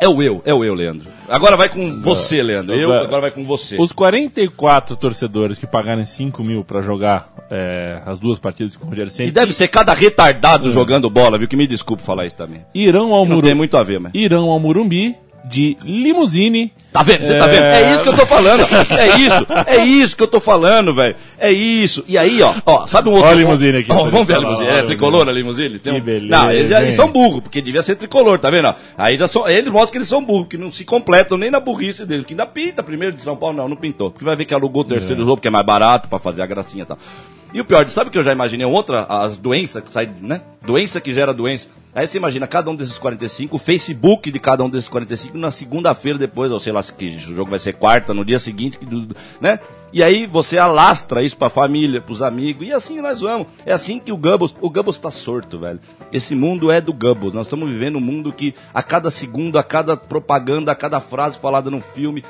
é 0.00 0.08
o 0.08 0.22
eu, 0.22 0.42
é 0.46 0.54
o 0.54 0.64
eu, 0.64 0.74
Leandro. 0.74 1.10
Agora 1.28 1.56
vai 1.56 1.68
com 1.68 2.00
você, 2.00 2.42
Leandro. 2.42 2.74
Eu, 2.74 2.92
agora 2.92 3.20
vai 3.20 3.30
com 3.30 3.44
você. 3.44 3.76
Os 3.80 3.92
44 3.92 4.96
torcedores 4.96 5.58
que 5.58 5.66
pagarem 5.66 6.04
5 6.04 6.42
mil 6.42 6.64
pra 6.64 6.80
jogar 6.80 7.32
é, 7.50 8.00
as 8.06 8.18
duas 8.18 8.38
partidas 8.38 8.76
com 8.76 8.86
o 8.86 8.88
Rogério 8.88 9.08
E 9.08 9.12
Ceni 9.12 9.30
deve 9.30 9.52
ser 9.52 9.68
cada 9.68 9.92
retardado 9.92 10.72
jogando 10.72 11.10
bola, 11.10 11.36
viu? 11.36 11.46
Que 11.46 11.56
me 11.56 11.66
desculpe 11.66 12.02
falar 12.02 12.26
isso 12.26 12.36
também. 12.36 12.64
irão 12.74 13.12
ao 13.12 13.26
Não 13.26 13.42
tem 13.42 13.54
muito 13.54 13.76
a 13.76 13.82
ver, 13.82 14.00
mas. 14.00 14.12
irão 14.14 14.48
ao 14.48 14.58
Morumbi 14.58 15.16
de 15.44 15.76
limusine. 15.82 16.72
Tá 16.92 17.02
vendo? 17.02 17.24
Você 17.24 17.38
tá 17.38 17.46
vendo? 17.46 17.62
É 17.62 17.92
isso 17.94 18.02
que 18.02 18.08
eu 18.08 18.16
tô 18.16 18.26
falando. 18.26 18.62
É 18.98 19.16
isso. 19.18 19.46
É 19.66 19.84
isso 19.84 20.16
que 20.16 20.22
eu 20.22 20.28
tô 20.28 20.40
falando, 20.40 20.92
velho. 20.94 21.14
É 21.38 21.50
isso. 21.52 22.04
E 22.08 22.18
aí, 22.18 22.42
ó, 22.42 22.54
ó, 22.66 22.86
sabe 22.86 23.08
um 23.08 23.12
outro. 23.12 23.28
Ó 23.28 23.32
a 23.32 23.34
limusine 23.34 23.78
aqui. 23.78 23.92
Ó, 23.92 24.04
vamos 24.10 24.26
ver 24.26 24.34
a 24.36 24.38
limusine. 24.38 24.68
Ó 24.68 24.72
a 24.72 24.78
É 24.78 24.82
tricolor 24.82 25.28
a 25.28 25.32
limusine? 25.32 25.78
Tem 25.78 25.94
Que 25.94 26.00
um... 26.00 26.02
beleza, 26.02 26.26
Não, 26.36 26.50
eles, 26.50 26.68
já- 26.68 26.82
eles 26.82 26.94
são 26.94 27.08
burros, 27.10 27.40
porque 27.42 27.60
devia 27.62 27.82
ser 27.82 27.94
tricolor, 27.96 28.38
tá 28.38 28.50
vendo? 28.50 28.74
Aí 28.98 29.16
já 29.16 29.28
são, 29.28 29.48
eles 29.48 29.72
mostram 29.72 29.92
que 29.92 29.98
eles 29.98 30.08
são 30.08 30.24
burros, 30.24 30.48
que 30.48 30.56
não 30.58 30.72
se 30.72 30.84
completam 30.84 31.38
nem 31.38 31.50
na 31.50 31.60
burrice 31.60 32.04
deles, 32.04 32.26
que 32.26 32.32
ainda 32.32 32.46
pinta 32.46 32.82
primeiro 32.82 33.14
de 33.14 33.20
São 33.20 33.36
Paulo, 33.36 33.56
não, 33.56 33.68
não 33.68 33.76
pintou. 33.76 34.10
Porque 34.10 34.24
vai 34.24 34.34
ver 34.36 34.44
que 34.44 34.54
alugou 34.54 34.82
o 34.82 34.84
terceiro 34.84 35.22
jogo, 35.22 35.36
porque 35.36 35.48
é 35.48 35.50
mais 35.50 35.64
barato 35.66 36.08
pra 36.08 36.18
fazer 36.18 36.42
a 36.42 36.46
gracinha 36.46 36.82
e 36.82 36.86
tal. 36.86 36.98
E 37.54 37.60
o 37.60 37.64
pior, 37.64 37.88
sabe 37.88 38.10
que 38.10 38.18
eu 38.18 38.22
já 38.22 38.32
imaginei 38.32 38.64
outra, 38.66 39.06
as 39.08 39.36
doenças 39.36 39.82
que 39.82 39.92
saem, 39.92 40.10
né? 40.20 40.40
Doença 40.64 41.00
que 41.00 41.12
gera 41.12 41.32
doença. 41.34 41.66
Aí 41.94 42.06
você 42.06 42.18
imagina 42.18 42.46
cada 42.46 42.70
um 42.70 42.76
desses 42.76 42.98
45, 42.98 43.56
o 43.56 43.58
Facebook 43.58 44.30
de 44.30 44.38
cada 44.38 44.62
um 44.62 44.70
desses 44.70 44.88
45 44.88 45.36
na 45.36 45.50
segunda-feira 45.50 46.18
depois, 46.18 46.50
ou 46.52 46.60
sei 46.60 46.72
lá, 46.72 46.82
que 46.82 47.06
o 47.06 47.34
jogo 47.34 47.50
vai 47.50 47.58
ser 47.58 47.72
quarta, 47.72 48.14
no 48.14 48.24
dia 48.24 48.38
seguinte, 48.38 48.78
né? 49.40 49.58
E 49.92 50.04
aí 50.04 50.24
você 50.24 50.56
alastra 50.56 51.20
isso 51.20 51.36
pra 51.36 51.50
família, 51.50 52.00
pros 52.00 52.22
amigos, 52.22 52.66
e 52.66 52.72
assim 52.72 53.00
nós 53.00 53.20
vamos. 53.20 53.48
É 53.66 53.72
assim 53.72 53.98
que 53.98 54.12
o 54.12 54.16
Goebbels, 54.16 54.54
o 54.60 54.70
Goebbels 54.70 54.98
tá 54.98 55.10
sorto, 55.10 55.58
velho. 55.58 55.80
Esse 56.12 56.32
mundo 56.36 56.70
é 56.70 56.80
do 56.80 56.92
Goebbels. 56.92 57.34
Nós 57.34 57.46
estamos 57.46 57.68
vivendo 57.68 57.96
um 57.96 58.00
mundo 58.00 58.32
que 58.32 58.54
a 58.72 58.84
cada 58.84 59.10
segundo, 59.10 59.58
a 59.58 59.64
cada 59.64 59.96
propaganda, 59.96 60.70
a 60.70 60.76
cada 60.76 61.00
frase 61.00 61.40
falada 61.40 61.70
num 61.70 61.80
filme, 61.80 62.24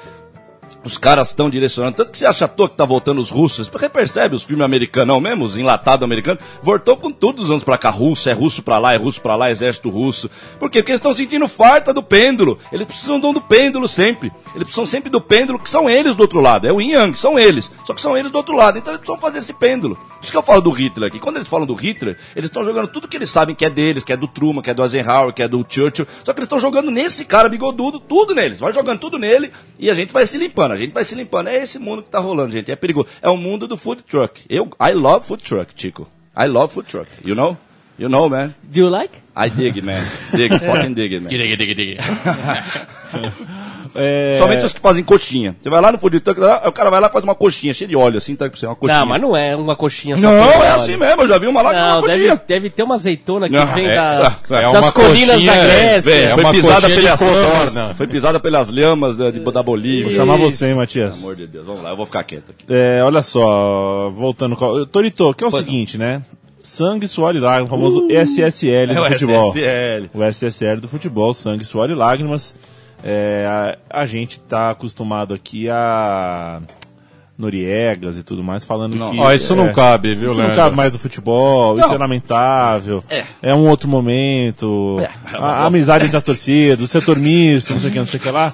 os 0.84 0.96
caras 0.96 1.28
estão 1.28 1.50
direcionando. 1.50 1.96
Tanto 1.96 2.12
que 2.12 2.18
você 2.18 2.26
acha 2.26 2.44
à 2.44 2.48
toa 2.48 2.68
que 2.68 2.76
tá 2.76 2.84
voltando 2.84 3.20
os 3.20 3.30
russos. 3.30 3.68
Porque 3.68 3.88
percebe 3.88 4.34
os 4.34 4.44
filmes 4.44 4.64
americanos, 4.64 5.20
mesmo, 5.22 5.44
os 5.44 5.56
enlatados 5.56 6.04
americanos, 6.04 6.42
voltou 6.62 6.96
com 6.96 7.10
tudo 7.10 7.42
os 7.42 7.50
anos 7.50 7.64
pra 7.64 7.78
cá. 7.78 7.90
Russo, 7.90 8.28
é 8.28 8.32
russo 8.32 8.62
pra 8.62 8.78
lá, 8.78 8.94
é 8.94 8.96
russo 8.96 9.20
pra 9.20 9.36
lá, 9.36 9.50
exército 9.50 9.90
russo. 9.90 10.30
Por 10.58 10.70
quê? 10.70 10.80
Porque 10.80 10.92
eles 10.92 10.98
estão 10.98 11.12
sentindo 11.12 11.48
farta 11.48 11.92
do 11.92 12.02
pêndulo. 12.02 12.58
Eles 12.72 12.86
precisam 12.86 13.18
do 13.18 13.30
do 13.30 13.40
pêndulo 13.40 13.86
sempre. 13.86 14.32
Eles 14.54 14.64
precisam 14.64 14.86
sempre 14.86 15.08
do 15.08 15.20
pêndulo, 15.20 15.58
que 15.58 15.70
são 15.70 15.88
eles 15.88 16.16
do 16.16 16.22
outro 16.22 16.40
lado. 16.40 16.66
É 16.66 16.72
o 16.72 16.80
yang, 16.80 17.16
são 17.16 17.38
eles. 17.38 17.70
Só 17.84 17.94
que 17.94 18.00
são 18.00 18.16
eles 18.16 18.30
do 18.30 18.36
outro 18.36 18.56
lado. 18.56 18.78
Então 18.78 18.92
eles 18.92 19.00
precisam 19.00 19.20
fazer 19.20 19.38
esse 19.38 19.52
pêndulo. 19.52 19.96
Por 20.20 20.24
isso 20.24 20.32
que 20.32 20.36
eu 20.36 20.42
falo 20.42 20.60
do 20.60 20.70
Hitler 20.70 21.08
aqui. 21.08 21.18
Quando 21.18 21.36
eles 21.36 21.48
falam 21.48 21.66
do 21.66 21.72
Hitler, 21.72 22.14
eles 22.36 22.50
estão 22.50 22.62
jogando 22.62 22.88
tudo 22.88 23.08
que 23.08 23.16
eles 23.16 23.30
sabem 23.30 23.54
que 23.54 23.64
é 23.64 23.70
deles, 23.70 24.04
que 24.04 24.12
é 24.12 24.16
do 24.18 24.28
Truman, 24.28 24.60
que 24.60 24.68
é 24.68 24.74
do 24.74 24.82
Eisenhower, 24.82 25.32
que 25.32 25.42
é 25.42 25.48
do 25.48 25.64
Churchill. 25.66 26.06
Só 26.22 26.34
que 26.34 26.40
eles 26.40 26.44
estão 26.44 26.60
jogando 26.60 26.90
nesse 26.90 27.24
cara 27.24 27.48
bigodudo, 27.48 27.98
tudo 27.98 28.34
neles. 28.34 28.60
Vai 28.60 28.70
jogando 28.70 28.98
tudo 28.98 29.18
nele 29.18 29.50
e 29.78 29.90
a 29.90 29.94
gente 29.94 30.12
vai 30.12 30.26
se 30.26 30.36
limpando. 30.36 30.72
A 30.72 30.76
gente 30.76 30.92
vai 30.92 31.04
se 31.04 31.14
limpando. 31.14 31.48
É 31.48 31.56
esse 31.56 31.78
mundo 31.78 32.02
que 32.02 32.10
tá 32.10 32.18
rolando, 32.18 32.52
gente. 32.52 32.70
É 32.70 32.76
perigoso. 32.76 33.08
É 33.22 33.30
o 33.30 33.36
mundo 33.38 33.66
do 33.66 33.78
food 33.78 34.02
truck. 34.02 34.42
Eu, 34.46 34.70
I 34.78 34.92
love 34.92 35.26
food 35.26 35.42
truck, 35.42 35.72
Chico. 35.74 36.06
I 36.36 36.46
love 36.46 36.70
food 36.70 36.86
truck. 36.86 37.10
You 37.24 37.34
know? 37.34 37.56
You 37.98 38.10
know, 38.10 38.28
man. 38.28 38.54
Do 38.62 38.78
you 38.78 38.88
like? 38.90 39.18
I 39.34 39.48
dig, 39.48 39.82
man. 39.82 40.02
Dig, 40.32 40.52
fucking 40.58 40.94
dig, 40.94 41.14
it, 41.14 41.22
man. 41.22 41.30
É, 43.94 44.36
Somente 44.38 44.64
os 44.64 44.72
que 44.72 44.80
fazem 44.80 45.02
coxinha. 45.02 45.56
Você 45.60 45.68
vai 45.68 45.80
lá 45.80 45.90
no 45.90 45.98
food 45.98 46.20
truck, 46.20 46.40
o 46.40 46.72
cara 46.72 46.90
vai 46.90 47.00
lá 47.00 47.08
e 47.08 47.10
faz 47.12 47.24
uma 47.24 47.34
coxinha 47.34 47.72
cheia 47.74 47.88
de 47.88 47.96
óleo, 47.96 48.18
assim, 48.18 48.36
tá? 48.36 48.44
Uma 48.44 48.76
coxinha. 48.76 48.98
Não, 49.00 49.06
mas 49.06 49.20
não 49.20 49.36
é 49.36 49.56
uma 49.56 49.74
coxinha 49.74 50.16
só. 50.16 50.22
Não, 50.22 50.32
é 50.32 50.58
óleo. 50.58 50.74
assim 50.74 50.96
mesmo. 50.96 51.22
Eu 51.22 51.28
já 51.28 51.38
vi 51.38 51.46
uma 51.46 51.62
lá 51.62 51.70
com 51.70 51.76
uma 51.76 51.88
Não, 51.88 52.00
deve, 52.02 52.12
coxinha. 52.28 52.42
deve 52.46 52.70
ter 52.70 52.82
uma 52.82 52.94
azeitona 52.94 53.48
que 53.48 53.54
Não, 53.56 53.66
vem 53.66 53.86
é, 53.88 53.94
da, 53.96 54.36
é 54.50 54.68
uma 54.68 54.72
das 54.80 54.90
colinas 54.90 55.30
coxinha, 55.36 55.52
da 55.54 55.62
Grécia. 55.64 56.10
é 56.14 56.34
foi 56.34 56.42
uma 56.44 56.52
pisada 56.52 56.88
pelas. 56.88 57.20
Foi 57.96 58.06
pisada 58.06 58.40
pelas 58.40 58.70
lamas 58.70 59.16
da, 59.16 59.30
de- 59.30 59.40
da 59.40 59.62
Bolívia. 59.62 60.04
Vou 60.04 60.12
chamar 60.14 60.36
você, 60.36 60.68
hein, 60.68 60.74
Matias. 60.74 61.14
Pelo 61.14 61.24
amor 61.24 61.36
de 61.36 61.46
Deus, 61.46 61.66
vamos 61.66 61.82
lá, 61.82 61.90
eu 61.90 61.96
vou 61.96 62.06
ficar 62.06 62.22
quieto 62.24 62.50
aqui. 62.50 62.64
É, 62.68 63.02
olha 63.04 63.22
só, 63.22 64.08
voltando. 64.10 64.56
com- 64.56 64.84
Torito, 64.86 65.34
que 65.34 65.42
é 65.44 65.46
o 65.46 65.50
seguinte, 65.50 65.98
né? 65.98 66.22
Sangue, 66.62 67.08
suor 67.08 67.34
e 67.34 67.40
lágrimas, 67.40 67.68
o 67.68 67.74
famoso 67.74 68.06
SSL 68.10 68.92
do 68.94 68.98
É 68.98 69.00
o 69.00 69.04
futebol. 69.12 69.48
SSL. 69.50 70.10
O 70.12 70.22
SSL 70.24 70.80
do 70.80 70.88
futebol, 70.88 71.32
sangue, 71.32 71.64
suor 71.64 71.88
e 71.90 71.94
lágrimas. 71.94 72.54
É, 73.02 73.76
a, 73.90 74.00
a 74.02 74.06
gente 74.06 74.40
tá 74.40 74.70
acostumado 74.70 75.32
aqui 75.34 75.68
a 75.68 76.60
Noriegas 77.38 78.16
e 78.16 78.22
tudo 78.22 78.42
mais 78.44 78.64
falando 78.64 78.92
que. 79.10 79.18
Ó, 79.20 79.32
isso 79.32 79.56
não 79.56 79.68
é, 79.68 79.72
cabe, 79.72 80.14
viu, 80.14 80.30
Isso 80.32 80.40
não 80.40 80.54
cabe 80.54 80.76
mais 80.76 80.92
do 80.92 80.98
futebol, 80.98 81.78
isso 81.78 81.88
Não. 81.88 81.94
é 81.94 81.98
lamentável. 81.98 83.02
É. 83.08 83.24
É, 83.42 83.54
um 83.54 83.66
outro 83.68 83.88
momento. 83.88 84.98
É. 85.00 85.36
A, 85.36 85.62
a 85.62 85.66
amizade 85.66 86.04
entre 86.04 86.16
as 86.16 86.22
torcidas, 86.24 86.84
o 86.84 86.88
setor 86.88 87.18
misto, 87.18 87.72
não 87.72 87.80
sei 87.80 87.88
o 87.88 87.92
que, 87.92 87.98
não 87.98 88.06
sei 88.06 88.20
o 88.20 88.22
que 88.22 88.30
lá. 88.30 88.52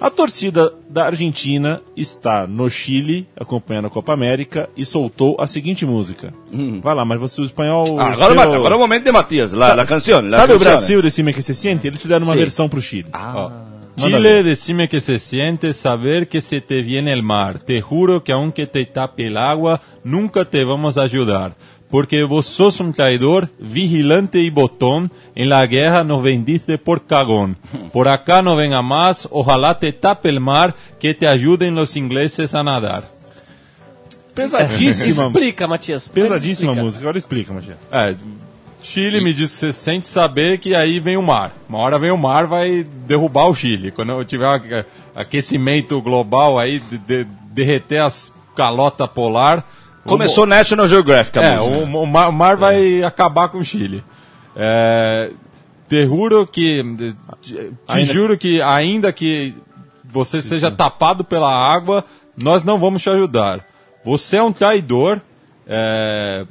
A 0.00 0.10
torcida 0.10 0.72
da 0.90 1.06
Argentina 1.06 1.80
está 1.96 2.46
no 2.46 2.68
Chile, 2.68 3.26
acompanhando 3.38 3.86
a 3.86 3.90
Copa 3.90 4.12
América, 4.12 4.68
e 4.76 4.84
soltou 4.84 5.36
a 5.40 5.46
seguinte 5.46 5.86
música. 5.86 6.34
Vai 6.82 6.94
lá, 6.94 7.04
mas 7.04 7.20
você, 7.20 7.40
o 7.40 7.44
espanhol. 7.44 7.84
Hum. 7.94 8.00
Ah, 8.00 8.08
o 8.10 8.12
agora, 8.12 8.34
seu- 8.42 8.52
agora 8.54 8.74
é 8.74 8.76
o 8.76 8.80
momento 8.80 9.04
de 9.04 9.12
Matias, 9.12 9.52
la, 9.52 9.74
la 9.74 9.86
canción. 9.86 10.30
La 10.30 10.38
Sabe 10.38 10.54
o 10.54 10.56
canción. 10.58 10.72
Brasil 10.74 11.02
desse 11.02 11.22
que 11.32 11.42
se 11.42 11.54
sente? 11.54 11.86
Eles 11.86 12.02
fizeram 12.02 12.26
uma 12.26 12.32
Sim. 12.32 12.38
versão 12.38 12.68
pro 12.68 12.82
Chile. 12.82 13.08
Ah. 13.12 13.32
Manda 13.32 13.73
Chile, 13.96 14.42
decime 14.42 14.88
que 14.88 15.00
se 15.00 15.18
siente 15.18 15.72
saber 15.72 16.28
que 16.28 16.42
se 16.42 16.60
te 16.60 16.82
viene 16.82 17.12
el 17.12 17.22
mar. 17.22 17.60
Te 17.60 17.80
juro 17.80 18.24
que 18.24 18.32
aunque 18.32 18.66
te 18.66 18.84
tape 18.86 19.28
el 19.28 19.36
agua, 19.36 19.80
nunca 20.02 20.44
te 20.44 20.64
vamos 20.64 20.98
a 20.98 21.02
ayudar. 21.02 21.54
Porque 21.90 22.24
vos 22.24 22.46
sos 22.46 22.80
un 22.80 22.92
traidor, 22.92 23.50
vigilante 23.60 24.40
y 24.40 24.50
botón. 24.50 25.12
En 25.36 25.48
la 25.48 25.64
guerra 25.66 26.02
nos 26.02 26.22
vendiste 26.24 26.76
por 26.76 27.06
cagón. 27.06 27.56
Por 27.92 28.08
acá 28.08 28.42
no 28.42 28.56
venga 28.56 28.82
más, 28.82 29.28
ojalá 29.30 29.78
te 29.78 29.92
tape 29.92 30.28
el 30.28 30.40
mar, 30.40 30.74
que 30.98 31.14
te 31.14 31.28
ayuden 31.28 31.76
los 31.76 31.96
ingleses 31.96 32.54
a 32.54 32.64
nadar. 32.64 33.04
Pesadíssima, 34.34 35.24
Explica, 35.24 35.66
Matias. 35.68 36.08
pesadíssima 36.08 36.72
Explica. 36.72 36.82
música. 36.82 37.02
Agora 37.02 37.18
explica, 37.18 37.52
Matias. 37.52 37.76
É, 37.92 38.16
Chile 38.84 39.20
me 39.20 39.32
diz 39.32 39.52
que 39.54 39.58
você 39.60 39.72
sente 39.72 40.06
saber 40.06 40.58
que 40.58 40.74
aí 40.74 41.00
vem 41.00 41.16
o 41.16 41.22
mar. 41.22 41.52
Uma 41.68 41.78
hora 41.78 41.98
vem 41.98 42.10
o 42.10 42.18
mar, 42.18 42.46
vai 42.46 42.84
derrubar 42.84 43.48
o 43.48 43.54
Chile. 43.54 43.90
Quando 43.90 44.22
tiver 44.24 44.46
aque- 44.46 44.84
aquecimento 45.14 46.00
global 46.02 46.58
aí, 46.58 46.78
de, 46.80 46.98
de- 46.98 47.24
derreter 47.50 47.98
as 48.02 48.32
calotas 48.54 49.08
polar. 49.08 49.64
Começou 50.04 50.44
National 50.44 50.86
Geographic 50.86 51.38
a 51.38 51.42
É, 51.42 51.60
o, 51.60 51.84
o 51.84 52.06
mar, 52.06 52.28
o 52.28 52.32
mar 52.32 52.56
vai 52.56 53.02
acabar 53.02 53.48
com 53.48 53.58
o 53.58 53.64
Chile. 53.64 54.04
É, 54.54 55.30
te 55.88 56.06
juro 56.06 56.46
que. 56.46 56.82
Te, 57.40 57.52
te 57.52 57.74
Ainda- 57.88 58.12
juro 58.12 58.36
que, 58.38 58.60
ainda 58.60 59.12
que 59.12 59.54
você 60.04 60.42
seja 60.42 60.70
tapado 60.70 61.24
pela 61.24 61.50
água, 61.50 62.04
nós 62.36 62.64
não 62.64 62.78
vamos 62.78 63.02
te 63.02 63.08
ajudar. 63.08 63.64
Você 64.04 64.36
é 64.36 64.42
um 64.42 64.52
traidor. 64.52 65.20
É, 65.66 66.44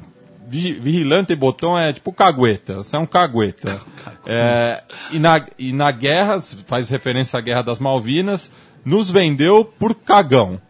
vigilante 0.48 1.34
e 1.34 1.36
botão 1.36 1.78
é 1.78 1.94
tipo 1.94 2.12
cagueta. 2.12 2.76
Você 2.76 2.96
é 2.96 3.00
um 3.00 3.06
cagueta. 3.06 3.80
É, 4.26 4.82
e, 5.12 5.20
na, 5.20 5.46
e 5.60 5.74
na 5.74 5.92
guerra, 5.92 6.42
faz 6.42 6.90
referência 6.90 7.38
à 7.38 7.42
Guerra 7.42 7.62
das 7.62 7.78
Malvinas, 7.78 8.50
nos 8.86 9.12
vendeu 9.12 9.66
por 9.66 9.94
cagão. 9.96 10.62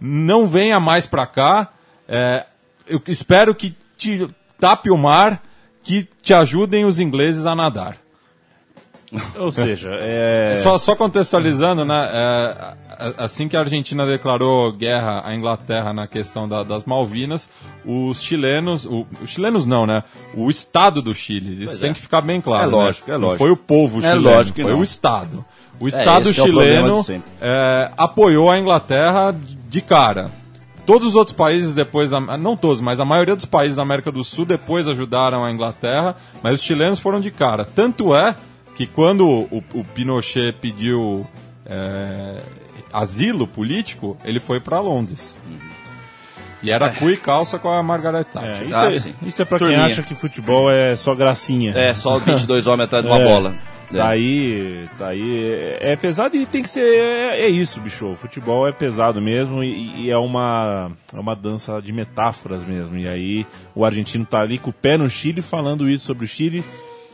Não 0.00 0.46
venha 0.46 0.80
mais 0.80 1.04
pra 1.04 1.26
cá. 1.26 1.74
É, 2.08 2.46
eu 2.86 3.02
espero 3.06 3.54
que 3.54 3.76
te 3.98 4.26
tape 4.58 4.90
o 4.90 4.96
mar, 4.96 5.42
que 5.82 6.08
te 6.22 6.32
ajudem 6.32 6.86
os 6.86 7.00
ingleses 7.00 7.44
a 7.44 7.54
nadar. 7.54 7.98
Ou 9.38 9.52
seja, 9.52 9.90
é... 9.94 10.54
Só, 10.62 10.78
só 10.78 10.96
contextualizando, 10.96 11.84
né? 11.84 12.08
é, 12.10 12.74
assim 13.18 13.46
que 13.48 13.56
a 13.56 13.60
Argentina 13.60 14.06
declarou 14.06 14.72
guerra 14.72 15.22
à 15.24 15.34
Inglaterra 15.34 15.92
na 15.92 16.06
questão 16.06 16.48
da- 16.48 16.62
das 16.62 16.84
Malvinas, 16.84 17.50
os 17.84 18.22
chilenos, 18.22 18.86
o- 18.86 19.06
os 19.22 19.28
chilenos 19.30 19.66
não, 19.66 19.86
né? 19.86 20.02
O 20.34 20.48
Estado 20.48 21.02
do 21.02 21.14
Chile, 21.14 21.62
isso 21.62 21.78
tem 21.78 21.90
é. 21.90 21.94
que 21.94 22.00
ficar 22.00 22.20
bem 22.22 22.40
claro. 22.40 22.64
É 22.64 22.66
lógico, 22.74 23.10
né? 23.10 23.16
é 23.16 23.18
Não 23.18 23.26
lógico. 23.28 23.44
foi 23.44 23.52
o 23.52 23.56
povo 23.56 23.98
É 23.98 24.02
chileno, 24.02 24.20
lógico 24.22 24.56
que 24.56 24.62
foi 24.62 24.72
não. 24.72 24.80
o 24.80 24.82
Estado. 24.82 25.44
O 25.80 25.88
Estado 25.88 26.28
é 26.28 26.32
o 26.32 26.34
problema 26.34 27.02
chileno 27.02 27.22
é, 27.40 27.90
apoiou 27.96 28.50
a 28.50 28.58
Inglaterra 28.58 29.34
de 29.68 29.80
cara. 29.82 30.30
Todos 30.86 31.08
os 31.08 31.14
outros 31.14 31.36
países 31.36 31.74
depois, 31.74 32.10
não 32.40 32.56
todos, 32.56 32.80
mas 32.80 32.98
a 32.98 33.04
maioria 33.04 33.36
dos 33.36 33.44
países 33.44 33.76
da 33.76 33.82
América 33.82 34.10
do 34.10 34.24
Sul 34.24 34.44
depois 34.44 34.88
ajudaram 34.88 35.44
a 35.44 35.50
Inglaterra, 35.50 36.16
mas 36.42 36.54
os 36.54 36.62
chilenos 36.62 36.98
foram 36.98 37.20
de 37.20 37.30
cara. 37.30 37.64
Tanto 37.64 38.14
é 38.16 38.34
que 38.86 38.92
quando 38.94 39.28
o, 39.28 39.62
o 39.74 39.84
Pinochet 39.84 40.52
pediu 40.60 41.26
é, 41.66 42.36
asilo 42.92 43.46
político, 43.46 44.16
ele 44.24 44.40
foi 44.40 44.60
para 44.60 44.80
Londres. 44.80 45.36
E 46.62 46.70
era 46.70 46.90
cu 46.90 47.10
e 47.10 47.16
calça 47.16 47.58
com 47.58 47.68
a 47.68 47.82
Margaret 47.82 48.20
É, 48.20 48.24
Thatcher. 48.24 48.68
isso, 48.68 48.76
Ah, 48.78 48.86
é, 48.92 48.98
sim. 48.98 49.14
isso 49.24 49.42
é 49.42 49.44
pra 49.44 49.58
quem 49.58 49.66
Turminha. 49.68 49.86
acha 49.86 50.02
que 50.02 50.14
futebol 50.14 50.70
é 50.70 50.94
só 50.94 51.14
gracinha. 51.14 51.72
É, 51.72 51.92
só 51.92 52.18
22 52.22 52.66
homens 52.68 52.84
atrás 52.86 53.04
de 53.04 53.10
uma 53.10 53.18
É. 53.20 53.24
bola. 53.24 53.54
Tá 53.90 53.98
É. 53.98 54.00
aí, 54.12 54.88
tá 54.96 55.08
aí. 55.08 55.44
É, 55.80 55.92
é 55.92 55.96
pesado 55.96 56.36
e 56.36 56.46
tem 56.46 56.62
que 56.62 56.70
ser. 56.70 56.82
É, 56.84 57.42
é 57.44 57.48
isso, 57.48 57.80
bicho. 57.80 58.06
O 58.12 58.16
futebol 58.16 58.66
é 58.66 58.72
pesado 58.72 59.20
mesmo 59.20 59.62
e, 59.62 60.04
e 60.06 60.10
é 60.10 60.16
uma 60.16 60.92
é 61.14 61.18
uma 61.20 61.34
dança 61.34 61.80
de 61.82 61.92
metáforas 61.92 62.64
mesmo. 62.64 62.96
E 62.96 63.06
aí 63.08 63.46
o 63.74 63.84
argentino 63.84 64.24
tá 64.24 64.40
ali 64.40 64.56
com 64.56 64.70
o 64.70 64.72
pé 64.72 64.96
no 64.96 65.08
Chile 65.10 65.42
falando 65.42 65.90
isso 65.90 66.06
sobre 66.06 66.24
o 66.24 66.28
Chile. 66.28 66.64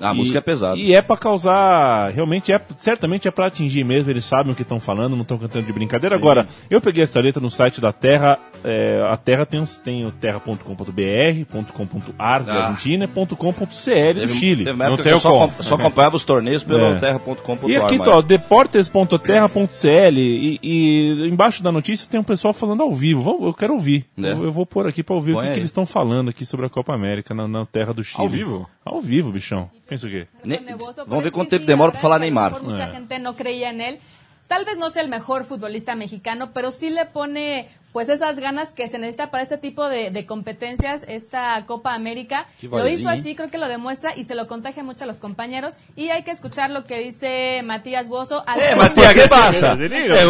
A 0.01 0.13
E- 0.13 0.17
música 0.17 0.39
é 0.39 0.41
pesada. 0.41 0.77
E 0.79 0.95
é 0.95 1.03
pra 1.03 1.17
causar. 1.17 2.11
Realmente 2.13 2.53
é. 2.53 2.61
Certamente 2.77 3.27
é 3.27 3.31
pra 3.31 3.47
atingir 3.47 3.83
mesmo. 3.85 4.11
Eles 4.11 4.25
sabem 4.25 4.53
o 4.53 4.55
que 4.55 4.63
estão 4.63 4.79
falando, 4.81 5.15
não 5.17 5.23
estão 5.23 5.39
cantando 5.39 5.67
de 5.67 5.73
brincadeira. 5.73 6.15
Agora, 6.15 6.47
eu 6.71 6.81
peguei 6.81 7.03
essa 7.05 7.21
letra 7.21 7.41
no 7.41 7.51
site 7.51 7.81
da 7.81 7.93
Terra. 7.93 8.39
é, 8.65 9.01
a 9.09 9.17
Terra 9.17 9.47
tem, 9.47 9.61
os- 9.61 9.79
tem 9.79 10.05
o 10.05 10.11
terra.com.br, 10.11 11.63
.com.ar 11.73 12.43
da 12.43 12.53
Ah. 12.53 12.67
Argentina, 12.67 13.05
e 13.05 13.09
.com.cl 13.37 14.21
do 14.21 14.29
Chile. 14.29 14.65
teve 14.65 14.77
Não 14.77 14.97
tem 14.97 15.13
eu 15.13 15.21
só, 15.21 15.47
com- 15.49 15.63
só 15.63 15.77
acompanhava 15.77 16.17
os 16.17 16.25
torneios 16.25 16.65
pelo 16.65 16.85
É. 16.87 16.95
terra.com.br. 16.99 17.69
E 17.71 17.77
aqui, 17.77 17.99
mas- 17.99 18.09
ó, 18.09 18.21
deportes.terra.cl 18.21 20.19
e, 20.19 20.59
e 20.63 21.29
embaixo 21.29 21.63
da 21.63 21.71
notícia 21.73 22.09
tem 22.11 22.19
um 22.21 22.25
pessoal 22.25 22.53
falando 22.53 22.83
ao 22.83 22.93
vivo. 22.93 23.23
Vamos- 23.23 23.43
eu 23.47 23.55
quero 23.55 23.75
ouvir. 23.75 24.05
É. 24.21 24.33
Eu, 24.33 24.45
eu 24.45 24.53
vou 24.53 24.67
pôr 24.67 24.87
aqui 24.87 25.03
pra 25.03 25.15
ouvir 25.15 25.35
Põe 25.35 25.45
o 25.45 25.47
que, 25.49 25.55
que 25.55 25.59
eles 25.61 25.71
estão 25.71 25.87
falando 25.87 26.29
aqui 26.31 26.45
sobre 26.45 26.67
a 26.67 26.69
Copa 26.71 26.93
América 26.95 27.35
na, 27.35 27.47
na 27.47 27.65
terra 27.67 27.93
do 27.93 28.03
Chile. 28.03 28.23
Ao 28.25 28.29
vivo? 28.29 28.69
Ao 28.89 29.01
vivo, 29.01 29.31
bichão. 29.33 29.71
Pensa 29.87 30.07
o 30.07 30.11
quê? 30.11 30.27
Ne- 30.45 30.61
Vamos 31.07 31.25
ver 31.25 31.31
quanto 31.33 31.51
tempo 31.51 31.67
demora 31.67 31.89
la 31.89 31.93
pra 31.93 32.01
falar 32.01 32.19
Neymar. 32.19 32.53
É. 32.55 32.93
gente 32.93 33.19
no 33.19 33.35
creía 33.35 33.71
en 33.71 33.81
él. 33.81 33.99
Tal 34.47 34.65
vez 34.65 34.79
no 34.79 34.89
sea 34.91 35.03
el 35.03 35.09
mejor 35.11 35.45
futbolista 35.45 35.95
mexicano, 35.95 36.53
pero 36.55 36.71
sí 36.71 36.89
le 36.91 37.05
pone 37.05 37.69
pues 37.99 38.11
esas 38.11 38.37
ganas 38.37 38.73
que 38.73 38.87
se 38.87 38.97
necesita 38.97 39.33
para 39.33 39.43
este 39.43 39.59
tipo 39.59 39.89
de, 39.89 40.11
de 40.13 40.25
competencias, 40.25 41.03
esta 41.09 41.67
Copa 41.67 41.95
América. 41.95 42.47
Lo 42.63 42.87
hizo 42.87 43.09
así, 43.09 43.35
creo 43.35 43.51
que 43.51 43.59
lo 43.59 43.67
demuestra 43.67 44.17
y 44.17 44.23
se 44.23 44.37
lo 44.37 44.47
contagia 44.47 44.85
mucho 44.85 45.03
a 45.03 45.09
los 45.09 45.17
compañeros. 45.17 45.75
Y 45.97 46.11
hay 46.11 46.23
que 46.23 46.31
escuchar 46.31 46.71
lo 46.71 46.85
que 46.85 47.01
dice 47.01 47.61
Matías 47.65 48.07
Bozo. 48.07 48.45
al 48.47 48.61
Eh, 48.61 48.77
Matías, 48.77 49.15
¿qué 49.15 49.27
pasa? 49.27 49.77
Eh, 49.81 50.25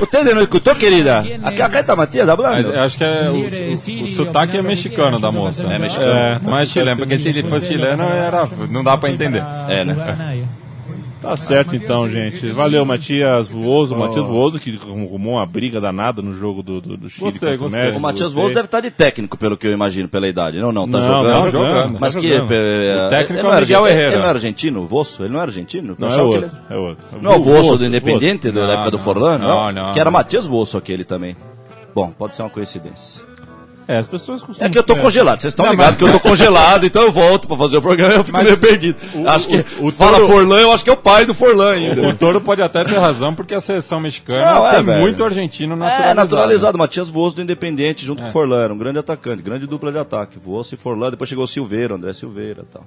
Usted 0.00 0.34
não 0.34 0.40
escutou, 0.40 0.74
querida? 0.76 1.22
Acá 1.42 1.80
está 1.80 1.94
Matías 1.94 2.26
hablando. 2.26 2.80
acho 2.80 2.96
que 2.96 3.04
é, 3.04 3.28
o, 3.28 4.06
sotaque 4.06 4.56
é 4.56 4.62
mexicano 4.62 5.20
da 5.20 5.30
moça. 5.30 5.70
É 5.70 5.78
mexicano. 5.78 6.58
É, 6.60 6.64
chileno, 6.64 6.96
porque 6.96 7.18
se 7.18 7.28
ele 7.28 7.42
fosse 7.42 7.66
chileno, 7.66 8.04
era, 8.04 8.48
não 8.70 8.82
dá 8.82 8.96
pra 8.96 9.10
entender. 9.10 9.42
É, 9.68 9.84
né? 9.84 9.94
Tá 11.24 11.36
certo 11.36 11.74
então, 11.76 12.08
gente. 12.08 12.46
Valeu, 12.48 12.84
Matias 12.84 13.48
Vuoso. 13.48 13.96
Matias 13.96 14.24
Vuoso 14.24 14.58
que 14.60 14.78
arrumou 14.82 15.34
uma 15.34 15.46
briga 15.46 15.80
danada 15.80 16.20
no 16.22 16.34
jogo 16.34 16.62
do, 16.62 16.80
do, 16.80 16.96
do 16.96 17.08
Chile. 17.10 17.30
Gostei, 17.30 17.56
gostei. 17.56 17.80
México, 17.80 17.98
O 17.98 18.02
Matias 18.02 18.20
gostei. 18.28 18.42
Voz 18.42 18.54
deve 18.54 18.66
estar 18.66 18.80
de 18.80 18.90
técnico, 18.90 19.36
pelo 19.36 19.56
que 19.56 19.66
eu 19.66 19.72
imagino, 19.72 20.08
pela 20.08 20.28
idade. 20.28 20.58
Não, 20.58 20.70
não, 20.72 20.88
tá 20.88 20.98
Não, 20.98 21.06
jogando. 21.06 21.34
não, 21.40 21.48
jogando, 21.50 21.98
Mas 22.00 22.14
tá 22.14 22.20
que. 22.20 22.28
jogando. 22.28 22.52
eh, 22.52 23.06
O 23.06 23.10
técnico 23.10 23.32
ele 23.34 23.42
não 23.42 23.52
é 23.52 23.56
o 23.56 23.60
Miguel 23.60 23.86
Herrera. 23.86 24.08
Ele 24.12 24.16
não 24.18 24.26
é 24.26 24.28
argentino, 24.30 24.80
o 24.82 24.86
Vosso? 24.86 25.22
Ele 25.22 25.32
não 25.32 25.40
é 25.40 25.42
argentino? 25.42 25.96
Não, 25.98 26.08
é 26.08 26.22
outro. 26.22 26.40
ele- 26.46 26.50
É 26.70 26.76
outro. 26.76 27.04
Não 27.20 27.32
é 27.32 27.36
o 27.36 27.40
Vosso 27.40 27.76
do 27.78 27.86
Independente, 27.86 28.50
da 28.50 28.60
Não, 28.66 28.70
época 28.72 28.90
do 28.90 28.96
não. 28.98 29.04
Forlan? 29.04 29.38
Não, 29.38 29.72
não, 29.72 29.92
Que 29.92 30.00
era. 30.00 30.10
Matias 30.10 30.46
Vosso 30.46 30.76
aquele 30.78 31.04
também. 31.04 31.36
Bom, 31.94 32.10
pode 32.10 32.36
ser 32.36 32.42
uma 32.42 32.50
coincidência. 32.50 33.22
É, 33.86 33.98
as 33.98 34.08
pessoas 34.08 34.42
costumam... 34.42 34.66
É 34.66 34.70
que 34.72 34.78
eu 34.78 34.82
tô 34.82 34.94
é. 34.94 34.98
congelado, 35.00 35.40
vocês 35.40 35.52
estão 35.52 35.70
ligados 35.70 35.92
mas- 35.92 35.98
que 35.98 36.04
eu 36.04 36.12
tô 36.12 36.20
congelado, 36.28 36.86
então 36.86 37.02
eu 37.02 37.12
volto 37.12 37.46
pra 37.46 37.56
fazer 37.56 37.76
o 37.76 37.82
programa 37.82 38.14
e 38.14 38.16
eu 38.16 38.24
fico 38.24 38.36
Mas 38.36 38.46
meio 38.46 38.58
perdido. 38.58 38.96
o- 39.14 39.28
acho 39.28 39.46
que 39.48 39.56
o- 39.78 39.88
o 39.88 39.90
fala 39.92 40.18
Toro- 40.18 40.26
Forlan, 40.28 40.60
eu 40.60 40.72
acho 40.72 40.82
que 40.84 40.90
é 40.90 40.92
o 40.92 40.96
pai 40.96 41.26
do 41.26 41.34
Forlan 41.34 41.72
ainda. 41.72 42.00
O 42.08 42.14
Toro 42.14 42.40
pode 42.40 42.62
até 42.62 42.82
ter 42.84 42.98
razão, 42.98 43.34
porque 43.34 43.54
a 43.54 43.60
seleção 43.60 44.00
mexicana 44.00 44.44
Não, 44.54 44.66
é, 44.66 44.74
tem 44.76 44.84
velho. 44.84 45.00
muito 45.00 45.22
argentino 45.24 45.76
naturalizado. 45.76 46.10
É, 46.10 46.14
naturalizado. 46.14 46.78
Matias 46.78 47.08
Vosso 47.10 47.36
do 47.36 47.42
Independente 47.42 48.04
junto 48.06 48.22
com 48.22 48.28
o 48.28 48.32
Forlan. 48.32 48.62
Era 48.64 48.72
um 48.72 48.78
grande 48.78 48.98
atacante, 48.98 49.42
grande 49.42 49.66
dupla 49.66 49.92
de 49.92 49.98
ataque. 49.98 50.38
Vosso 50.38 50.74
e 50.74 50.78
Forlan. 50.78 51.10
Depois 51.10 51.28
chegou 51.28 51.44
o 51.44 51.48
Silveira, 51.48 51.94
André 51.94 52.12
Silveira 52.12 52.62
e 52.62 52.72
tal. 52.72 52.82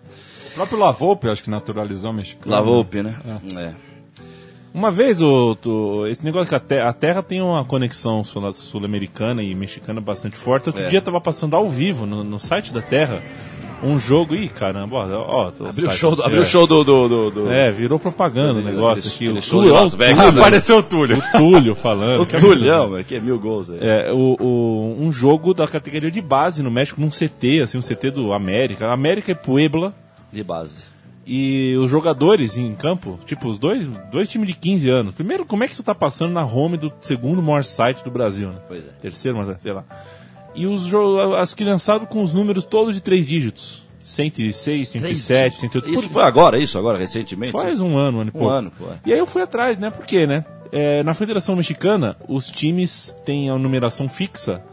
O 0.52 0.54
próprio 0.56 0.80
Lavolpe, 0.80 1.30
acho 1.30 1.44
que 1.44 1.50
naturalizou 1.52 2.10
o 2.10 2.14
mexicano. 2.14 2.52
Lavolpe, 2.56 3.04
né? 3.04 3.14
É. 3.56 3.72
Uma 4.78 4.92
vez, 4.92 5.24
o, 5.24 5.56
tu- 5.56 6.06
esse 6.06 6.24
negócio 6.24 6.48
que 6.50 6.54
a, 6.54 6.60
te- 6.60 6.78
a 6.80 6.94
Terra 6.94 7.24
tem 7.24 7.42
uma 7.42 7.66
conexão 7.66 8.24
sul- 8.24 8.54
sul-americana 8.54 9.42
e 9.42 9.56
mexicana 9.56 10.00
bastante 10.00 10.38
forte. 10.38 10.70
Outro 10.70 10.84
É. 10.84 10.88
dia 10.88 11.02
tava 11.02 11.20
passando 11.20 11.56
ao 11.56 11.68
vivo 11.68 12.06
no, 12.06 12.24
no 12.24 12.38
site 12.38 12.72
da 12.72 12.80
Terra 12.80 13.24
um 13.82 13.98
jogo. 13.98 14.36
Ih, 14.36 14.50
caramba, 14.50 14.98
ó. 14.98 15.52
ó 15.62 15.68
Abriu 15.70 15.88
o 15.88 15.92
show, 15.92 16.16
do, 16.16 16.22
abriu 16.24 16.42
é. 16.42 16.44
o 16.44 16.46
show 16.46 16.68
do. 16.68 16.84
do, 16.84 17.32
do, 17.32 17.52
É, 17.52 17.72
virou 17.72 17.98
propaganda 17.98 18.60
o 18.60 18.64
negócio 18.64 19.12
aqui. 19.12 19.28
O 19.30 19.42
Túlio, 19.42 19.74
Las 19.74 19.96
Vegas, 19.96 20.14
o 20.18 20.22
né? 20.22 20.28
Túlio- 20.28 20.42
Apareceu 20.42 20.78
o 20.78 20.84
Túlio. 20.84 21.18
o 21.18 21.38
Túlio 21.40 21.74
falando. 21.76 22.22
O 22.22 22.26
que 22.28 22.38
Tulhão, 22.38 22.96
é, 22.98 23.04
que 23.04 23.16
é 23.16 23.20
mil 23.20 23.40
gols. 23.40 23.72
É. 23.72 24.10
É, 24.10 24.14
o, 24.14 24.36
o- 24.40 24.96
um 25.00 25.12
jogo 25.12 25.56
da 25.56 25.68
categoria 25.68 26.12
de 26.12 26.22
base 26.22 26.62
no 26.62 26.70
México, 26.70 27.02
num 27.02 27.10
CT, 27.10 27.62
assim, 27.64 27.80
um 27.80 27.82
CT 27.82 28.12
do 28.12 28.32
América. 28.32 28.92
América 28.92 29.32
e 29.32 29.36
Puebla. 29.36 29.92
De 30.32 30.44
base. 30.44 30.84
E 31.30 31.76
os 31.76 31.92
jogadores 31.92 32.58
em 32.58 32.74
campo, 32.74 33.20
tipo, 33.26 33.50
os 33.50 33.60
dois, 33.60 33.86
dois 34.10 34.30
times 34.30 34.48
de 34.48 34.54
15 34.54 34.90
anos. 34.90 35.14
Primeiro, 35.14 35.46
como 35.46 35.62
é 35.62 35.68
que 35.68 35.74
isso 35.74 35.84
tá 35.84 35.94
passando 35.94 36.32
na 36.32 36.46
home 36.46 36.78
do 36.78 36.92
segundo 37.02 37.42
maior 37.44 37.66
site 37.66 38.02
do 38.02 38.10
Brasil, 38.10 38.48
né? 38.50 38.60
Pois 38.66 38.88
é. 38.88 38.92
Terceiro, 39.02 39.38
mas 39.38 39.62
sei 39.62 39.74
lá. 39.74 39.84
E 40.56 40.66
os 40.66 40.90
as 41.38 41.54
criançadas 41.54 42.08
com 42.08 42.24
os 42.24 42.32
números 42.34 42.64
todos 42.64 42.96
de 42.96 43.02
três 43.02 43.26
dígitos. 43.28 43.86
106, 44.02 44.88
107, 44.88 45.60
108. 45.60 45.90
Isso 45.90 46.10
foi 46.10 46.24
agora, 46.24 46.58
isso 46.58 46.78
agora, 46.80 46.98
recentemente? 46.98 47.52
Faz 47.52 47.82
um 47.82 47.98
ano, 47.98 48.22
ano 48.22 48.30
e 48.30 48.36
Um 48.36 48.40
pouco. 48.40 48.48
ano, 48.48 48.72
pô. 48.72 48.86
E 49.06 49.12
aí 49.12 49.20
eu 49.20 49.26
fui 49.26 49.42
atrás, 49.42 49.78
né? 49.78 49.90
Por 49.92 50.06
quê, 50.06 50.26
né? 50.26 50.46
É, 50.72 51.04
na 51.04 51.14
Federação 51.14 51.58
Mexicana, 51.58 52.16
os 52.26 52.50
times 52.50 53.14
têm 53.26 53.50
a 53.50 53.58
numeração 53.58 54.08
fixa 54.08 54.64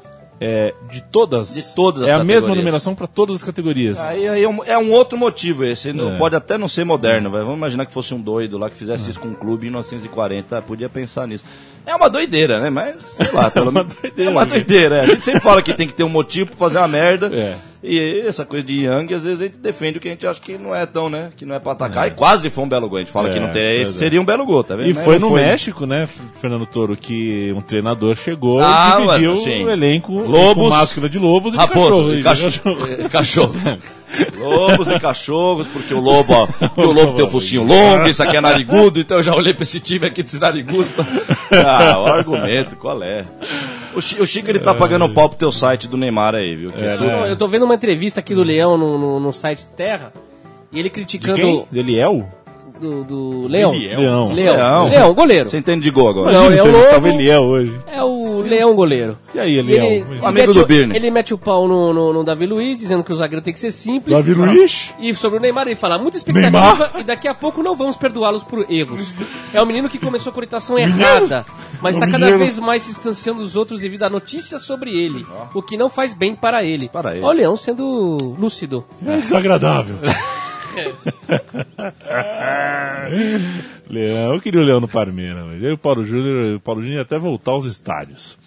é, 0.41 0.75
de 0.91 1.03
todas. 1.03 1.55
De 1.55 1.75
todas 1.75 2.03
as 2.03 2.09
É 2.09 2.13
a 2.13 2.25
mesma 2.25 2.55
numeração 2.55 2.95
para 2.95 3.07
todas 3.07 3.37
as 3.37 3.45
categorias. 3.45 3.99
Aí, 3.99 4.29
aí 4.29 4.43
é, 4.43 4.49
um, 4.49 4.65
é 4.65 4.79
um 4.79 4.93
outro 4.93 5.17
motivo 5.17 5.65
esse. 5.65 5.93
Não, 5.93 6.15
É. 6.15 6.19
Pode 6.19 6.37
até 6.37 6.59
não 6.59 6.69
ser 6.69 6.85
moderno. 6.85 7.31
Vamos 7.31 7.57
imaginar 7.57 7.87
que 7.87 7.93
fosse 7.93 8.15
um 8.15 8.21
doido 8.21 8.59
lá 8.59 8.69
que 8.69 8.77
fizesse 8.77 9.11
isso 9.11 9.21
com 9.21 9.29
um 9.29 9.35
clube 9.35 9.67
em 9.67 9.71
1940. 9.71 10.63
Podia 10.63 10.89
pensar 10.89 11.27
nisso. 11.27 11.45
É 11.87 11.95
uma 11.95 12.09
doideira, 12.09 12.61
né? 12.61 12.71
Mas, 12.71 13.05
sei 13.05 13.31
lá, 13.33 13.51
pelo 13.53 13.71
uma 13.71 13.81
menos. 13.83 13.95
doideira, 13.97 14.31
É 14.31 14.33
uma 14.33 14.47
doideira. 14.47 14.97
é. 14.97 15.01
A 15.03 15.07
gente 15.07 15.23
sempre 15.25 15.41
fala 15.41 15.61
que 15.63 15.75
tem 15.75 15.87
que 15.87 15.93
ter 15.95 16.05
um 16.05 16.09
motivo 16.09 16.49
pra 16.49 16.57
fazer 16.57 16.79
uma 16.79 16.89
merda. 16.89 17.31
É. 17.33 17.57
E 17.87 18.23
essa 18.27 18.47
coisa 18.47 18.65
de 18.67 18.85
Yang, 18.85 19.13
às 19.13 19.25
vezes 19.25 19.43
a 19.43 19.45
gente 19.45 19.59
defende 19.59 19.99
o 19.99 20.01
que 20.01 20.09
a 20.09 20.11
gente 20.13 20.27
acha 20.27 20.41
que 20.41 20.57
não 20.57 20.75
é 20.75 20.87
tão, 20.87 21.11
né? 21.11 21.31
Que 21.37 21.45
não 21.45 21.55
é 21.55 21.59
pra 21.59 21.73
atacar. 21.73 22.09
E 22.09 22.13
quase 22.13 22.49
foi 22.49 22.65
um 22.65 22.69
belo 22.69 22.89
gol. 22.89 22.97
A 22.97 23.01
gente 23.03 23.13
fala 23.13 23.29
É, 23.29 23.35
que 23.35 23.39
não 23.41 23.49
tem. 23.53 23.83
Esse 23.83 23.91
é. 23.91 23.99
seria 23.99 24.19
um 24.19 24.25
belo 24.25 24.47
gol, 24.47 24.65
tá 24.65 24.75
vendo? 24.75 24.89
E 24.89 24.95
Mas 24.95 25.05
foi 25.05 25.19
no 25.19 25.31
México, 25.33 25.85
né, 25.85 26.09
Fernando 26.41 26.65
Toro, 26.65 26.97
que 26.97 27.53
um 27.55 27.61
treinador 27.61 28.17
chegou 28.17 28.61
Ah, 28.63 28.97
e 29.01 29.19
dividiu 29.19 29.67
o 29.67 29.71
elenco 29.71 30.15
Lobos, 30.15 30.65
com 30.71 30.71
máscara 30.71 31.11
de 31.11 31.19
lobos 31.19 31.53
e 31.53 31.57
Raposo, 31.59 31.89
cachorro. 31.91 32.15
e 32.15 32.23
cachorro. 32.23 33.09
cachorros. 33.11 33.63
Lobos 34.39 34.89
e 34.89 34.99
cachorros, 35.01 35.67
porque 35.69 35.93
o 35.95 36.01
lobo, 36.01 36.33
ó, 36.33 36.47
porque 36.47 36.81
o 36.81 36.93
lobo 36.93 37.13
tem 37.15 37.25
o 37.25 37.29
focinho 37.29 37.63
longo, 37.65 38.07
isso 38.07 38.23
aqui 38.23 38.37
é 38.37 38.41
narigudo, 38.41 39.01
então 39.01 39.17
eu 39.19 39.23
já 39.23 39.35
olhei 39.35 39.53
pra 39.55 39.63
esse 39.63 39.81
time 39.81 40.07
aqui 40.07 40.23
desse 40.23 40.39
narigudo. 40.39 40.89
Ah, 41.51 41.99
o 42.01 42.07
argumento, 42.07 42.77
qual 42.77 43.03
é? 43.03 43.25
O, 43.95 44.01
Chi- 44.01 44.21
o 44.21 44.27
Chico, 44.27 44.51
ele 44.51 44.59
tá 44.59 44.75
pagando 44.75 45.05
o 45.05 45.13
pau 45.15 45.29
pro 45.29 45.39
teu 45.39 45.53
site 45.53 45.87
do 45.89 45.97
Neymar 45.97 46.35
aí, 46.35 46.55
viu? 46.57 46.73
Que 46.73 46.81
É, 46.85 46.97
tu- 46.97 47.05
né? 47.05 47.31
Eu 47.31 47.37
tô 47.39 47.47
vendo 47.49 47.65
uma 47.65 47.75
entrevista 47.75 48.21
aqui 48.21 48.35
do 48.35 48.43
Leão 48.43 48.77
no, 48.77 48.99
no, 48.99 49.21
no 49.21 49.33
site 49.33 49.67
Terra. 49.77 50.13
E 50.73 50.79
ele 50.79 50.89
De 50.89 50.95
criticando. 50.95 51.37
quem? 51.37 51.67
Deliel? 51.71 52.29
Do, 52.81 53.05
do 53.05 53.47
Leão. 53.49 53.73
Eliel. 53.73 54.01
Leão. 54.01 54.33
Leão. 54.33 54.55
Leão. 54.57 54.89
Leão, 54.89 55.15
goleiro. 55.15 55.49
Você 55.49 55.59
entende 55.59 55.83
de 55.85 55.91
gol 55.93 56.09
agora? 56.09 56.33
Não, 56.33 56.51
é 56.53 56.61
o 56.63 56.71
Lobo. 56.73 57.07
Eliel 57.07 57.43
hoje. 57.45 57.81
É 57.87 58.03
o 58.03 58.43
Leão 58.43 58.75
goleiro. 58.75 59.17
E 59.33 59.39
aí, 59.39 59.59
Eliel? 59.59 59.85
Ele, 59.85 59.95
ele 59.95 60.05
Amigo 60.27 60.33
mete 60.33 60.53
do 60.55 60.61
o- 60.63 60.67
Birne. 60.67 60.97
Ele 60.97 61.11
mete 61.11 61.33
o 61.33 61.39
pau 61.39 61.69
no, 61.69 61.95
no, 61.95 62.13
no 62.13 62.25
Davi 62.25 62.47
Luiz, 62.47 62.77
dizendo 62.77 63.05
que 63.05 63.13
o 63.13 63.17
zagueiro 63.17 63.43
tem 63.45 63.55
que 63.55 63.61
ser 63.61 63.71
simples. 63.71 64.17
Davi 64.17 64.35
Luiz? 64.35 64.93
E 64.99 65.15
sobre 65.15 65.39
o 65.39 65.41
Neymar, 65.43 65.67
ele 65.69 65.77
fala, 65.77 65.99
muita 65.99 66.17
expectativa 66.17 66.91
e 66.99 67.05
daqui 67.05 67.29
a 67.29 67.35
pouco 67.35 67.63
não 67.63 67.77
vamos 67.77 67.97
perdoá-los 67.97 68.43
por 68.43 68.67
erros. 68.69 69.09
É 69.53 69.63
um 69.63 69.67
menino 69.67 69.89
que 69.89 69.99
começou 69.99 70.33
com 70.33 70.39
a 70.39 70.43
orientação 70.43 70.77
errada, 70.77 71.47
mas 71.81 71.95
está 71.95 72.07
cada 72.07 72.27
menino. 72.27 72.39
vez 72.41 72.59
mais 72.59 72.83
se 72.83 72.89
distanciando 72.89 73.41
dos 73.41 73.55
outros 73.55 73.81
devido 73.81 74.03
a 74.03 74.11
notícias 74.11 74.63
sobre 74.63 74.91
ele, 74.91 75.25
o 75.55 75.63
que 75.63 75.77
não 75.77 75.89
faz 75.89 76.13
bem 76.13 76.35
para 76.35 76.65
ele. 76.65 76.89
Para 76.89 77.13
ele. 77.15 77.25
Olha 77.25 77.35
o 77.35 77.39
Leão 77.39 77.57
sendo 77.57 78.35
lúcido. 78.39 78.85
É 79.07 79.17
desagradável. 79.19 79.97
Leão, 83.89 84.35
eu 84.35 84.41
queria 84.41 84.61
o 84.61 84.65
Leão 84.65 84.81
no 84.81 84.89
Parmeira, 84.89 85.45
mas 85.45 85.63
eu 85.63 85.71
e 85.71 85.75
o 85.75 85.79
Paulo 85.79 86.05
Júnior, 86.05 86.57
o 86.57 86.61
Paulo 86.61 86.81
Júnior 86.83 86.99
ia 86.99 87.03
até 87.03 87.19
voltar 87.19 87.53
aos 87.53 87.65
estádios. 87.65 88.39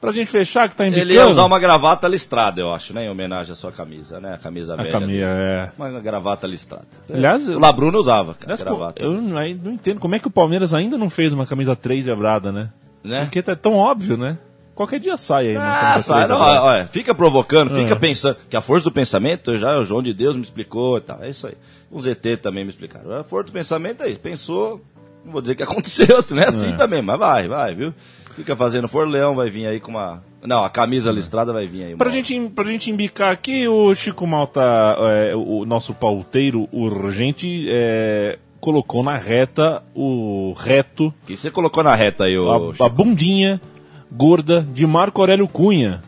Pra 0.00 0.10
gente 0.10 0.30
fechar, 0.32 0.68
que 0.68 0.74
tá 0.74 0.84
Ele 0.84 0.96
ia 0.96 1.04
indicando... 1.04 1.30
usar 1.30 1.44
uma 1.44 1.60
gravata 1.60 2.08
listrada, 2.08 2.60
eu 2.60 2.74
acho, 2.74 2.92
né? 2.92 3.04
Em 3.04 3.08
homenagem 3.08 3.52
à 3.52 3.54
sua 3.54 3.70
camisa, 3.70 4.18
né? 4.20 4.34
A 4.34 4.38
camisa 4.38 4.74
A 4.74 4.78
velha. 4.78 4.90
camisa, 4.90 5.26
dele. 5.28 5.28
é... 5.28 5.70
Uma 5.78 6.00
gravata 6.00 6.44
listrada. 6.44 6.86
Aliás, 7.12 7.48
O 7.48 7.56
Labruno 7.58 7.98
usava, 7.98 8.34
cara, 8.34 8.54
aliás, 8.54 8.62
gravata. 8.62 9.00
eu 9.00 9.12
não, 9.12 9.40
entendo 9.46 10.00
como 10.00 10.16
é 10.16 10.18
que 10.18 10.26
o 10.26 10.30
Palmeiras 10.30 10.74
ainda 10.74 10.98
não 10.98 11.08
fez 11.08 11.32
uma 11.32 11.46
camisa 11.46 11.76
3 11.76 12.06
vebrada, 12.06 12.50
né? 12.50 12.70
Né? 13.04 13.20
Porque 13.24 13.42
tá 13.42 13.54
tão 13.54 13.74
óbvio, 13.74 14.16
né? 14.16 14.36
Qualquer 14.74 15.00
dia 15.00 15.16
sai 15.16 15.48
aí 15.48 15.56
uma 15.56 15.64
Ah, 15.94 15.98
sai, 15.98 16.24
3 16.26 16.28
não, 16.30 16.38
vebrada. 16.38 16.62
olha, 16.66 16.86
fica 16.86 17.14
provocando, 17.14 17.74
fica 17.74 17.92
É. 17.92 17.94
pensando. 17.94 18.36
Que 18.48 18.56
a 18.56 18.60
força 18.60 18.84
do 18.84 18.92
pensamento, 18.92 19.56
já 19.58 19.76
o 19.78 19.84
João 19.84 20.02
de 20.02 20.14
Deus 20.14 20.34
me 20.36 20.42
explicou 20.42 20.96
e 20.98 21.00
tal. 21.02 21.22
É 21.22 21.28
isso 21.28 21.46
aí. 21.46 21.54
Os 21.90 22.06
ET 22.06 22.24
também 22.40 22.64
me 22.64 22.70
explicaram. 22.70 23.12
A 23.12 23.22
força 23.24 23.46
do 23.46 23.52
pensamento 23.52 24.02
é 24.02 24.08
isso. 24.10 24.18
Pensou, 24.20 24.80
não 25.24 25.32
vou 25.32 25.40
dizer 25.42 25.54
que 25.56 25.62
aconteceu, 25.64 26.16
assim, 26.16 26.34
não 26.34 26.42
é 26.42 26.46
assim 26.48 26.70
É. 26.70 26.76
também, 26.76 27.02
mas 27.02 27.18
vai, 27.18 27.46
vai, 27.48 27.74
viu? 27.74 27.92
Fica 28.34 28.56
fazendo 28.56 28.88
for 28.88 29.06
leão, 29.06 29.34
vai 29.34 29.50
vir 29.50 29.66
aí 29.66 29.78
com 29.78 29.90
uma. 29.90 30.22
Não, 30.42 30.64
a 30.64 30.70
camisa 30.70 31.12
listrada 31.12 31.52
vai 31.52 31.66
vir 31.66 31.84
aí. 31.84 31.94
Pra 31.96 32.08
gente, 32.08 32.40
pra 32.48 32.64
gente 32.64 32.90
embicar 32.90 33.30
aqui, 33.30 33.68
o 33.68 33.94
Chico 33.94 34.26
Malta, 34.26 34.62
é, 35.00 35.36
o 35.36 35.66
nosso 35.66 35.92
pauteiro 35.92 36.66
urgente, 36.72 37.66
é, 37.68 38.38
colocou 38.58 39.02
na 39.02 39.16
reta 39.18 39.82
o 39.94 40.54
reto, 40.58 41.08
O 41.08 41.26
que 41.26 41.36
você 41.36 41.50
colocou 41.50 41.84
na 41.84 41.94
reta 41.94 42.24
aí, 42.24 42.38
ô. 42.38 42.72
a, 42.80 42.86
a 42.86 42.88
bundinha 42.88 43.60
gorda 44.16 44.66
de 44.72 44.86
Marco 44.86 45.20
Aurélio 45.20 45.48
Cunha. 45.48 46.00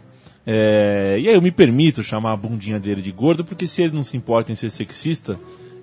É, 0.46 1.16
e 1.18 1.28
aí 1.28 1.34
eu 1.34 1.40
me 1.42 1.50
permito 1.50 2.02
chamar 2.02 2.32
a 2.32 2.36
bundinha 2.36 2.78
dele 2.78 3.00
de 3.00 3.10
gordo, 3.10 3.44
porque 3.44 3.66
se 3.66 3.82
ele 3.82 3.94
não 3.96 4.02
se 4.02 4.16
importa 4.16 4.52
em 4.52 4.54
ser 4.54 4.70
sexista, 4.70 5.38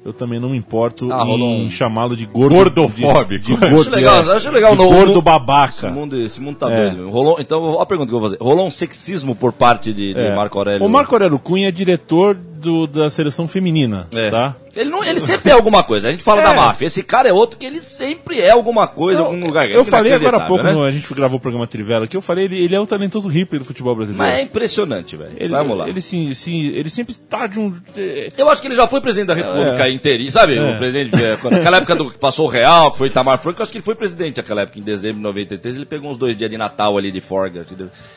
eu 0.05 0.13
também 0.13 0.39
não 0.39 0.49
me 0.51 0.57
importo 0.57 1.11
Ah, 1.11 1.23
em 1.25 1.65
um- 1.65 1.69
chamá-lo 1.69 2.15
de 2.15 2.25
gordo. 2.27 2.55
Gordofóbico. 2.55 3.43
De, 3.43 3.55
de 3.57 3.65
Acho 3.65 3.75
gordo, 3.75 3.91
legal, 3.95 4.23
é, 4.23 4.35
acho 4.35 4.51
legal 4.51 4.75
no- 4.75 4.85
gordo 4.87 5.13
no- 5.15 5.21
babaca. 5.21 5.87
Esse 5.87 5.87
mundo, 5.89 6.17
esse 6.21 6.39
mundo 6.41 6.57
tá 6.57 6.71
É. 6.71 6.89
doido. 6.91 7.09
Rolou, 7.09 7.37
então, 7.39 7.79
a 7.81 7.85
pergunta 7.87 8.09
que 8.09 8.15
eu 8.15 8.19
vou 8.19 8.29
fazer. 8.29 8.41
Rolou 8.43 8.67
um 8.67 8.71
sexismo 8.71 9.35
por 9.35 9.51
parte 9.51 9.91
de, 9.91 10.13
de 10.13 10.19
É. 10.19 10.35
Marco 10.35 10.57
Aurélio? 10.59 10.85
O 10.85 10.89
Marco 10.89 11.13
Aurélio 11.15 11.39
Cunha 11.39 11.67
é 11.69 11.71
diretor 11.71 12.37
do- 12.61 12.87
da 12.87 13.09
seleção 13.09 13.47
feminina, 13.47 14.07
É. 14.15 14.29
tá? 14.29 14.55
Ele, 14.73 14.89
não, 14.89 15.03
ele 15.03 15.19
sempre 15.19 15.51
é 15.51 15.53
alguma 15.53 15.83
coisa. 15.83 16.07
A 16.07 16.11
gente 16.11 16.23
fala 16.23 16.39
É. 16.39 16.43
da 16.45 16.53
máfia. 16.53 16.85
Esse 16.85 17.03
cara 17.03 17.27
é 17.27 17.33
outro 17.33 17.57
que 17.57 17.65
ele 17.65 17.81
sempre 17.83 18.39
é 18.39 18.51
alguma 18.51 18.87
coisa, 18.87 19.21
em 19.21 19.25
algum 19.25 19.45
lugar. 19.45 19.69
Eu 19.69 19.83
falei 19.83 20.13
agora 20.13 20.37
há 20.37 20.47
pouco, 20.47 20.63
né? 20.63 20.71
no- 20.71 20.83
a 20.83 20.89
gente 20.91 21.13
gravou 21.13 21.37
o 21.37 21.41
programa 21.41 21.67
Trivela, 21.67 22.07
que 22.07 22.15
eu 22.15 22.21
falei, 22.21 22.45
ele, 22.45 22.63
ele 22.63 22.73
é 22.73 22.79
o 22.79 22.87
talentoso 22.87 23.27
Ripley 23.27 23.59
do 23.59 23.65
futebol 23.65 23.93
brasileiro. 23.93 24.23
Mas 24.31 24.39
é 24.39 24.43
impressionante, 24.43 25.17
velho. 25.17 25.31
Vamos 25.49 25.77
lá. 25.77 25.89
Ele, 25.89 25.99
sim, 25.99 26.33
sim, 26.33 26.67
ele 26.67 26.89
sempre 26.89 27.11
está 27.11 27.47
de 27.47 27.59
um... 27.59 27.73
é, 27.97 28.29
Eu 28.37 28.49
acho 28.49 28.61
que 28.61 28.67
ele 28.69 28.75
já 28.75 28.87
foi 28.87 29.01
presidente 29.01 29.27
da 29.27 29.33
República 29.33 29.87
É. 29.87 29.91
inteirinha, 29.91 30.31
sabe? 30.31 30.55
É. 30.57 30.61
O 30.75 30.77
presidente, 30.77 31.15
é, 31.21 31.35
quando- 31.41 31.55
aquela 31.55 31.77
época 31.77 31.95
do 31.97 32.09
que 32.11 32.17
passou 32.17 32.45
o 32.45 32.49
Real, 32.49 32.91
que 32.93 32.97
foi 32.97 33.07
Itamar 33.07 33.39
Franco, 33.39 33.59
eu 33.59 33.63
acho 33.63 33.71
que 33.73 33.77
ele 33.79 33.83
foi 33.85 33.95
presidente 33.95 34.37
naquela 34.37 34.61
época, 34.61 34.79
em 34.79 34.83
dezembro 34.83 35.17
de 35.17 35.23
93, 35.23 35.75
ele 35.75 35.85
pegou 35.85 36.09
uns 36.09 36.15
dois 36.17 36.37
dias 36.37 36.49
de 36.49 36.57
Natal 36.57 36.97
ali 36.97 37.11
de 37.11 37.19
forga? 37.19 37.65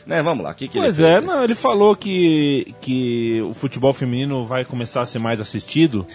Né, 0.06 0.22
vamos 0.22 0.44
lá, 0.44 0.52
o 0.52 0.54
que, 0.54 0.68
que 0.68 0.78
Pois 0.78 1.00
ele 1.00 1.08
é, 1.08 1.14
fez? 1.14 1.24
não, 1.26 1.42
ele 1.42 1.54
falou 1.56 1.96
que, 1.96 2.74
que 2.80 3.42
o 3.42 3.54
futebol 3.54 3.92
feminino 3.92 4.33
vai 4.42 4.64
começar 4.64 5.02
a 5.02 5.06
ser 5.06 5.18
mais 5.18 5.38
assistido 5.38 6.06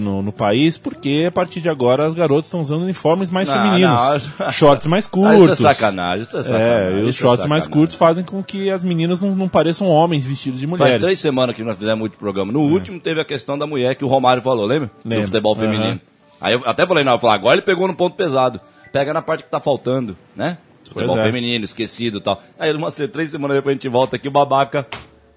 no, 0.00 0.20
no 0.20 0.32
país, 0.32 0.76
porque 0.78 1.26
a 1.28 1.30
partir 1.30 1.60
de 1.60 1.70
agora 1.70 2.04
as 2.04 2.12
garotas 2.12 2.46
estão 2.46 2.60
usando 2.60 2.82
uniformes 2.82 3.30
mais 3.30 3.46
Não, 3.48 3.54
femininos. 3.54 4.30
não, 4.40 4.50
Shorts 4.50 4.86
mais 4.88 5.06
Ah, 5.06 5.10
curtos. 5.10 5.42
isso 5.58 5.66
é 5.66 5.72
sacanagem, 5.74 6.22
isso 6.26 6.36
é 6.36 6.42
sacanagem. 6.42 6.98
É, 6.98 7.00
e 7.00 7.02
os 7.04 7.14
isso 7.14 7.24
é 7.24 7.28
shorts 7.28 7.46
mais 7.46 7.66
curtos 7.68 7.94
fazem 7.94 8.24
com 8.24 8.42
que 8.42 8.68
as 8.68 8.82
meninas 8.82 9.20
não, 9.20 9.36
não 9.36 9.48
pareçam 9.48 9.86
homens 9.86 10.26
vestidos 10.26 10.58
de 10.58 10.66
Faz 10.66 10.80
mulheres. 10.80 11.02
três 11.02 11.20
semanas 11.20 11.54
que 11.54 11.62
nós 11.62 11.78
fizemos 11.78 12.00
muito 12.00 12.18
programa. 12.18 12.50
No 12.52 12.60
último 12.62 12.98
teve 12.98 13.20
a 13.20 13.24
questão 13.24 13.56
da 13.56 13.66
mulher 13.66 13.94
que 13.94 14.04
o 14.04 14.08
Romário 14.08 14.42
falou, 14.42 14.66
lembra? 14.66 14.90
Lembro. 15.04 15.20
Do 15.22 15.26
futebol 15.28 15.54
feminino. 15.54 16.00
Aí 16.40 16.54
eu 16.54 16.62
até 16.66 16.84
falei, 16.84 17.04
não, 17.04 17.12
eu 17.12 17.18
falei, 17.20 17.36
agora 17.36 17.54
ele 17.54 17.62
pegou 17.62 17.86
no 17.86 17.94
ponto 17.94 18.16
pesado. 18.16 18.60
Pega 18.92 19.14
na 19.14 19.22
parte 19.22 19.44
que 19.44 19.50
tá 19.50 19.60
faltando, 19.60 20.16
né? 20.34 20.58
Futebol 20.84 21.18
é. 21.18 21.22
feminino, 21.22 21.64
esquecido 21.64 22.18
e 22.18 22.20
tal. 22.20 22.42
Aí 22.58 22.70
umas 22.74 22.94
três 22.94 23.30
semanas 23.30 23.56
depois 23.56 23.72
a 23.72 23.76
gente 23.76 23.88
volta 23.88 24.16
aqui, 24.16 24.28
o 24.28 24.30
babaca 24.30 24.86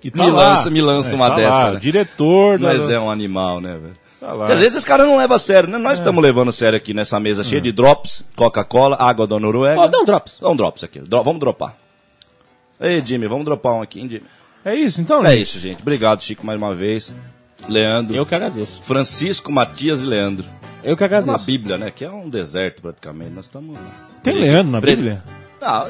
E 0.07 0.11
tá 0.11 0.23
me, 0.25 0.31
lá. 0.31 0.49
lança, 0.49 0.69
me 0.69 0.81
lança 0.81 1.11
É, 1.11 1.15
uma 1.15 1.29
tá 1.29 1.35
dessa. 1.35 1.49
lá, 1.49 1.71
né? 1.73 1.79
Diretor 1.79 2.59
da... 2.59 2.67
Mas 2.67 2.89
é 2.89 2.99
um 2.99 3.09
animal, 3.09 3.59
né, 3.59 3.73
velho? 3.77 3.93
Tá. 4.19 4.33
Porque 4.35 4.51
às 4.53 4.59
vezes 4.59 4.77
esse 4.77 4.87
cara 4.87 5.05
não 5.05 5.17
leva 5.17 5.35
a 5.35 5.39
sério, 5.39 5.69
né? 5.69 5.77
Nós 5.77 5.99
estamos 5.99 6.21
levando 6.23 6.49
a 6.49 6.51
sério 6.51 6.77
aqui 6.77 6.93
nessa 6.93 7.19
mesa 7.19 7.43
cheia 7.43 7.61
de 7.61 7.71
drops, 7.71 8.25
Coca-Cola, 8.35 8.95
água 8.99 9.25
da 9.27 9.39
Noruega. 9.39 9.81
Ó, 9.81 9.87
dá 9.87 9.99
um 9.99 10.05
drops. 10.05 10.37
Dá 10.41 10.49
um 10.49 10.55
drops 10.55 10.83
aqui. 10.83 10.99
Dro- 10.99 11.23
vamos 11.23 11.39
dropar. 11.39 11.75
Ei, 12.79 13.01
Jimmy, 13.05 13.27
vamos 13.27 13.45
dropar 13.45 13.73
um 13.73 13.81
aqui, 13.81 13.99
hein, 13.99 14.09
Jimmy? 14.09 14.23
É 14.63 14.73
isso, 14.75 14.99
então, 15.01 15.23
É 15.25 15.31
gente. 15.31 15.41
isso, 15.43 15.59
gente. 15.59 15.81
Obrigado, 15.81 16.23
Chico, 16.23 16.45
mais 16.45 16.59
uma 16.59 16.73
vez. 16.73 17.13
Leandro. 17.69 18.15
Eu 18.15 18.25
que 18.25 18.33
agradeço. 18.35 18.81
Francisco, 18.83 19.51
Matias 19.51 20.01
e 20.01 20.05
Leandro. 20.05 20.45
Eu 20.83 20.95
que 20.95 21.01
Na 21.01 21.17
agradeço. 21.17 21.45
Bíblia, 21.45 21.77
né? 21.77 21.91
Que 21.91 22.05
é 22.05 22.09
um 22.11 22.29
deserto 22.29 22.81
praticamente. 22.81 23.31
Nós 23.31 23.45
estamos. 23.45 23.77
Tem 24.23 24.33
Leandro 24.33 24.71
na 24.71 24.81
Bíblia? 24.81 25.23
Ah, 25.61 25.87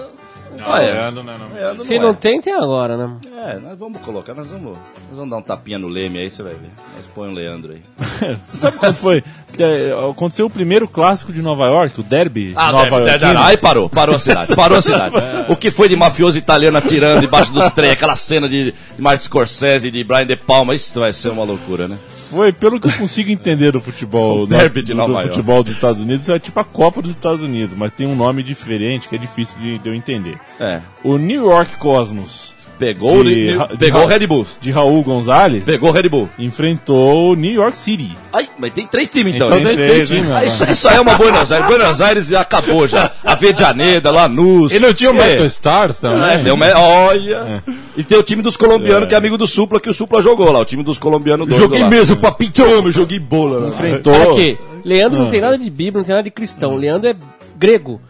ah, 0.66 0.82
é. 0.82 0.92
Leandro, 0.94 1.24
né, 1.24 1.36
não. 1.40 1.56
Leandro 1.56 1.86
Se 1.86 1.96
não 1.96 2.04
não 2.04 2.10
é. 2.12 2.14
tem, 2.14 2.42
tem 2.42 2.54
agora, 2.54 2.96
né? 2.98 3.18
É, 3.48 3.60
nós 3.60 3.78
vamos 3.78 4.02
colocar, 4.02 4.34
nós 4.34 4.50
vamos, 4.50 4.78
nós 5.10 5.18
vamos 5.18 5.30
dar 5.30 5.38
um 5.38 5.42
tapinha 5.42 5.80
no 5.80 5.88
Leme 5.88 6.20
aí, 6.20 6.30
você 6.30 6.44
vai 6.44 6.54
ver. 6.54 6.70
Nós 6.96 7.06
põe 7.14 7.30
o 7.30 7.34
Leandro 7.34 7.74
aí. 7.74 7.82
Você 8.44 8.58
sabe 8.58 8.78
quando 8.78 8.96
foi? 8.96 9.24
É, 9.58 10.10
aconteceu 10.10 10.46
o 10.46 10.50
primeiro 10.50 10.88
clássico 10.88 11.32
de 11.32 11.42
Nova 11.42 11.66
York, 11.66 12.00
o 12.00 12.04
Derby 12.04 12.54
Ah, 12.56 12.72
Nova 12.72 13.00
York. 13.00 13.24
aí 13.24 13.58
parou, 13.58 13.90
parou 13.90 14.16
a 14.16 14.20
cidade, 14.20 14.54
parou 14.56 14.78
a 14.78 14.82
cidade. 14.82 15.16
O 15.50 15.56
que 15.56 15.72
foi 15.72 15.88
de 15.90 15.96
mafioso 15.96 16.38
italiano 16.38 16.78
atirando 16.78 17.22
debaixo 17.22 17.54
dos 17.54 17.72
trem, 17.72 17.92
aquela 17.92 18.16
cena 18.16 18.48
de, 18.50 18.72
de 18.72 19.02
Martin 19.02 19.26
Scorsese, 19.26 19.92
de 19.92 20.04
Brian 20.04 20.26
De 20.26 20.36
Palma, 20.36 20.74
isso 20.76 21.00
vai 21.00 21.14
ser 21.14 21.30
uma 21.30 21.44
loucura, 21.44 21.88
né? 21.88 21.98
Foi, 22.30 22.52
pelo 22.52 22.80
que 22.80 22.88
eu 22.88 22.92
consigo 22.94 23.30
entender 23.30 23.72
do 23.72 23.80
futebol, 23.80 24.44
O 24.44 24.48
derby 24.48 24.82
de 24.82 24.94
do, 24.94 25.22
futebol 25.22 25.64
dos 25.64 25.74
Estados 25.74 26.02
Unidos, 26.02 26.28
é 26.30 26.40
tipo 26.40 26.60
a 26.60 26.64
Copa 26.64 27.02
dos 27.02 27.12
Estados 27.12 27.42
Unidos, 27.42 27.76
mas 27.78 27.92
tem 27.92 28.08
um 28.08 28.16
nome 28.16 28.44
diferente 28.44 29.08
que 29.08 29.16
é 29.16 29.18
difícil 29.18 29.58
de, 29.60 29.78
de 29.80 29.90
eu 29.90 29.94
entender. 29.94 30.40
É. 30.60 30.82
O 31.04 31.18
New 31.18 31.46
York 31.46 31.78
Cosmos, 31.78 32.55
Pegou, 32.78 33.24
De 33.24 33.54
o- 33.54 33.58
Ra- 33.58 33.68
de 33.68 33.78
pegou 33.78 34.06
Ra- 34.06 34.18
Red 34.18 34.28
Bull. 34.28 34.46
de 34.60 34.70
Raul 34.72 35.02
Gonzalez, 35.02 35.64
Pegou 35.64 35.90
o 35.90 35.92
Red 35.94 36.10
Bull. 36.10 36.30
enfrentou 36.38 37.32
o 37.32 37.36
New 37.36 37.54
York 37.54 37.78
City. 37.78 38.12
Ai, 38.34 38.48
mas 38.60 38.72
tem 38.72 38.86
três 38.86 39.08
times 39.08 39.36
então, 39.36 39.48
Então 39.48 39.60
né? 39.62 39.66
tem 39.68 39.76
três, 39.78 40.12
Ah, 40.32 40.44
isso, 40.44 40.70
isso 40.70 40.88
aí 40.90 40.98
é 40.98 41.00
uma 41.02 41.16
Buenos 41.16 41.52
Aires. 41.52 41.68
Buenos 41.68 42.02
Aires 42.02 42.28
já 42.28 42.42
acabou 42.42 42.86
já. 42.88 43.12
A 43.24 43.34
Vejaneda, 43.36 44.12
Lanús. 44.12 44.74
E 44.74 44.80
não 44.80 44.94
tinha 44.94 45.12
o 45.12 45.16
É. 45.16 45.18
Metal 45.30 45.46
Stars 45.46 46.00
também? 46.00 46.44
É, 46.46 46.76
olha. 46.76 47.64
E 47.96 48.04
tem 48.04 48.18
o 48.18 48.24
time 48.24 48.42
dos 48.42 48.58
colombianos, 48.58 49.08
que 49.08 49.16
é 49.16 49.18
amigo 49.18 49.38
do 49.38 49.48
Supla, 49.48 49.80
que 49.80 49.90
o 49.90 49.94
Supla 49.94 50.22
jogou 50.22 50.52
lá. 50.52 50.60
O 50.60 50.66
time 50.66 50.84
dos 50.84 50.98
colombianos 51.00 51.48
doido 51.48 51.62
Joguei 51.62 51.82
lá. 51.82 51.90
mesmo, 51.90 52.18
papitão, 52.18 52.92
joguei 52.92 53.20
bola. 53.20 53.60
lá. 53.60 53.68
Enfrentou. 53.70 54.32
Aqui, 54.34 54.58
Leandro 54.84 55.20
não 55.20 55.28
Ah. 55.28 55.32
tem 55.32 55.40
nada 55.42 55.58
de 55.58 55.70
Bíblia, 55.70 56.00
não 56.00 56.04
tem 56.04 56.14
nada 56.16 56.24
de 56.26 56.32
cristão. 56.32 56.76
Leandro 56.76 57.10
é 57.10 57.16
grego. 57.58 58.02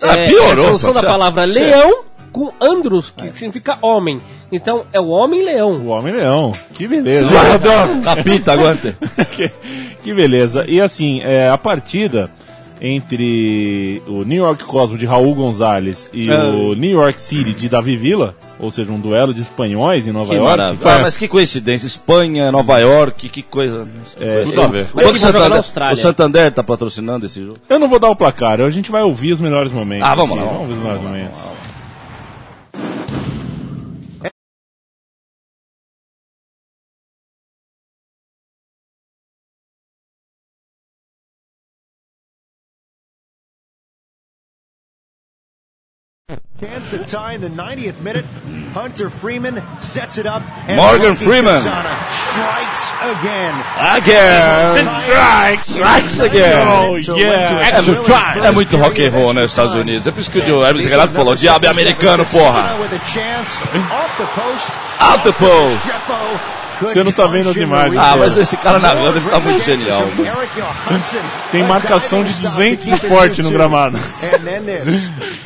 Ah, 0.00 0.14
é, 0.16 0.26
piorou, 0.28 0.64
É 0.64 0.68
a 0.68 0.72
função 0.72 0.92
pô. 0.92 1.00
da 1.00 1.08
palavra 1.08 1.44
leão 1.44 2.00
com 2.36 2.52
andros, 2.60 3.08
que 3.16 3.32
significa 3.32 3.78
homem. 3.80 4.18
Então 4.52 4.82
é 4.92 5.00
o 5.00 5.08
homem-leão. 5.08 5.70
O 5.78 5.86
Homem-Leão. 5.86 6.52
Que 6.74 6.86
beleza. 6.86 7.30
Capita, 8.04 8.52
aguante. 8.52 8.94
que, 9.34 9.50
que 10.04 10.12
beleza. 10.14 10.66
E 10.68 10.78
assim, 10.78 11.22
é, 11.22 11.48
a 11.48 11.56
partida 11.56 12.30
entre 12.78 14.02
o 14.06 14.22
New 14.22 14.44
York 14.44 14.62
Cosmos 14.64 14.98
de 14.98 15.06
Raul 15.06 15.34
Gonzalez 15.34 16.10
e 16.12 16.30
Ah. 16.30 16.44
o 16.48 16.74
New 16.74 16.90
York 16.90 17.18
City 17.18 17.54
de 17.54 17.70
Davi 17.70 17.96
Villa, 17.96 18.34
ou 18.60 18.70
seja, 18.70 18.92
um 18.92 19.00
duelo 19.00 19.32
de 19.32 19.40
espanhóis 19.40 20.06
em 20.06 20.12
Nova 20.12 20.28
Que 20.28 20.36
York. 20.36 20.50
maravilha. 20.50 20.90
Ah, 20.94 20.98
mas 21.00 21.16
que 21.16 21.26
coincidência. 21.26 21.86
Espanha, 21.86 22.52
Nova 22.52 22.78
York, 22.78 23.30
que 23.30 23.42
coisa. 23.42 23.88
Que 24.16 24.22
É, 24.22 24.34
coisa. 24.42 24.50
tudo 24.50 24.60
a 24.62 24.66
ver. 24.66 24.86
O, 24.94 25.18
Santander, 25.18 25.60
o 25.92 25.96
Santander 25.96 26.52
tá 26.52 26.62
patrocinando 26.62 27.24
esse 27.24 27.42
jogo. 27.42 27.56
Eu 27.68 27.78
não 27.78 27.88
vou 27.88 27.98
dar 27.98 28.10
o 28.10 28.14
placar, 28.16 28.60
a 28.60 28.68
gente 28.70 28.90
vai 28.90 29.02
ouvir 29.02 29.32
os 29.32 29.40
melhores 29.40 29.72
momentos. 29.72 30.06
Ah, 30.06 30.14
vamos 30.14 30.36
lá, 30.36 30.44
aqui. 30.44 30.52
vamos 30.54 30.68
Vamos 30.76 30.76
ver 30.76 30.90
os 30.92 31.02
melhores 31.02 31.02
momentos. 31.02 31.65
Cans 46.86 46.90
the 46.90 47.04
tie 47.04 47.32
in 47.34 47.40
the 47.40 47.48
90th 47.48 48.00
minute. 48.00 48.24
Hunter 48.72 49.10
Freeman 49.10 49.62
sets 49.78 50.18
it 50.18 50.26
up. 50.26 50.42
And 50.68 50.76
Morgan 50.76 51.12
Rocky 51.12 51.24
Freeman. 51.24 51.62
Quintana 51.62 51.96
strikes 52.10 52.92
again. 53.00 53.54
Again! 53.96 54.84
Strikes! 54.84 55.68
Strikes 55.68 56.20
again! 56.20 56.68
Oh, 56.68 56.96
yeah. 57.16 57.78
into 57.78 57.92
a 58.14 58.46
É, 58.46 58.52
muito- 58.52 58.76
rock 58.76 59.00
and 59.02 59.10
roll 59.12 59.32
nos 59.32 59.44
extra 59.44 59.64
Estados. 59.64 59.74
Unidos. 59.82 60.06
É 60.06 60.10
por 60.12 60.20
isso 60.20 60.30
que 60.30 60.38
o 60.38 60.64
Hermes 60.64 60.84
Renato 60.86 61.12
falou, 61.14 61.34
diabo 61.34 61.66
é 61.66 61.70
americano, 61.70 62.24
porra! 62.26 62.76
Off 62.76 62.88
the 64.18 64.26
post. 64.34 64.72
Out 65.00 65.22
the 65.24 65.32
post! 65.32 66.55
Você 66.80 67.02
não 67.04 67.12
tá 67.12 67.26
vendo 67.26 67.50
as 67.50 67.56
imagens. 67.56 67.96
Ah, 68.00 68.16
mas 68.18 68.36
esse 68.36 68.56
cara 68.56 68.78
narrando 68.78 69.18
ele 69.18 69.28
tá 69.28 69.40
muito 69.40 69.64
genial. 69.64 70.04
Tem 71.50 71.62
marcação 71.62 72.22
de 72.24 72.32
200 72.34 72.84
de 72.84 72.94
esporte 72.94 73.42
no 73.42 73.50
gramado. 73.50 73.98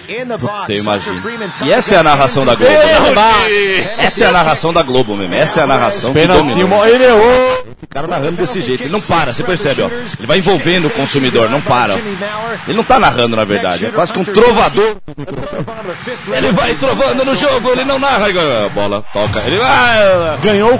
Hunter 0.09 1.21
Freeman 1.23 1.51
E 1.65 1.73
essa 1.73 1.95
é 1.95 1.99
a 1.99 2.03
narração 2.03 2.45
da 2.45 2.55
Globo. 2.55 2.73
né? 2.73 3.91
Essa 3.99 4.25
é 4.25 4.27
a 4.29 4.33
narração 4.33 4.73
da 4.73 4.83
Globo 4.83 5.17
mesmo. 5.17 5.35
Essa 5.35 5.61
é 5.61 5.65
a 5.65 5.67
narração 5.67 6.13
que 6.13 6.21
Pênalti, 6.21 6.53
domina. 6.55 6.89
ele 6.89 7.05
errou. 7.05 7.67
O 7.83 7.87
cara 7.89 8.07
narrando 8.07 8.37
desse 8.37 8.61
jeito. 8.61 8.83
Ele 8.83 8.93
não 8.93 9.01
para, 9.01 9.33
você 9.33 9.43
percebe, 9.43 9.83
ó. 9.83 9.87
Ele 9.87 10.27
vai 10.27 10.39
envolvendo 10.39 10.87
o 10.87 10.91
consumidor, 10.91 11.49
não 11.51 11.61
para. 11.61 11.95
ó. 11.95 11.99
Ele 12.67 12.77
não 12.77 12.85
tá 12.85 12.99
narrando, 12.99 13.37
na 13.37 13.45
verdade. 13.45 13.87
É 13.87 13.91
quase 13.91 14.13
que 14.13 14.19
um 14.19 14.25
trovador. 14.25 14.97
Ele 16.33 16.53
vai 16.53 16.75
trovando 16.75 17.25
no 17.25 17.35
jogo, 17.35 17.71
ele 17.73 17.85
não 17.85 17.99
narra. 17.99 18.27
A 18.67 18.69
bola, 18.69 19.05
toca. 19.13 19.41
Ele 19.41 19.59
vai. 19.59 20.39
Ganhou 20.43 20.75
o 20.75 20.79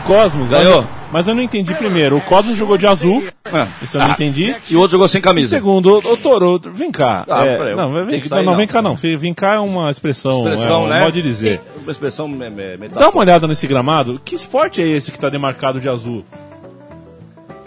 Cosmos. 0.49 0.65
Ganhou. 0.65 0.87
Mas, 1.13 1.27
eu 1.27 1.35
não 1.35 1.43
entendi 1.43 1.75
primeiro. 1.75 2.17
O 2.17 2.21
Cosmos 2.21 2.57
jogou 2.57 2.79
de 2.79 2.87
azul. 2.87 3.25
Ah. 3.53 3.67
Isso 3.83 3.97
eu 3.97 4.01
não 4.03 4.11
entendi. 4.11 4.55
E 4.71 4.77
o 4.77 4.79
outro 4.79 4.93
jogou 4.93 5.09
sem 5.09 5.21
camisa. 5.21 5.57
Segundo, 5.57 5.99
o 5.99 6.17
Toro, 6.17 6.61
vem 6.73 6.91
cá. 6.91 7.25
Ah, 7.29 7.45
É, 7.45 7.57
peraí, 7.57 7.75
não, 7.75 7.93
vem, 7.93 8.23
não, 8.31 8.43
não, 8.43 8.57
vem 8.57 8.67
cá 8.67 8.81
não. 8.83 8.95
Vem 8.95 9.35
cá 9.35 9.55
é 9.55 9.59
uma 9.59 9.91
expressão, 9.91 10.49
Expressão, 10.49 10.83
é 10.83 10.85
um 10.85 10.89
né? 10.89 11.01
modo 11.01 11.13
de 11.13 11.23
dizer. 11.23 11.61
Uma 11.83 11.91
expressão 11.91 12.29
me, 12.29 12.49
me, 12.49 12.89
Dá 12.89 13.09
uma 13.09 13.21
olhada 13.21 13.47
nesse 13.47 13.67
gramado. 13.67 14.21
Que 14.25 14.35
esporte 14.35 14.81
é 14.81 14.87
esse 14.87 15.11
que 15.11 15.19
tá 15.19 15.29
demarcado 15.29 15.81
de 15.81 15.89
azul? 15.89 16.25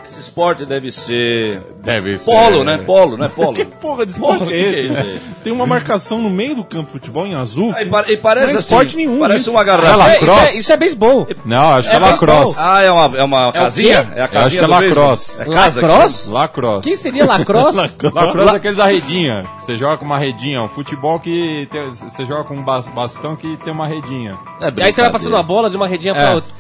Esse 0.06 0.20
esporte 0.20 0.66
deve 0.66 0.91
ser. 0.91 1.62
Deve 1.84 2.18
ser. 2.20 2.30
Polo, 2.32 2.64
né? 2.64 2.78
Polo, 2.80 3.18
né? 3.18 3.30
Polo. 3.34 3.54
Que 3.56 3.66
porra 3.66 4.06
de 4.06 4.12
esporte 4.12 4.39
Porra, 4.39 4.51
é 4.54 4.60
esse? 4.60 4.93
é 4.95 4.99
aí? 4.99 5.20
Tem 5.43 5.54
uma 5.54 5.66
marcação 5.66 6.22
no 6.22 6.30
meio 6.30 6.56
do 6.56 6.64
campo 6.64 6.86
de 6.86 6.91
futebol 6.91 7.26
em 7.26 7.36
azul. 7.36 7.74
Ah, 7.76 7.82
E, 7.82 7.86
pa- 7.86 8.06
e 8.10 8.18
parece 8.18 8.47
Não 8.47 8.56
é 8.56 8.60
assim. 8.60 8.64
esporte 8.76 8.95
nenhum, 8.97 9.20
Parece 9.20 9.41
isso. 9.41 9.51
uma 9.51 9.64
garrafa. 9.64 9.93
Isso 9.93 10.01
é, 10.04 10.14
isso, 10.16 10.26
lacrosse. 10.26 10.56
é, 10.56 10.60
isso 10.60 10.74
é 10.74 10.78
beisebol. 10.78 11.28
Não, 11.45 11.74
acho 11.74 11.89
que 11.89 11.95
é, 11.95 11.97
É 11.97 12.01
lacrosse. 12.01 12.56
Ah, 12.60 12.82
é 12.82 12.91
uma, 12.91 13.18
é 13.18 13.24
uma 13.24 13.51
casinha? 13.54 14.12
É 14.16 14.16
a 14.16 14.18
Eu 14.20 14.24
acho 14.26 14.34
casinha 14.34 14.60
que 14.60 14.66
é 14.66 14.68
lacrosse. 14.68 15.41
É 15.41 15.45
casa 15.45 15.80
que 15.80 15.86
Lacrosse? 15.86 16.32
Lacrosse. 16.32 16.82
Quem 16.88 16.95
seria 16.95 17.26
lacrosse? 17.26 17.78
Lacrosse 18.14 18.54
é 18.54 18.58
aquele 18.58 18.76
da 18.76 18.86
redinha. 18.86 19.45
Você 19.60 19.76
joga 19.78 19.97
com 19.97 20.06
uma 20.06 20.18
redinha. 20.18 20.62
Um 20.62 20.70
futebol 20.70 21.20
que 21.20 21.68
tem- 21.72 21.89
você 21.91 22.26
joga 22.26 22.43
com 22.43 22.56
um 22.56 22.62
bas- 22.64 22.88
bastão 22.89 23.36
que 23.36 23.58
tem 23.58 23.72
uma 23.74 23.88
redinha. 23.88 24.38
É 24.62 24.72
e 24.76 24.84
aí 24.84 24.91
você 24.93 25.01
vai 25.01 25.12
passando 25.12 25.36
a 25.38 25.43
bola 25.43 25.70
de 25.70 25.78
uma 25.78 25.88
redinha 25.88 26.14
pra 26.14 26.24
É. 26.24 26.36
outra. 26.36 26.51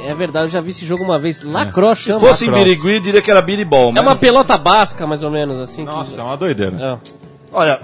É 0.00 0.14
verdade, 0.14 0.46
eu 0.46 0.50
já 0.50 0.60
vi 0.60 0.70
esse 0.70 0.84
jogo 0.84 1.04
uma 1.04 1.18
vez. 1.18 1.42
Lacrosse 1.42 2.02
Se 2.02 2.08
chama. 2.08 2.20
fosse 2.20 2.46
em. 2.46 2.50
Birigui, 2.52 3.00
diria 3.00 3.22
que 3.22 3.30
era 3.30 3.40
biribol. 3.42 3.90
É 3.90 3.92
mas- 3.92 4.04
uma 4.04 4.16
pelota 4.16 4.56
basca, 4.58 5.06
mais 5.06 5.22
ou 5.22 5.30
menos, 5.30 5.58
assim. 5.58 5.84
que- 5.84 5.90
Nossa, 5.92 6.20
é 6.20 6.24
uma 6.24 6.36
doideira. 6.36 6.76
É. 6.76 6.98
Olha, 7.52 7.80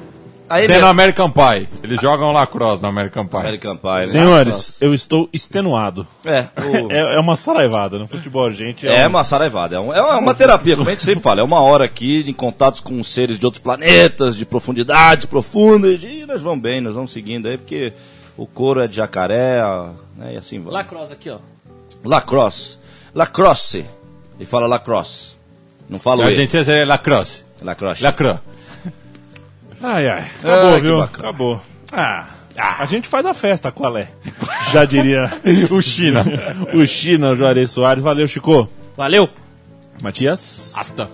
aí 0.48 0.66
Tem 0.66 0.80
no 0.80 0.86
American 0.86 1.30
Pie. 1.30 1.68
Eles 1.82 2.00
jogam 2.00 2.32
lacrosse 2.32 2.82
no 2.82 2.88
American 2.88 3.26
Pie. 3.26 3.36
American 3.36 3.76
Pie, 3.76 3.88
né? 4.00 4.06
Senhores, 4.06 4.76
eu 4.80 4.92
estou 4.94 5.28
extenuado. 5.32 6.06
É, 6.24 6.46
o- 6.82 6.90
É, 6.90 7.14
é 7.16 7.20
uma 7.20 7.36
saraivada. 7.36 7.98
No 7.98 8.08
futebol, 8.08 8.50
gente. 8.50 8.88
É 8.88 9.06
um- 9.06 9.10
uma 9.10 9.22
saraivada, 9.24 9.76
é, 9.76 9.80
um- 9.80 9.92
é 9.92 10.00
uma 10.16 10.34
terapia, 10.34 10.76
como 10.76 10.88
a 10.88 10.92
gente 10.92 11.04
sempre 11.04 11.22
fala, 11.22 11.40
é 11.40 11.44
uma 11.44 11.60
hora 11.60 11.84
aqui 11.84 12.24
em 12.26 12.32
contatos 12.32 12.80
com 12.80 13.02
seres 13.04 13.38
de 13.38 13.44
outros 13.46 13.62
planetas, 13.62 14.34
de 14.34 14.44
profundidades 14.46 15.26
profundas, 15.26 16.02
e 16.02 16.24
nós 16.26 16.42
vamos 16.42 16.62
bem, 16.62 16.80
nós 16.80 16.94
vamos 16.94 17.12
seguindo 17.12 17.46
aí, 17.46 17.56
porque 17.58 17.92
o 18.36 18.46
couro 18.46 18.80
é 18.80 18.88
de 18.88 18.96
jacaré, 18.96 19.60
a- 19.60 19.90
né, 20.16 20.34
e 20.34 20.36
assim 20.36 20.58
vai. 20.60 20.72
Lacrosse 20.72 21.12
aqui, 21.12 21.28
ó. 21.30 21.38
Lacrosse. 22.04 22.78
Lacrosse. 23.14 23.84
Ele 24.38 24.44
fala 24.46 24.66
lacrosse. 24.66 25.36
Não 25.88 25.98
fala 25.98 26.24
o 26.24 26.26
A 26.26 26.30
E. 26.30 26.34
gente 26.34 26.56
é 26.56 26.84
lacrosse. 26.84 27.44
Lacrosse. 27.62 28.02
Lacrosse. 28.02 28.40
Ai, 29.82 30.08
ai. 30.08 30.26
Acabou, 30.42 30.74
Ah, 30.74 30.78
viu? 30.78 31.00
Acabou. 31.02 31.60
Ah, 31.92 32.26
a 32.78 32.84
gente 32.86 33.06
faz 33.08 33.24
a 33.24 33.32
festa, 33.32 33.70
qual 33.70 33.96
é? 33.96 34.08
Já 34.72 34.84
diria 34.84 35.30
o 35.70 35.80
China. 35.80 36.24
o 36.74 36.86
China, 36.86 37.30
o 37.30 37.36
Juarez 37.36 37.70
Soares. 37.70 38.02
Valeu, 38.02 38.26
Chico. 38.28 38.68
Valeu. 38.96 39.28
Matias. 40.02 40.72
Asta. 40.74 41.08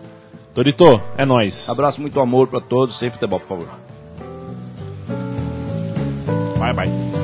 Torito, 0.54 1.02
é 1.16 1.24
nóis. 1.24 1.68
Abraço, 1.68 2.00
muito 2.00 2.18
amor 2.20 2.46
pra 2.48 2.60
todos, 2.60 2.96
sem 2.98 3.10
futebol, 3.10 3.40
por 3.40 3.48
favor. 3.48 3.68
Bye, 6.58 6.72
bye. 6.72 7.23